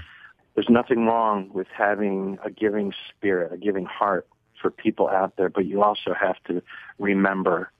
There's 0.58 0.70
nothing 0.72 1.06
wrong 1.06 1.52
with 1.54 1.68
having 1.68 2.40
a 2.44 2.50
giving 2.50 2.92
spirit, 3.16 3.54
a 3.54 3.58
giving 3.58 3.86
heart 3.86 4.28
for 4.60 4.72
people 4.72 5.08
out 5.08 5.38
there, 5.38 5.50
but 5.50 5.68
you 5.68 5.84
also 5.84 6.16
have 6.20 6.38
to 6.48 6.64
remember 6.98 7.72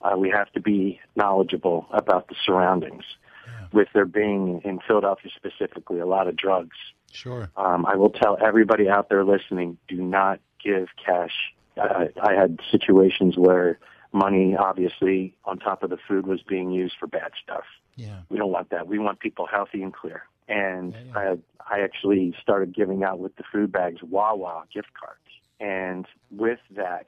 uh, 0.00 0.16
we 0.16 0.30
have 0.30 0.50
to 0.52 0.60
be 0.60 0.98
knowledgeable 1.14 1.86
about 1.92 2.28
the 2.28 2.34
surroundings. 2.42 3.04
Yeah. 3.46 3.66
With 3.74 3.88
there 3.92 4.06
being 4.06 4.62
in 4.64 4.78
Philadelphia 4.88 5.30
specifically 5.36 6.00
a 6.00 6.06
lot 6.06 6.26
of 6.26 6.34
drugs. 6.34 6.78
Sure. 7.12 7.50
Um, 7.54 7.84
I 7.84 7.96
will 7.96 8.08
tell 8.08 8.38
everybody 8.42 8.88
out 8.88 9.10
there 9.10 9.26
listening: 9.26 9.76
do 9.86 9.96
not 9.96 10.40
give 10.64 10.88
cash. 11.04 11.34
Uh, 11.76 12.06
I 12.22 12.32
had 12.32 12.60
situations 12.70 13.34
where 13.36 13.78
money, 14.10 14.56
obviously, 14.56 15.36
on 15.44 15.58
top 15.58 15.82
of 15.82 15.90
the 15.90 15.98
food, 16.08 16.26
was 16.26 16.40
being 16.40 16.70
used 16.70 16.94
for 16.98 17.06
bad 17.06 17.32
stuff. 17.42 17.64
Yeah. 17.96 18.20
We 18.30 18.38
don't 18.38 18.50
want 18.50 18.70
that. 18.70 18.86
We 18.86 18.98
want 18.98 19.20
people 19.20 19.46
healthy 19.46 19.82
and 19.82 19.92
clear. 19.92 20.22
And. 20.48 20.94
I, 21.14 21.36
I 21.70 21.80
actually 21.80 22.34
started 22.40 22.74
giving 22.74 23.02
out 23.02 23.18
with 23.18 23.36
the 23.36 23.44
food 23.50 23.72
bags 23.72 24.02
Wawa 24.02 24.64
gift 24.72 24.90
cards. 24.98 25.20
And 25.60 26.06
with 26.30 26.58
that, 26.74 27.06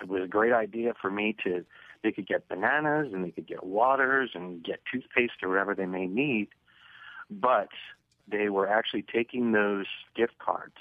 it 0.00 0.08
was 0.08 0.22
a 0.22 0.28
great 0.28 0.52
idea 0.52 0.92
for 1.00 1.10
me 1.10 1.34
to 1.44 1.64
they 2.02 2.12
could 2.12 2.26
get 2.26 2.48
bananas 2.48 3.12
and 3.12 3.24
they 3.24 3.30
could 3.30 3.46
get 3.46 3.64
waters 3.64 4.30
and 4.34 4.62
get 4.62 4.80
toothpaste 4.90 5.42
or 5.42 5.50
whatever 5.50 5.74
they 5.74 5.86
may 5.86 6.06
need. 6.06 6.48
But 7.30 7.68
they 8.26 8.48
were 8.48 8.66
actually 8.66 9.02
taking 9.02 9.52
those 9.52 9.86
gift 10.16 10.38
cards, 10.38 10.76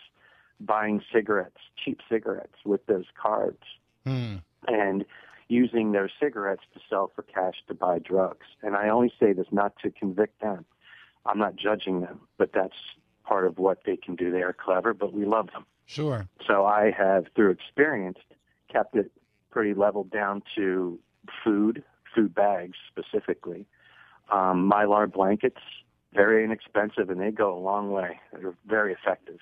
buying 0.61 1.01
cigarettes, 1.11 1.57
cheap 1.83 1.99
cigarettes 2.09 2.55
with 2.63 2.85
those 2.85 3.05
cards, 3.21 3.63
mm. 4.05 4.41
and 4.67 5.05
using 5.49 5.91
those 5.91 6.09
cigarettes 6.21 6.63
to 6.73 6.79
sell 6.89 7.11
for 7.13 7.23
cash 7.23 7.55
to 7.67 7.73
buy 7.73 7.99
drugs. 7.99 8.45
And 8.61 8.75
I 8.75 8.87
only 8.87 9.11
say 9.19 9.33
this 9.33 9.47
not 9.51 9.73
to 9.83 9.91
convict 9.91 10.41
them. 10.41 10.65
I'm 11.29 11.37
not 11.37 11.55
judging 11.55 12.01
them, 12.01 12.21
but 12.37 12.51
that's 12.53 12.75
part 13.23 13.45
of 13.45 13.59
what 13.59 13.83
they 13.85 13.95
can 13.95 14.15
do. 14.15 14.31
They 14.31 14.41
are 14.41 14.53
clever, 14.53 14.93
but 14.93 15.13
we 15.13 15.25
love 15.25 15.47
them. 15.53 15.65
Sure. 15.85 16.27
So 16.45 16.65
I 16.65 16.91
have, 16.91 17.25
through 17.35 17.51
experience, 17.51 18.17
kept 18.71 18.95
it 18.95 19.11
pretty 19.51 19.73
leveled 19.73 20.09
down 20.09 20.41
to 20.55 20.99
food, 21.43 21.83
food 22.15 22.33
bags 22.33 22.77
specifically. 22.87 23.67
Um, 24.31 24.69
mylar 24.71 25.11
blankets, 25.11 25.61
very 26.13 26.43
inexpensive, 26.43 27.09
and 27.09 27.19
they 27.19 27.31
go 27.31 27.55
a 27.55 27.59
long 27.59 27.91
way. 27.91 28.19
They're 28.33 28.55
very 28.65 28.93
effective. 28.93 29.39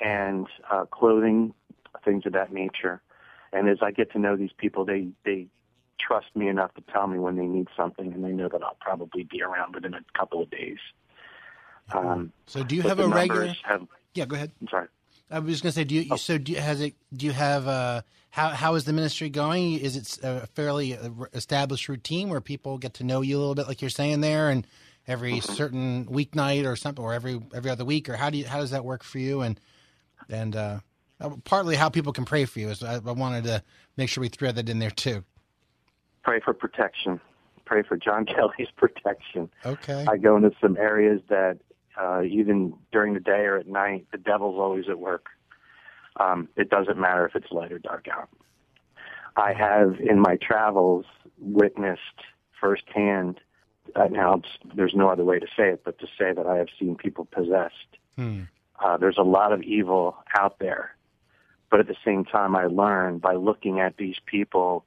And 0.00 0.46
uh, 0.70 0.86
clothing, 0.86 1.54
things 2.04 2.26
of 2.26 2.32
that 2.32 2.52
nature. 2.52 3.02
And 3.52 3.68
as 3.68 3.78
I 3.82 3.90
get 3.90 4.10
to 4.12 4.18
know 4.18 4.36
these 4.36 4.52
people, 4.56 4.84
they 4.84 5.08
they 5.24 5.48
trust 6.00 6.34
me 6.34 6.48
enough 6.48 6.74
to 6.74 6.82
tell 6.92 7.06
me 7.06 7.18
when 7.18 7.36
they 7.36 7.46
need 7.46 7.68
something, 7.76 8.12
and 8.12 8.24
they 8.24 8.32
know 8.32 8.48
that 8.48 8.62
I'll 8.62 8.78
probably 8.80 9.24
be 9.24 9.42
around 9.42 9.74
within 9.74 9.94
a 9.94 10.00
couple 10.18 10.42
of 10.42 10.50
days. 10.50 10.78
Um, 11.92 12.32
so, 12.46 12.62
do 12.62 12.74
you 12.74 12.82
have 12.82 13.00
a 13.00 13.08
regular? 13.08 13.54
Have, 13.64 13.86
yeah, 14.14 14.24
go 14.24 14.36
ahead. 14.36 14.52
I'm 14.60 14.68
sorry. 14.68 14.88
I 15.30 15.38
was 15.38 15.62
going 15.62 15.70
to 15.70 15.74
say, 15.74 15.84
do 15.84 15.94
you? 15.94 16.06
Oh. 16.10 16.16
So, 16.16 16.38
do, 16.38 16.54
has 16.54 16.80
it? 16.80 16.94
Do 17.14 17.26
you 17.26 17.32
have? 17.32 17.66
Uh, 17.66 18.02
how 18.32 18.48
how 18.48 18.74
is 18.74 18.84
the 18.84 18.92
ministry 18.94 19.28
going? 19.28 19.78
Is 19.78 19.96
it 19.96 20.18
a 20.24 20.46
fairly 20.48 20.96
uh, 20.96 21.10
established 21.34 21.88
routine 21.88 22.30
where 22.30 22.40
people 22.40 22.78
get 22.78 22.94
to 22.94 23.04
know 23.04 23.20
you 23.20 23.36
a 23.36 23.40
little 23.40 23.54
bit, 23.54 23.68
like 23.68 23.82
you're 23.82 23.90
saying 23.90 24.22
there, 24.22 24.48
and 24.48 24.66
every 25.06 25.34
mm-hmm. 25.34 25.52
certain 25.52 26.06
weeknight 26.06 26.66
or 26.66 26.74
something, 26.74 27.04
or 27.04 27.12
every 27.12 27.40
every 27.54 27.70
other 27.70 27.84
week, 27.84 28.08
or 28.08 28.16
how 28.16 28.30
do 28.30 28.38
you 28.38 28.46
how 28.46 28.58
does 28.58 28.70
that 28.70 28.86
work 28.86 29.04
for 29.04 29.18
you? 29.18 29.42
And 29.42 29.60
and 30.30 30.56
uh, 30.56 30.80
uh 31.20 31.30
partly 31.44 31.76
how 31.76 31.90
people 31.90 32.14
can 32.14 32.24
pray 32.24 32.46
for 32.46 32.58
you 32.58 32.70
is 32.70 32.82
I, 32.82 32.94
I 32.94 33.12
wanted 33.12 33.44
to 33.44 33.62
make 33.98 34.08
sure 34.08 34.22
we 34.22 34.28
thread 34.28 34.54
that 34.56 34.70
in 34.70 34.78
there 34.78 34.90
too. 34.90 35.24
Pray 36.22 36.40
for 36.40 36.54
protection. 36.54 37.20
Pray 37.66 37.82
for 37.82 37.98
John 37.98 38.24
Kelly's 38.26 38.70
protection. 38.76 39.50
Okay. 39.66 40.06
I 40.08 40.16
go 40.16 40.36
into 40.36 40.52
some 40.58 40.78
areas 40.78 41.20
that 41.28 41.58
uh, 42.00 42.22
even 42.22 42.74
during 42.90 43.14
the 43.14 43.20
day 43.20 43.44
or 43.44 43.56
at 43.56 43.68
night, 43.68 44.06
the 44.12 44.18
devil's 44.18 44.58
always 44.58 44.88
at 44.88 44.98
work. 44.98 45.26
Um, 46.18 46.48
it 46.56 46.70
doesn't 46.70 46.98
matter 46.98 47.26
if 47.26 47.34
it's 47.34 47.50
light 47.50 47.72
or 47.72 47.78
dark 47.78 48.06
out. 48.12 48.28
I 49.36 49.52
have 49.54 49.98
in 50.00 50.20
my 50.20 50.36
travels 50.36 51.06
witnessed 51.38 52.00
firsthand. 52.60 53.40
Uh, 53.96 54.08
now, 54.10 54.42
there's 54.74 54.94
no 54.94 55.08
other 55.08 55.24
way 55.24 55.38
to 55.38 55.46
say 55.56 55.70
it 55.70 55.82
but 55.84 55.98
to 56.00 56.06
say 56.18 56.32
that 56.32 56.46
I 56.46 56.56
have 56.56 56.68
seen 56.78 56.96
people 56.96 57.24
possessed. 57.24 57.74
Hmm. 58.16 58.42
Uh, 58.78 58.96
there's 58.96 59.18
a 59.18 59.22
lot 59.22 59.52
of 59.52 59.62
evil 59.62 60.16
out 60.36 60.58
there, 60.58 60.96
but 61.70 61.80
at 61.80 61.86
the 61.86 61.96
same 62.04 62.24
time, 62.24 62.56
I 62.56 62.66
learn 62.66 63.18
by 63.18 63.34
looking 63.34 63.80
at 63.80 63.96
these 63.96 64.16
people 64.26 64.84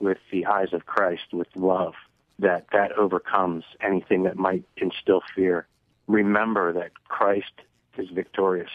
with 0.00 0.18
the 0.30 0.46
eyes 0.46 0.72
of 0.72 0.86
Christ, 0.86 1.32
with 1.32 1.48
love, 1.56 1.94
that 2.38 2.66
that 2.72 2.92
overcomes 2.92 3.64
anything 3.80 4.24
that 4.24 4.36
might 4.36 4.64
instill 4.76 5.22
fear 5.34 5.66
remember 6.08 6.72
that 6.72 6.90
Christ 7.04 7.52
is 7.96 8.08
victorious. 8.10 8.70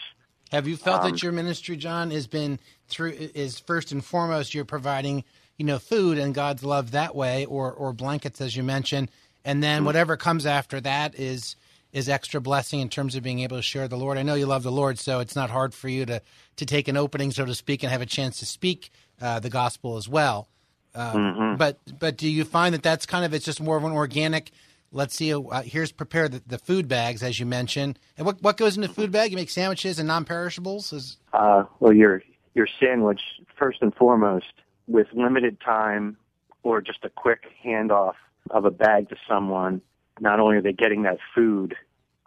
Have 0.52 0.68
you 0.68 0.76
felt 0.76 1.02
um, 1.02 1.10
that 1.10 1.22
your 1.22 1.32
ministry, 1.32 1.76
John, 1.76 2.10
has 2.10 2.26
been 2.26 2.58
through 2.88 3.14
is 3.34 3.58
first 3.58 3.92
and 3.92 4.04
foremost 4.04 4.54
you're 4.54 4.64
providing, 4.64 5.24
you 5.56 5.66
know, 5.66 5.78
food 5.78 6.16
and 6.16 6.34
God's 6.34 6.62
love 6.62 6.92
that 6.92 7.14
way, 7.14 7.44
or 7.44 7.72
or 7.72 7.92
blankets 7.92 8.40
as 8.40 8.56
you 8.56 8.62
mentioned, 8.62 9.10
and 9.44 9.62
then 9.62 9.78
mm-hmm. 9.78 9.86
whatever 9.86 10.16
comes 10.16 10.46
after 10.46 10.80
that 10.80 11.18
is 11.18 11.56
is 11.92 12.08
extra 12.08 12.40
blessing 12.40 12.80
in 12.80 12.88
terms 12.88 13.14
of 13.14 13.22
being 13.22 13.40
able 13.40 13.56
to 13.56 13.62
share 13.62 13.88
the 13.88 13.96
Lord. 13.96 14.18
I 14.18 14.22
know 14.22 14.34
you 14.34 14.46
love 14.46 14.64
the 14.64 14.72
Lord, 14.72 14.98
so 14.98 15.20
it's 15.20 15.36
not 15.36 15.50
hard 15.50 15.74
for 15.74 15.88
you 15.88 16.06
to 16.06 16.22
to 16.56 16.66
take 16.66 16.88
an 16.88 16.96
opening, 16.96 17.32
so 17.32 17.44
to 17.44 17.54
speak, 17.54 17.82
and 17.82 17.90
have 17.90 18.02
a 18.02 18.06
chance 18.06 18.38
to 18.38 18.46
speak 18.46 18.90
uh, 19.20 19.40
the 19.40 19.50
gospel 19.50 19.96
as 19.96 20.08
well. 20.08 20.48
Uh, 20.94 21.12
mm-hmm. 21.12 21.56
But 21.56 21.78
but 21.98 22.16
do 22.16 22.28
you 22.28 22.44
find 22.44 22.74
that 22.74 22.82
that's 22.82 23.06
kind 23.06 23.24
of 23.24 23.34
it's 23.34 23.44
just 23.44 23.60
more 23.60 23.76
of 23.76 23.84
an 23.84 23.92
organic 23.92 24.52
Let's 24.94 25.14
see. 25.14 25.34
Uh, 25.34 25.62
here's 25.62 25.92
prepare 25.92 26.28
the, 26.28 26.40
the, 26.46 26.58
food 26.58 26.86
bags, 26.86 27.22
as 27.22 27.40
you 27.40 27.46
mentioned. 27.46 27.98
And 28.16 28.24
what 28.24 28.40
what 28.42 28.56
goes 28.56 28.76
in 28.76 28.82
the 28.82 28.88
food 28.88 29.10
bag? 29.10 29.30
You 29.32 29.36
make 29.36 29.50
sandwiches 29.50 29.98
and 29.98 30.06
non-perishables. 30.06 30.92
Is... 30.92 31.18
Uh, 31.32 31.64
well, 31.80 31.92
your 31.92 32.22
your 32.54 32.68
sandwich 32.80 33.20
first 33.58 33.82
and 33.82 33.94
foremost, 33.94 34.52
with 34.86 35.08
limited 35.12 35.60
time 35.60 36.16
or 36.62 36.80
just 36.80 37.00
a 37.02 37.10
quick 37.10 37.42
handoff 37.64 38.14
of 38.50 38.64
a 38.64 38.70
bag 38.70 39.08
to 39.08 39.16
someone. 39.28 39.82
Not 40.20 40.38
only 40.38 40.58
are 40.58 40.62
they 40.62 40.72
getting 40.72 41.02
that 41.02 41.18
food, 41.34 41.74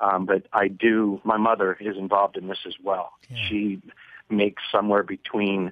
um, 0.02 0.26
but 0.26 0.46
I 0.52 0.68
do. 0.68 1.22
My 1.24 1.38
mother 1.38 1.78
is 1.80 1.96
involved 1.98 2.36
in 2.36 2.48
this 2.48 2.60
as 2.68 2.76
well. 2.84 3.14
Yeah. 3.30 3.38
She 3.48 3.82
makes 4.30 4.62
somewhere 4.72 5.04
between 5.04 5.72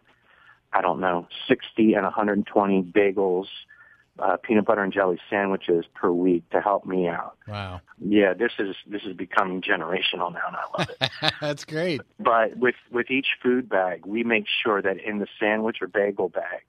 I 0.76 0.82
don't 0.82 1.00
know, 1.00 1.28
60 1.48 1.94
and 1.94 2.04
120 2.04 2.84
bagels 2.84 3.46
uh, 4.20 4.38
peanut 4.38 4.66
butter 4.66 4.82
and 4.82 4.94
jelly 4.94 5.20
sandwiches 5.30 5.86
per 5.94 6.10
week 6.12 6.50
to 6.52 6.62
help 6.62 6.86
me 6.86 7.08
out. 7.08 7.38
Wow. 7.48 7.82
Yeah, 8.00 8.34
this 8.34 8.54
is 8.60 8.76
this 8.88 9.04
is 9.04 9.14
becoming 9.14 9.62
generational 9.62 10.34
now, 10.34 10.48
and 10.48 10.56
I 10.56 10.78
love 10.78 10.90
it. 10.90 11.34
That's 11.42 11.66
great. 11.66 12.02
But 12.20 12.58
with 12.58 12.76
with 12.92 13.12
each 13.12 13.28
food 13.42 13.68
bag, 13.68 14.06
we 14.06 14.24
make 14.24 14.46
sure 14.64 14.82
that 14.82 14.98
in 15.00 15.20
the 15.20 15.28
sandwich 15.40 15.78
or 15.82 15.88
bagel 15.88 16.30
bag, 16.30 16.64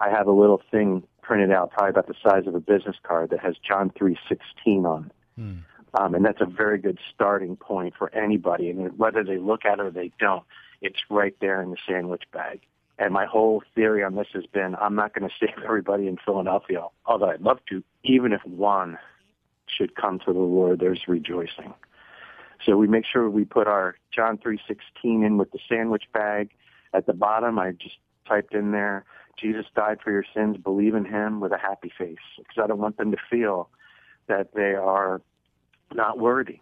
I 0.00 0.10
have 0.10 0.26
a 0.26 0.32
little 0.32 0.62
thing 0.70 1.02
printed 1.22 1.50
out, 1.50 1.72
probably 1.72 1.90
about 1.90 2.06
the 2.06 2.14
size 2.22 2.46
of 2.46 2.54
a 2.54 2.60
business 2.60 2.96
card, 3.02 3.30
that 3.30 3.40
has 3.40 3.56
John 3.66 3.90
three 3.96 4.18
sixteen 4.28 4.86
on 4.86 5.06
it. 5.06 5.12
Hmm. 5.40 5.54
Um, 5.94 6.14
and 6.14 6.24
that's 6.24 6.40
a 6.40 6.46
very 6.46 6.78
good 6.78 6.98
starting 7.14 7.56
point 7.56 7.94
for 7.96 8.14
anybody. 8.14 8.70
And 8.70 8.98
whether 8.98 9.24
they 9.24 9.38
look 9.38 9.64
at 9.64 9.78
it 9.78 9.86
or 9.86 9.90
they 9.90 10.12
don't, 10.20 10.44
it's 10.82 10.98
right 11.10 11.34
there 11.40 11.62
in 11.62 11.70
the 11.70 11.78
sandwich 11.88 12.24
bag. 12.32 12.60
And 12.98 13.12
my 13.12 13.26
whole 13.26 13.62
theory 13.74 14.02
on 14.02 14.16
this 14.16 14.26
has 14.34 14.46
been 14.46 14.74
I'm 14.80 14.94
not 14.94 15.14
going 15.14 15.28
to 15.28 15.34
save 15.40 15.62
everybody 15.64 16.08
in 16.08 16.18
Philadelphia, 16.24 16.86
although 17.06 17.30
I'd 17.30 17.40
love 17.40 17.60
to. 17.70 17.82
Even 18.04 18.32
if 18.32 18.44
one 18.44 18.98
should 19.66 19.94
come 19.94 20.18
to 20.20 20.32
the 20.32 20.38
Lord, 20.38 20.80
there's 20.80 21.02
rejoicing. 21.06 21.74
So 22.64 22.76
we 22.76 22.88
make 22.88 23.04
sure 23.06 23.30
we 23.30 23.44
put 23.44 23.68
our 23.68 23.96
John 24.12 24.38
3:16 24.38 25.24
in 25.24 25.38
with 25.38 25.52
the 25.52 25.60
sandwich 25.68 26.04
bag. 26.12 26.50
At 26.92 27.06
the 27.06 27.12
bottom, 27.12 27.58
I 27.58 27.72
just 27.72 27.98
typed 28.26 28.54
in 28.54 28.72
there, 28.72 29.04
Jesus 29.40 29.66
died 29.74 29.98
for 30.02 30.10
your 30.10 30.24
sins, 30.34 30.56
believe 30.56 30.94
in 30.94 31.04
him 31.04 31.40
with 31.40 31.52
a 31.52 31.58
happy 31.58 31.92
face. 31.96 32.16
Because 32.36 32.58
I 32.62 32.66
don't 32.66 32.78
want 32.78 32.96
them 32.96 33.10
to 33.12 33.18
feel 33.30 33.68
that 34.26 34.54
they 34.54 34.74
are 34.74 35.22
not 35.94 36.18
worthy. 36.18 36.60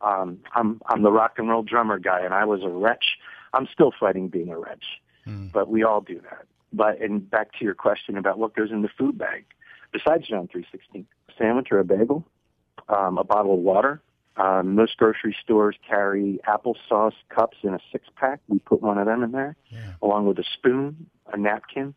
Um, 0.00 0.40
I'm 0.54 0.80
I'm 0.86 1.02
the 1.02 1.12
rock 1.12 1.34
and 1.38 1.48
roll 1.48 1.62
drummer 1.62 1.98
guy, 1.98 2.20
and 2.20 2.34
I 2.34 2.44
was 2.44 2.62
a 2.62 2.68
wretch. 2.68 3.04
I'm 3.52 3.68
still 3.72 3.92
fighting 3.98 4.28
being 4.28 4.50
a 4.50 4.58
wretch, 4.58 4.84
Mm. 5.26 5.52
but 5.52 5.68
we 5.68 5.82
all 5.84 6.00
do 6.00 6.20
that. 6.22 6.46
But 6.72 7.00
and 7.00 7.28
back 7.28 7.52
to 7.58 7.64
your 7.64 7.74
question 7.74 8.16
about 8.16 8.38
what 8.38 8.54
goes 8.54 8.70
in 8.70 8.82
the 8.82 8.88
food 8.96 9.18
bag, 9.18 9.44
besides 9.92 10.26
John 10.28 10.48
three 10.50 10.66
sixteen, 10.70 11.06
sandwich 11.36 11.68
or 11.70 11.78
a 11.80 11.84
bagel, 11.84 12.24
um, 12.88 13.18
a 13.18 13.24
bottle 13.24 13.54
of 13.54 13.60
water. 13.60 14.00
Um, 14.36 14.74
most 14.76 14.96
grocery 14.96 15.36
stores 15.42 15.76
carry 15.86 16.38
applesauce 16.48 17.12
cups 17.28 17.58
in 17.62 17.74
a 17.74 17.80
six 17.92 18.06
pack. 18.16 18.40
We 18.48 18.60
put 18.60 18.80
one 18.80 18.96
of 18.96 19.06
them 19.06 19.22
in 19.22 19.32
there, 19.32 19.56
Yeah. 19.68 19.94
along 20.00 20.26
with 20.26 20.38
a 20.38 20.44
spoon, 20.44 21.10
a 21.32 21.36
napkin, 21.36 21.94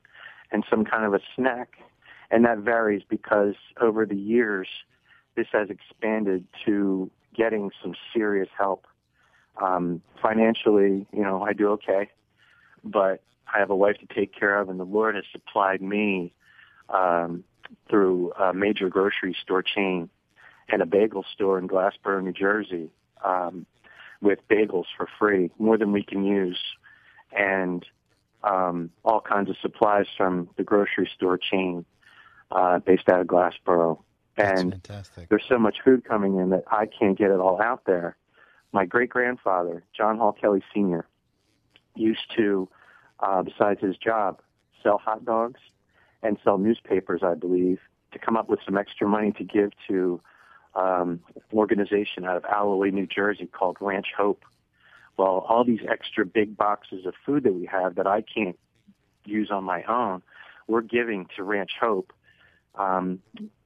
and 0.52 0.66
some 0.70 0.84
kind 0.84 1.06
of 1.06 1.14
a 1.14 1.20
snack. 1.36 1.78
And 2.32 2.44
that 2.46 2.58
varies 2.58 3.04
because 3.08 3.54
over 3.80 4.06
the 4.06 4.18
years, 4.18 4.68
this 5.36 5.48
has 5.54 5.70
expanded 5.70 6.46
to 6.66 7.10
getting 7.34 7.72
some 7.82 7.94
serious 8.14 8.50
help. 8.58 8.88
Um, 9.62 10.02
financially, 10.22 11.06
you 11.14 11.22
know, 11.22 11.44
I 11.44 11.54
do 11.54 11.70
okay, 11.74 12.10
but 12.84 13.22
I 13.54 13.60
have 13.60 13.70
a 13.70 13.76
wife 13.76 13.98
to 14.00 14.14
take 14.14 14.34
care 14.38 14.60
of, 14.60 14.70
and 14.70 14.80
the 14.80 14.86
Lord 14.86 15.16
has 15.16 15.26
supplied 15.32 15.82
me 15.82 16.34
um, 16.90 17.44
through 17.90 18.32
a 18.34 18.54
major 18.54 18.90
grocery 18.90 19.36
store 19.42 19.64
chain 19.64 20.10
and 20.70 20.82
a 20.82 20.86
bagel 20.86 21.26
store 21.34 21.60
in 21.60 21.68
Glassboro, 21.68 22.24
New 22.24 22.34
Jersey, 22.34 22.90
um, 23.24 23.66
with 24.22 24.40
bagels 24.50 24.86
for 24.96 25.08
free, 25.20 25.52
more 25.60 25.78
than 25.78 25.92
we 25.92 26.04
can 26.04 26.24
use, 26.24 26.60
and 27.32 27.86
um, 28.44 28.90
all 29.04 29.22
kinds 29.22 29.50
of 29.50 29.58
supplies 29.62 30.06
from 30.18 30.50
the 30.58 30.64
grocery 30.64 31.10
store 31.14 31.38
chain 31.38 31.86
uh, 32.52 32.80
based 32.80 33.10
out 33.10 33.22
of 33.22 33.28
Glassboro. 33.28 34.00
That's 34.36 34.62
And 34.62 34.72
fantastic. 34.72 35.30
there's 35.30 35.44
so 35.48 35.60
much 35.60 35.78
food 35.84 36.06
coming 36.06 36.38
in 36.38 36.50
that 36.50 36.64
I 36.72 36.88
can't 36.88 37.18
get 37.18 37.30
it 37.30 37.40
all 37.40 37.62
out 37.62 37.84
there. 37.86 38.18
My 38.72 38.86
great 38.86 39.10
grandfather, 39.10 39.84
John 39.96 40.18
Hall 40.18 40.32
Kelly 40.34 40.64
Sr., 40.74 41.08
used 41.96 42.32
to, 42.36 42.68
uh, 43.20 43.42
besides 43.44 43.82
his 43.82 43.98
job, 43.98 44.42
sell 44.82 44.98
hot 44.98 45.24
dogs 45.26 45.60
and 46.22 46.38
sell 46.44 46.58
newspapers, 46.58 47.22
I 47.24 47.34
believe, 47.36 47.80
to 48.12 48.20
come 48.20 48.38
up 48.38 48.50
with 48.50 48.60
some 48.66 48.78
extra 48.78 49.08
money 49.08 49.32
to 49.34 49.44
give 49.44 49.72
to 49.88 50.22
um, 50.76 51.20
an 51.36 51.42
organization 51.54 52.26
out 52.26 52.38
of 52.38 52.46
Alloway, 52.46 52.92
New 52.92 53.06
Jersey 53.08 53.46
called 53.46 53.78
Ranch 53.80 54.08
Hope. 54.16 54.44
Well, 55.18 55.46
all 55.48 55.64
these 55.64 55.82
extra 55.88 56.26
big 56.26 56.58
boxes 56.58 57.06
of 57.06 57.14
food 57.26 57.44
that 57.44 57.54
we 57.54 57.66
have 57.68 57.96
that 57.96 58.08
I 58.08 58.22
can't 58.22 58.58
use 59.26 59.52
on 59.52 59.64
my 59.64 59.84
own, 59.84 60.24
we're 60.68 60.82
giving 60.82 61.28
to 61.36 61.44
Ranch 61.44 61.72
Hope. 61.80 62.12
Um, 62.76 63.20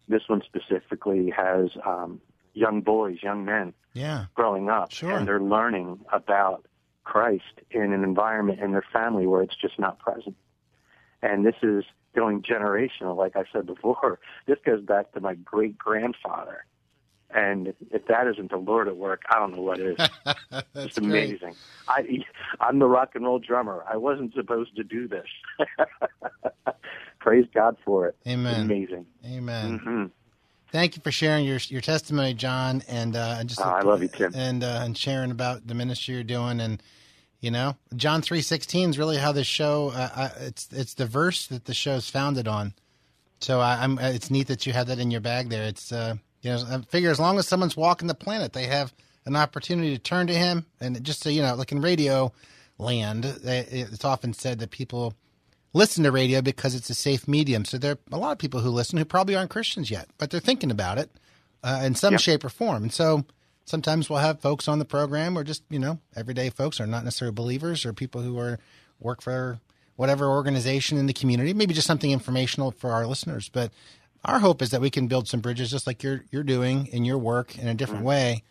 this 0.10 0.24
one 0.28 0.42
specifically 0.46 1.30
has 1.30 1.70
um, 1.86 2.20
young 2.54 2.82
boys, 2.82 3.20
young 3.24 3.46
men 3.46 3.74
Yeah. 3.94 4.26
growing 4.36 4.70
up, 4.70 4.92
Sure. 4.92 5.12
and 5.18 5.28
they're 5.28 5.40
learning 5.40 6.00
about 6.12 6.66
Christ 7.08 7.62
in 7.72 7.94
an 7.94 8.04
environment 8.04 8.60
in 8.60 8.74
their 8.74 8.86
family 8.92 9.26
where 9.28 9.42
it's 9.42 9.56
just 9.56 9.80
not 9.80 9.98
present. 9.98 10.36
And 11.22 11.46
this 11.46 11.56
is 11.64 11.86
going 12.14 12.42
generational, 12.42 13.16
like 13.16 13.36
I 13.38 13.44
said 13.52 13.66
before. 13.66 14.20
This 14.46 14.58
goes 14.66 14.82
back 14.82 15.14
to 15.14 15.22
my 15.22 15.36
great 15.36 15.78
grandfather. 15.78 16.66
And 17.30 17.74
if 17.92 18.06
that 18.08 18.28
isn't 18.28 18.52
the 18.52 18.58
Lord 18.58 18.88
at 18.88 18.98
work, 18.98 19.22
I 19.30 19.40
don't 19.40 19.56
know 19.56 19.62
what 19.62 19.80
is. 19.80 19.98
It's 20.76 20.96
great. 20.98 21.32
amazing. 21.32 21.56
I, 21.88 22.02
I'm 22.60 22.78
the 22.80 22.86
rock 22.86 23.12
and 23.16 23.24
roll 23.26 23.40
drummer. 23.40 23.84
I 23.90 23.98
wasn't 23.98 24.34
supposed 24.36 24.76
to 24.76 24.84
do 24.84 25.08
this. 25.08 25.26
Praise 27.20 27.46
God 27.54 27.78
for 27.84 28.08
it. 28.08 28.16
Amen. 28.28 28.66
Amazing. 28.66 29.06
Amen. 29.26 29.80
hmm 29.80 30.06
Thank 30.78 30.96
you 30.96 31.02
for 31.02 31.12
sharing 31.12 31.44
your 31.44 31.58
your 31.70 31.82
testimony, 31.82 32.36
John, 32.36 32.84
and 32.88 33.16
uh, 33.16 33.44
just 33.46 33.60
Oh, 33.60 33.64
I 33.64 33.82
love 33.82 34.04
you, 34.04 34.10
Tim. 34.10 34.32
and 34.36 34.64
uh, 34.64 34.82
and 34.84 34.96
sharing 34.96 35.32
about 35.32 35.66
the 35.66 35.74
ministry 35.74 36.14
you're 36.14 36.24
doing, 36.24 36.60
and 36.60 36.84
you 37.40 37.50
know, 37.50 37.76
John 37.96 38.22
three 38.22 38.44
sixteen 38.44 38.92
is 38.92 39.00
really 39.00 39.18
how 39.18 39.32
the 39.32 39.44
show. 39.44 39.90
Uh, 39.90 40.30
it's 40.42 40.72
it's 40.72 40.94
the 40.94 41.08
verse 41.08 41.48
that 41.48 41.66
the 41.66 41.74
show's 41.74 42.12
founded 42.12 42.48
on. 42.48 42.76
So 43.40 43.60
I, 43.60 43.84
I'm. 43.84 43.98
It's 43.98 44.30
neat 44.30 44.50
that 44.50 44.68
you 44.68 44.74
have 44.74 44.86
that 44.86 45.00
in 45.00 45.10
your 45.10 45.20
bag 45.20 45.50
there. 45.50 45.64
It's 45.64 45.92
uh, 45.92 46.18
you 46.44 46.52
know, 46.52 46.64
I 46.70 46.82
figure 46.92 47.10
as 47.10 47.20
long 47.20 47.40
as 47.40 47.48
someone's 47.48 47.76
walking 47.76 48.08
the 48.08 48.14
planet, 48.14 48.54
they 48.54 48.68
have 48.68 48.94
an 49.26 49.36
opportunity 49.36 49.98
to 49.98 50.00
turn 50.00 50.28
to 50.28 50.36
Him, 50.36 50.64
and 50.80 51.04
just 51.04 51.24
so 51.24 51.30
you 51.30 51.42
know, 51.42 51.56
like 51.56 51.72
in 51.72 51.82
radio 51.82 52.32
land, 52.78 53.26
it's 53.26 54.06
often 54.06 54.32
said 54.32 54.60
that 54.60 54.70
people 54.70 55.16
listen 55.74 56.04
to 56.04 56.12
radio 56.12 56.42
because 56.42 56.76
it's 56.76 56.90
a 56.90 56.96
safe 56.96 57.28
medium. 57.28 57.66
So 57.66 57.78
there 57.78 57.94
are 57.94 58.00
a 58.12 58.18
lot 58.18 58.32
of 58.32 58.38
people 58.38 58.62
who 58.62 58.70
listen 58.70 58.98
who 58.98 59.06
probably 59.06 59.36
aren't 59.36 59.50
Christians 59.50 59.92
yet, 59.92 60.08
but 60.18 60.30
they're 60.30 60.40
thinking 60.40 60.72
about 60.72 60.98
it 60.98 61.12
uh, 61.64 61.82
in 61.84 61.96
some 61.96 62.14
Yep. 62.14 62.22
shape 62.22 62.44
or 62.44 62.50
form. 62.50 62.84
And 62.84 62.94
so 62.94 63.26
sometimes 63.66 64.10
we'll 64.10 64.20
have 64.20 64.40
folks 64.40 64.68
on 64.68 64.80
the 64.80 64.86
program 64.86 65.38
or 65.38 65.44
just, 65.44 65.64
you 65.70 65.80
know, 65.80 66.00
everyday 66.16 66.50
folks 66.50 66.80
are 66.80 66.88
not 66.88 67.04
necessarily 67.04 67.34
believers 67.34 67.86
or 67.86 67.94
people 67.94 68.22
who 68.22 68.38
are 68.40 68.60
work 69.00 69.22
for 69.22 69.60
whatever 69.96 70.28
organization 70.28 70.98
in 70.98 71.06
the 71.08 71.14
community, 71.14 71.54
maybe 71.54 71.74
just 71.74 71.88
something 71.88 72.12
informational 72.12 72.72
for 72.72 72.92
our 72.92 73.06
listeners. 73.08 73.50
But 73.50 73.72
our 74.26 74.40
hope 74.40 74.62
is 74.62 74.72
that 74.72 74.82
we 74.82 74.90
can 74.90 75.08
build 75.08 75.28
some 75.28 75.40
bridges 75.42 75.70
just 75.72 75.86
like 75.88 76.02
you're 76.04 76.24
you're 76.32 76.44
doing 76.44 76.88
in 76.88 77.06
your 77.06 77.18
work 77.18 77.58
in 77.58 77.68
a 77.68 77.74
different 77.74 78.04
way 78.04 78.44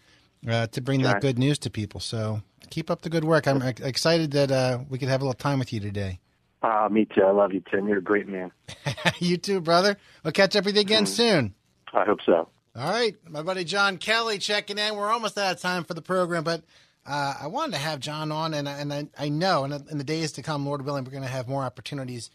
uh, 0.48 0.66
to 0.68 0.80
bring 0.80 1.02
that 1.02 1.20
good 1.20 1.38
news 1.38 1.58
to 1.60 1.70
people. 1.70 2.00
So 2.00 2.42
keep 2.70 2.90
up 2.90 3.02
the 3.02 3.10
good 3.10 3.24
work. 3.24 3.46
I'm 3.46 3.62
excited 3.62 4.32
that 4.32 4.50
uh, 4.50 4.78
we 4.88 4.98
could 4.98 5.08
have 5.08 5.20
a 5.22 5.24
little 5.24 5.34
time 5.38 5.58
with 5.58 5.72
you 5.72 5.80
today. 5.80 6.18
Uh, 6.66 6.88
me 6.88 7.04
too. 7.04 7.22
I 7.22 7.30
love 7.30 7.52
you, 7.52 7.62
Tim. 7.70 7.86
You're 7.86 7.98
a 7.98 8.02
great 8.02 8.26
man. 8.26 8.50
you 9.20 9.36
too, 9.36 9.60
brother. 9.60 9.96
We'll 10.24 10.32
catch 10.32 10.56
up 10.56 10.64
with 10.64 10.74
you 10.74 10.80
again 10.80 11.06
soon. 11.06 11.54
I 11.92 12.04
hope 12.04 12.18
so. 12.26 12.48
All 12.74 12.90
right, 12.90 13.14
my 13.28 13.42
buddy 13.42 13.62
John 13.64 13.98
Kelly 13.98 14.38
checking 14.38 14.76
in. 14.76 14.96
We're 14.96 15.10
almost 15.12 15.38
out 15.38 15.54
of 15.54 15.60
time 15.62 15.84
for 15.84 15.94
the 15.94 16.02
program, 16.02 16.42
but 16.44 16.62
uh, 17.06 17.34
I 17.40 17.46
wanted 17.46 17.72
to 17.72 17.78
have 17.78 18.00
John 18.00 18.32
on, 18.32 18.52
and 18.52 18.68
I- 18.68 18.78
and 18.80 18.92
I, 18.92 19.06
I 19.16 19.28
know 19.28 19.64
in, 19.64 19.72
in 19.72 19.96
the 19.98 20.04
days 20.04 20.32
to 20.32 20.42
come, 20.42 20.66
Lord 20.66 20.84
willing, 20.84 21.04
we're 21.04 21.12
going 21.12 21.22
to 21.22 21.28
have 21.28 21.46
more 21.48 21.62
opportunities 21.62 22.30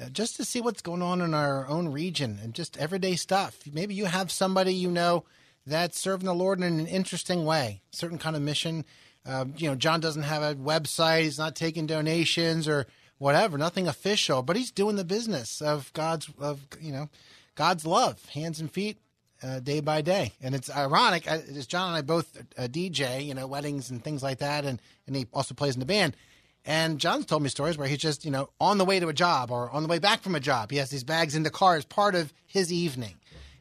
uh, 0.00 0.10
just 0.10 0.36
to 0.36 0.44
see 0.44 0.60
what's 0.60 0.82
going 0.82 1.00
on 1.02 1.20
in 1.22 1.32
our 1.32 1.66
own 1.66 1.88
region 1.88 2.38
and 2.42 2.52
just 2.54 2.76
everyday 2.76 3.16
stuff. 3.16 3.58
Maybe 3.72 3.94
you 3.94 4.04
have 4.04 4.30
somebody 4.30 4.74
you 4.74 4.90
know 4.90 5.24
that's 5.66 5.98
serving 5.98 6.26
the 6.26 6.34
Lord 6.34 6.58
in 6.58 6.64
an 6.78 6.86
interesting 6.86 7.44
way, 7.46 7.80
certain 7.90 8.18
kind 8.18 8.36
of 8.36 8.42
mission. 8.42 8.84
Um, 9.24 9.54
you 9.56 9.68
know, 9.68 9.74
John 9.76 10.00
doesn't 10.00 10.24
have 10.24 10.42
a 10.42 10.54
website; 10.54 11.22
he's 11.22 11.38
not 11.38 11.56
taking 11.56 11.86
donations 11.86 12.68
or 12.68 12.86
whatever, 13.22 13.56
nothing 13.56 13.86
official, 13.86 14.42
but 14.42 14.56
he's 14.56 14.72
doing 14.72 14.96
the 14.96 15.04
business 15.04 15.62
of 15.62 15.92
God's 15.92 16.28
of 16.40 16.66
you 16.80 16.92
know 16.92 17.08
God's 17.54 17.86
love, 17.86 18.24
hands 18.30 18.60
and 18.60 18.70
feet, 18.70 18.98
uh, 19.42 19.60
day 19.60 19.80
by 19.80 20.02
day. 20.02 20.32
And 20.42 20.56
it's 20.56 20.68
ironic, 20.68 21.28
as 21.28 21.66
John 21.68 21.88
and 21.88 21.96
I 21.96 22.02
both 22.02 22.36
uh, 22.58 22.62
DJ, 22.62 23.24
you 23.24 23.34
know, 23.34 23.46
weddings 23.46 23.90
and 23.90 24.02
things 24.02 24.24
like 24.24 24.38
that, 24.38 24.64
and 24.64 24.82
and 25.06 25.14
he 25.14 25.26
also 25.32 25.54
plays 25.54 25.74
in 25.74 25.80
the 25.80 25.86
band. 25.86 26.16
And 26.64 26.98
John's 26.98 27.26
told 27.26 27.42
me 27.42 27.48
stories 27.48 27.78
where 27.78 27.88
he's 27.88 27.98
just, 27.98 28.24
you 28.24 28.30
know, 28.30 28.50
on 28.60 28.78
the 28.78 28.84
way 28.84 29.00
to 29.00 29.08
a 29.08 29.12
job 29.12 29.50
or 29.50 29.70
on 29.70 29.82
the 29.82 29.88
way 29.88 29.98
back 29.98 30.22
from 30.22 30.34
a 30.34 30.40
job. 30.40 30.70
He 30.70 30.76
has 30.76 30.90
these 30.90 31.02
bags 31.02 31.34
in 31.34 31.42
the 31.42 31.50
car 31.50 31.76
as 31.76 31.84
part 31.84 32.14
of 32.14 32.32
his 32.46 32.72
evening. 32.72 33.14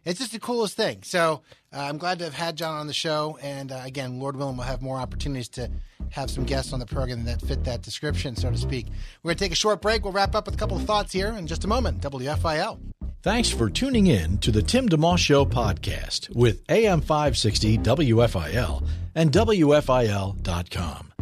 It's 0.05 0.19
just 0.19 0.31
the 0.31 0.39
coolest 0.39 0.75
thing. 0.75 0.99
So 1.03 1.41
uh, 1.73 1.79
I'm 1.79 1.97
glad 1.97 2.19
to 2.19 2.25
have 2.25 2.33
had 2.33 2.55
John 2.55 2.75
on 2.79 2.87
the 2.87 2.93
show. 2.93 3.37
And 3.41 3.71
uh, 3.71 3.81
again, 3.83 4.19
Lord 4.19 4.35
willing, 4.35 4.57
we'll 4.57 4.65
have 4.65 4.81
more 4.81 4.97
opportunities 4.97 5.49
to 5.49 5.69
have 6.09 6.29
some 6.29 6.43
guests 6.43 6.73
on 6.73 6.79
the 6.79 6.85
program 6.85 7.25
that 7.25 7.41
fit 7.41 7.63
that 7.65 7.81
description, 7.81 8.35
so 8.35 8.51
to 8.51 8.57
speak. 8.57 8.87
We're 9.23 9.29
going 9.29 9.37
to 9.37 9.43
take 9.45 9.51
a 9.51 9.55
short 9.55 9.81
break. 9.81 10.03
We'll 10.03 10.13
wrap 10.13 10.35
up 10.35 10.45
with 10.45 10.55
a 10.55 10.57
couple 10.57 10.77
of 10.77 10.83
thoughts 10.83 11.13
here 11.13 11.29
in 11.29 11.47
just 11.47 11.63
a 11.63 11.67
moment. 11.67 12.01
WFIL. 12.01 12.79
Thanks 13.23 13.51
for 13.51 13.69
tuning 13.69 14.07
in 14.07 14.39
to 14.39 14.51
the 14.51 14.63
Tim 14.63 14.89
DeMoss 14.89 15.19
Show 15.19 15.45
podcast 15.45 16.35
with 16.35 16.63
AM 16.69 17.01
560 17.01 17.77
WFIL 17.77 18.87
and 19.13 19.31
WFIL.com. 19.31 21.13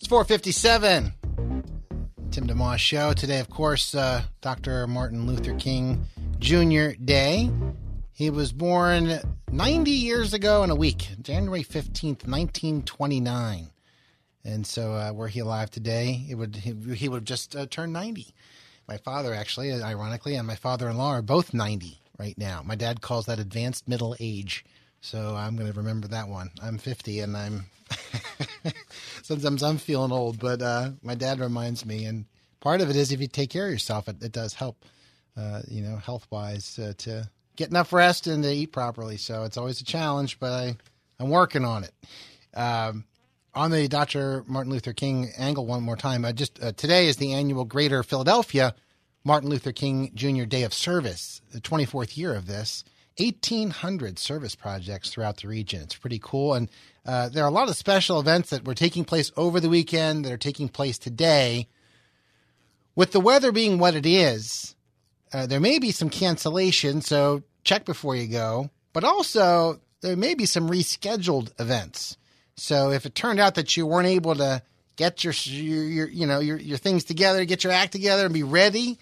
It's 0.00 0.08
457. 0.08 1.12
Tim 2.32 2.48
DeMoss 2.48 2.78
Show. 2.78 3.12
Today, 3.12 3.38
of 3.38 3.48
course, 3.48 3.94
uh, 3.94 4.22
Dr. 4.40 4.88
Martin 4.88 5.24
Luther 5.28 5.54
King 5.54 6.04
Jr. 6.40 7.00
Day. 7.02 7.48
He 8.16 8.30
was 8.30 8.52
born 8.52 9.18
90 9.50 9.90
years 9.90 10.34
ago 10.34 10.62
in 10.62 10.70
a 10.70 10.76
week, 10.76 11.08
January 11.20 11.64
15th, 11.64 12.28
1929. 12.28 13.70
And 14.44 14.64
so, 14.64 14.92
uh, 14.92 15.12
were 15.12 15.26
he 15.26 15.40
alive 15.40 15.68
today, 15.68 16.24
it 16.28 16.36
would 16.36 16.54
he, 16.54 17.08
would 17.08 17.16
have 17.16 17.24
just 17.24 17.56
uh, 17.56 17.66
turned 17.66 17.92
90. 17.92 18.32
my 18.86 18.98
father 18.98 19.34
actually, 19.34 19.72
ironically, 19.82 20.36
and 20.36 20.46
my 20.46 20.54
father-in-law 20.54 21.10
are 21.10 21.22
both 21.22 21.52
90 21.52 22.00
right 22.16 22.38
now. 22.38 22.62
My 22.64 22.76
dad 22.76 23.00
calls 23.00 23.26
that 23.26 23.40
advanced 23.40 23.88
middle 23.88 24.14
age. 24.20 24.64
So 25.00 25.34
I'm 25.34 25.56
going 25.56 25.72
to 25.72 25.76
remember 25.76 26.06
that 26.06 26.28
one. 26.28 26.50
I'm 26.62 26.78
50 26.78 27.18
and 27.18 27.36
I'm 27.36 27.66
sometimes 29.24 29.64
I'm 29.64 29.78
feeling 29.78 30.12
old, 30.12 30.38
but 30.38 30.62
uh, 30.62 30.90
my 31.02 31.16
dad 31.16 31.40
reminds 31.40 31.84
me. 31.84 32.04
And 32.04 32.26
part 32.60 32.80
of 32.80 32.90
it 32.90 32.94
is 32.94 33.10
if 33.10 33.20
you 33.20 33.26
take 33.26 33.50
care 33.50 33.66
of 33.66 33.72
yourself, 33.72 34.06
it, 34.06 34.22
it 34.22 34.30
does 34.30 34.54
help, 34.54 34.84
uh, 35.36 35.62
you 35.66 35.82
know, 35.82 35.96
health 35.96 36.28
wise 36.30 36.78
uh, 36.78 36.92
to 36.98 37.28
get 37.56 37.70
enough 37.70 37.92
rest 37.92 38.26
and 38.26 38.42
to 38.42 38.52
eat 38.52 38.72
properly. 38.72 39.16
So 39.16 39.44
it's 39.44 39.56
always 39.56 39.80
a 39.80 39.84
challenge, 39.84 40.38
but 40.38 40.52
I, 40.52 40.76
I'm 41.18 41.30
working 41.30 41.64
on 41.64 41.84
it. 41.84 41.94
Um, 42.54 43.04
on 43.54 43.70
the 43.70 43.86
Dr. 43.88 44.44
Martin 44.46 44.72
Luther 44.72 44.92
King 44.92 45.30
angle, 45.38 45.66
one 45.66 45.82
more 45.82 45.96
time. 45.96 46.24
Uh, 46.24 46.32
just 46.32 46.62
uh, 46.62 46.72
today 46.72 47.06
is 47.06 47.16
the 47.18 47.32
annual 47.32 47.64
Greater 47.64 48.02
Philadelphia 48.02 48.74
Martin 49.24 49.48
Luther 49.48 49.72
King 49.72 50.10
Jr. 50.14 50.44
Day 50.44 50.64
of 50.64 50.74
Service, 50.74 51.40
the 51.52 51.60
24th 51.60 52.16
year 52.16 52.34
of 52.34 52.46
this. 52.46 52.84
1,800 53.16 54.18
service 54.18 54.56
projects 54.56 55.10
throughout 55.10 55.40
the 55.40 55.46
region. 55.46 55.82
It's 55.82 55.94
pretty 55.94 56.18
cool. 56.20 56.54
And 56.54 56.68
uh, 57.06 57.28
there 57.28 57.44
are 57.44 57.48
a 57.48 57.52
lot 57.52 57.68
of 57.68 57.76
special 57.76 58.18
events 58.18 58.50
that 58.50 58.66
were 58.66 58.74
taking 58.74 59.04
place 59.04 59.30
over 59.36 59.60
the 59.60 59.68
weekend 59.68 60.24
that 60.24 60.32
are 60.32 60.36
taking 60.36 60.68
place 60.68 60.98
today. 60.98 61.68
With 62.96 63.12
the 63.12 63.20
weather 63.20 63.52
being 63.52 63.78
what 63.78 63.94
it 63.94 64.04
is, 64.04 64.74
uh, 65.34 65.46
there 65.46 65.60
may 65.60 65.78
be 65.78 65.90
some 65.90 66.08
cancellation, 66.08 67.02
so 67.02 67.42
check 67.64 67.84
before 67.84 68.16
you 68.16 68.28
go. 68.28 68.70
But 68.94 69.04
also, 69.04 69.80
there 70.00 70.16
may 70.16 70.34
be 70.34 70.46
some 70.46 70.70
rescheduled 70.70 71.50
events. 71.60 72.16
So 72.56 72.90
if 72.90 73.04
it 73.04 73.14
turned 73.14 73.40
out 73.40 73.56
that 73.56 73.76
you 73.76 73.86
weren't 73.86 74.08
able 74.08 74.36
to 74.36 74.62
get 74.96 75.24
your, 75.24 75.34
your, 75.44 75.84
your 75.84 76.08
you 76.08 76.26
know 76.26 76.38
your, 76.38 76.56
your 76.56 76.78
things 76.78 77.04
together, 77.04 77.44
get 77.44 77.64
your 77.64 77.72
act 77.72 77.92
together, 77.92 78.24
and 78.24 78.32
be 78.32 78.44
ready, 78.44 78.98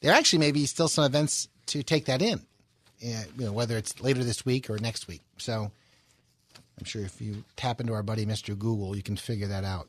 there 0.00 0.12
actually 0.12 0.40
may 0.40 0.52
be 0.52 0.66
still 0.66 0.88
some 0.88 1.04
events 1.04 1.48
to 1.66 1.82
take 1.82 2.06
that 2.06 2.20
in 2.20 2.40
you 3.00 3.16
know, 3.38 3.52
whether 3.52 3.76
it's 3.76 4.00
later 4.00 4.24
this 4.24 4.44
week 4.44 4.70
or 4.70 4.78
next 4.78 5.08
week. 5.08 5.22
So 5.38 5.70
I'm 6.78 6.84
sure 6.84 7.02
if 7.02 7.20
you 7.20 7.44
tap 7.56 7.80
into 7.80 7.92
our 7.92 8.02
buddy 8.02 8.26
Mr. 8.26 8.58
Google, 8.58 8.96
you 8.96 9.02
can 9.02 9.16
figure 9.16 9.48
that 9.48 9.64
out. 9.64 9.88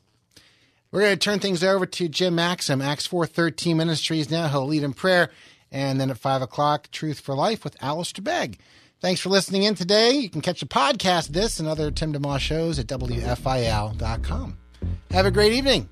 We're 0.90 1.00
going 1.00 1.12
to 1.12 1.18
turn 1.18 1.38
things 1.38 1.62
over 1.62 1.84
to 1.84 2.08
Jim 2.08 2.34
Maxim, 2.34 2.80
Acts 2.80 3.06
413 3.06 3.76
Ministries 3.76 4.30
now. 4.30 4.48
He'll 4.48 4.66
lead 4.66 4.82
in 4.82 4.94
prayer. 4.94 5.30
And 5.70 6.00
then 6.00 6.10
at 6.10 6.18
5 6.18 6.42
o'clock, 6.42 6.90
Truth 6.90 7.20
for 7.20 7.34
Life 7.34 7.62
with 7.62 7.76
Alistair 7.82 8.22
Begg. 8.22 8.58
Thanks 9.00 9.20
for 9.20 9.28
listening 9.28 9.64
in 9.64 9.74
today. 9.74 10.12
You 10.12 10.30
can 10.30 10.40
catch 10.40 10.60
the 10.60 10.66
podcast 10.66 11.28
this 11.28 11.60
and 11.60 11.68
other 11.68 11.90
Tim 11.90 12.12
DeMoss 12.12 12.40
shows 12.40 12.78
at 12.78 12.86
WFIL.com. 12.86 14.58
Have 15.10 15.26
a 15.26 15.30
great 15.30 15.52
evening. 15.52 15.88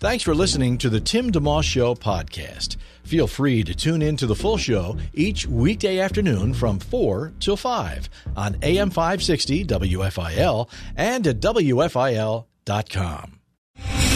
Thanks 0.00 0.24
for 0.24 0.34
listening 0.34 0.78
to 0.78 0.90
the 0.90 1.00
Tim 1.00 1.30
DeMoss 1.30 1.62
Show 1.62 1.94
podcast. 1.94 2.76
Feel 3.04 3.28
free 3.28 3.62
to 3.62 3.72
tune 3.72 4.02
in 4.02 4.16
to 4.16 4.26
the 4.26 4.34
full 4.34 4.56
show 4.56 4.96
each 5.12 5.46
weekday 5.46 6.00
afternoon 6.00 6.54
from 6.54 6.80
4 6.80 7.34
till 7.38 7.56
5 7.56 8.08
on 8.36 8.56
AM 8.62 8.90
560 8.90 9.64
WFIL 9.64 10.68
and 10.96 11.24
at 11.26 11.38
WFIL.com. 11.38 12.46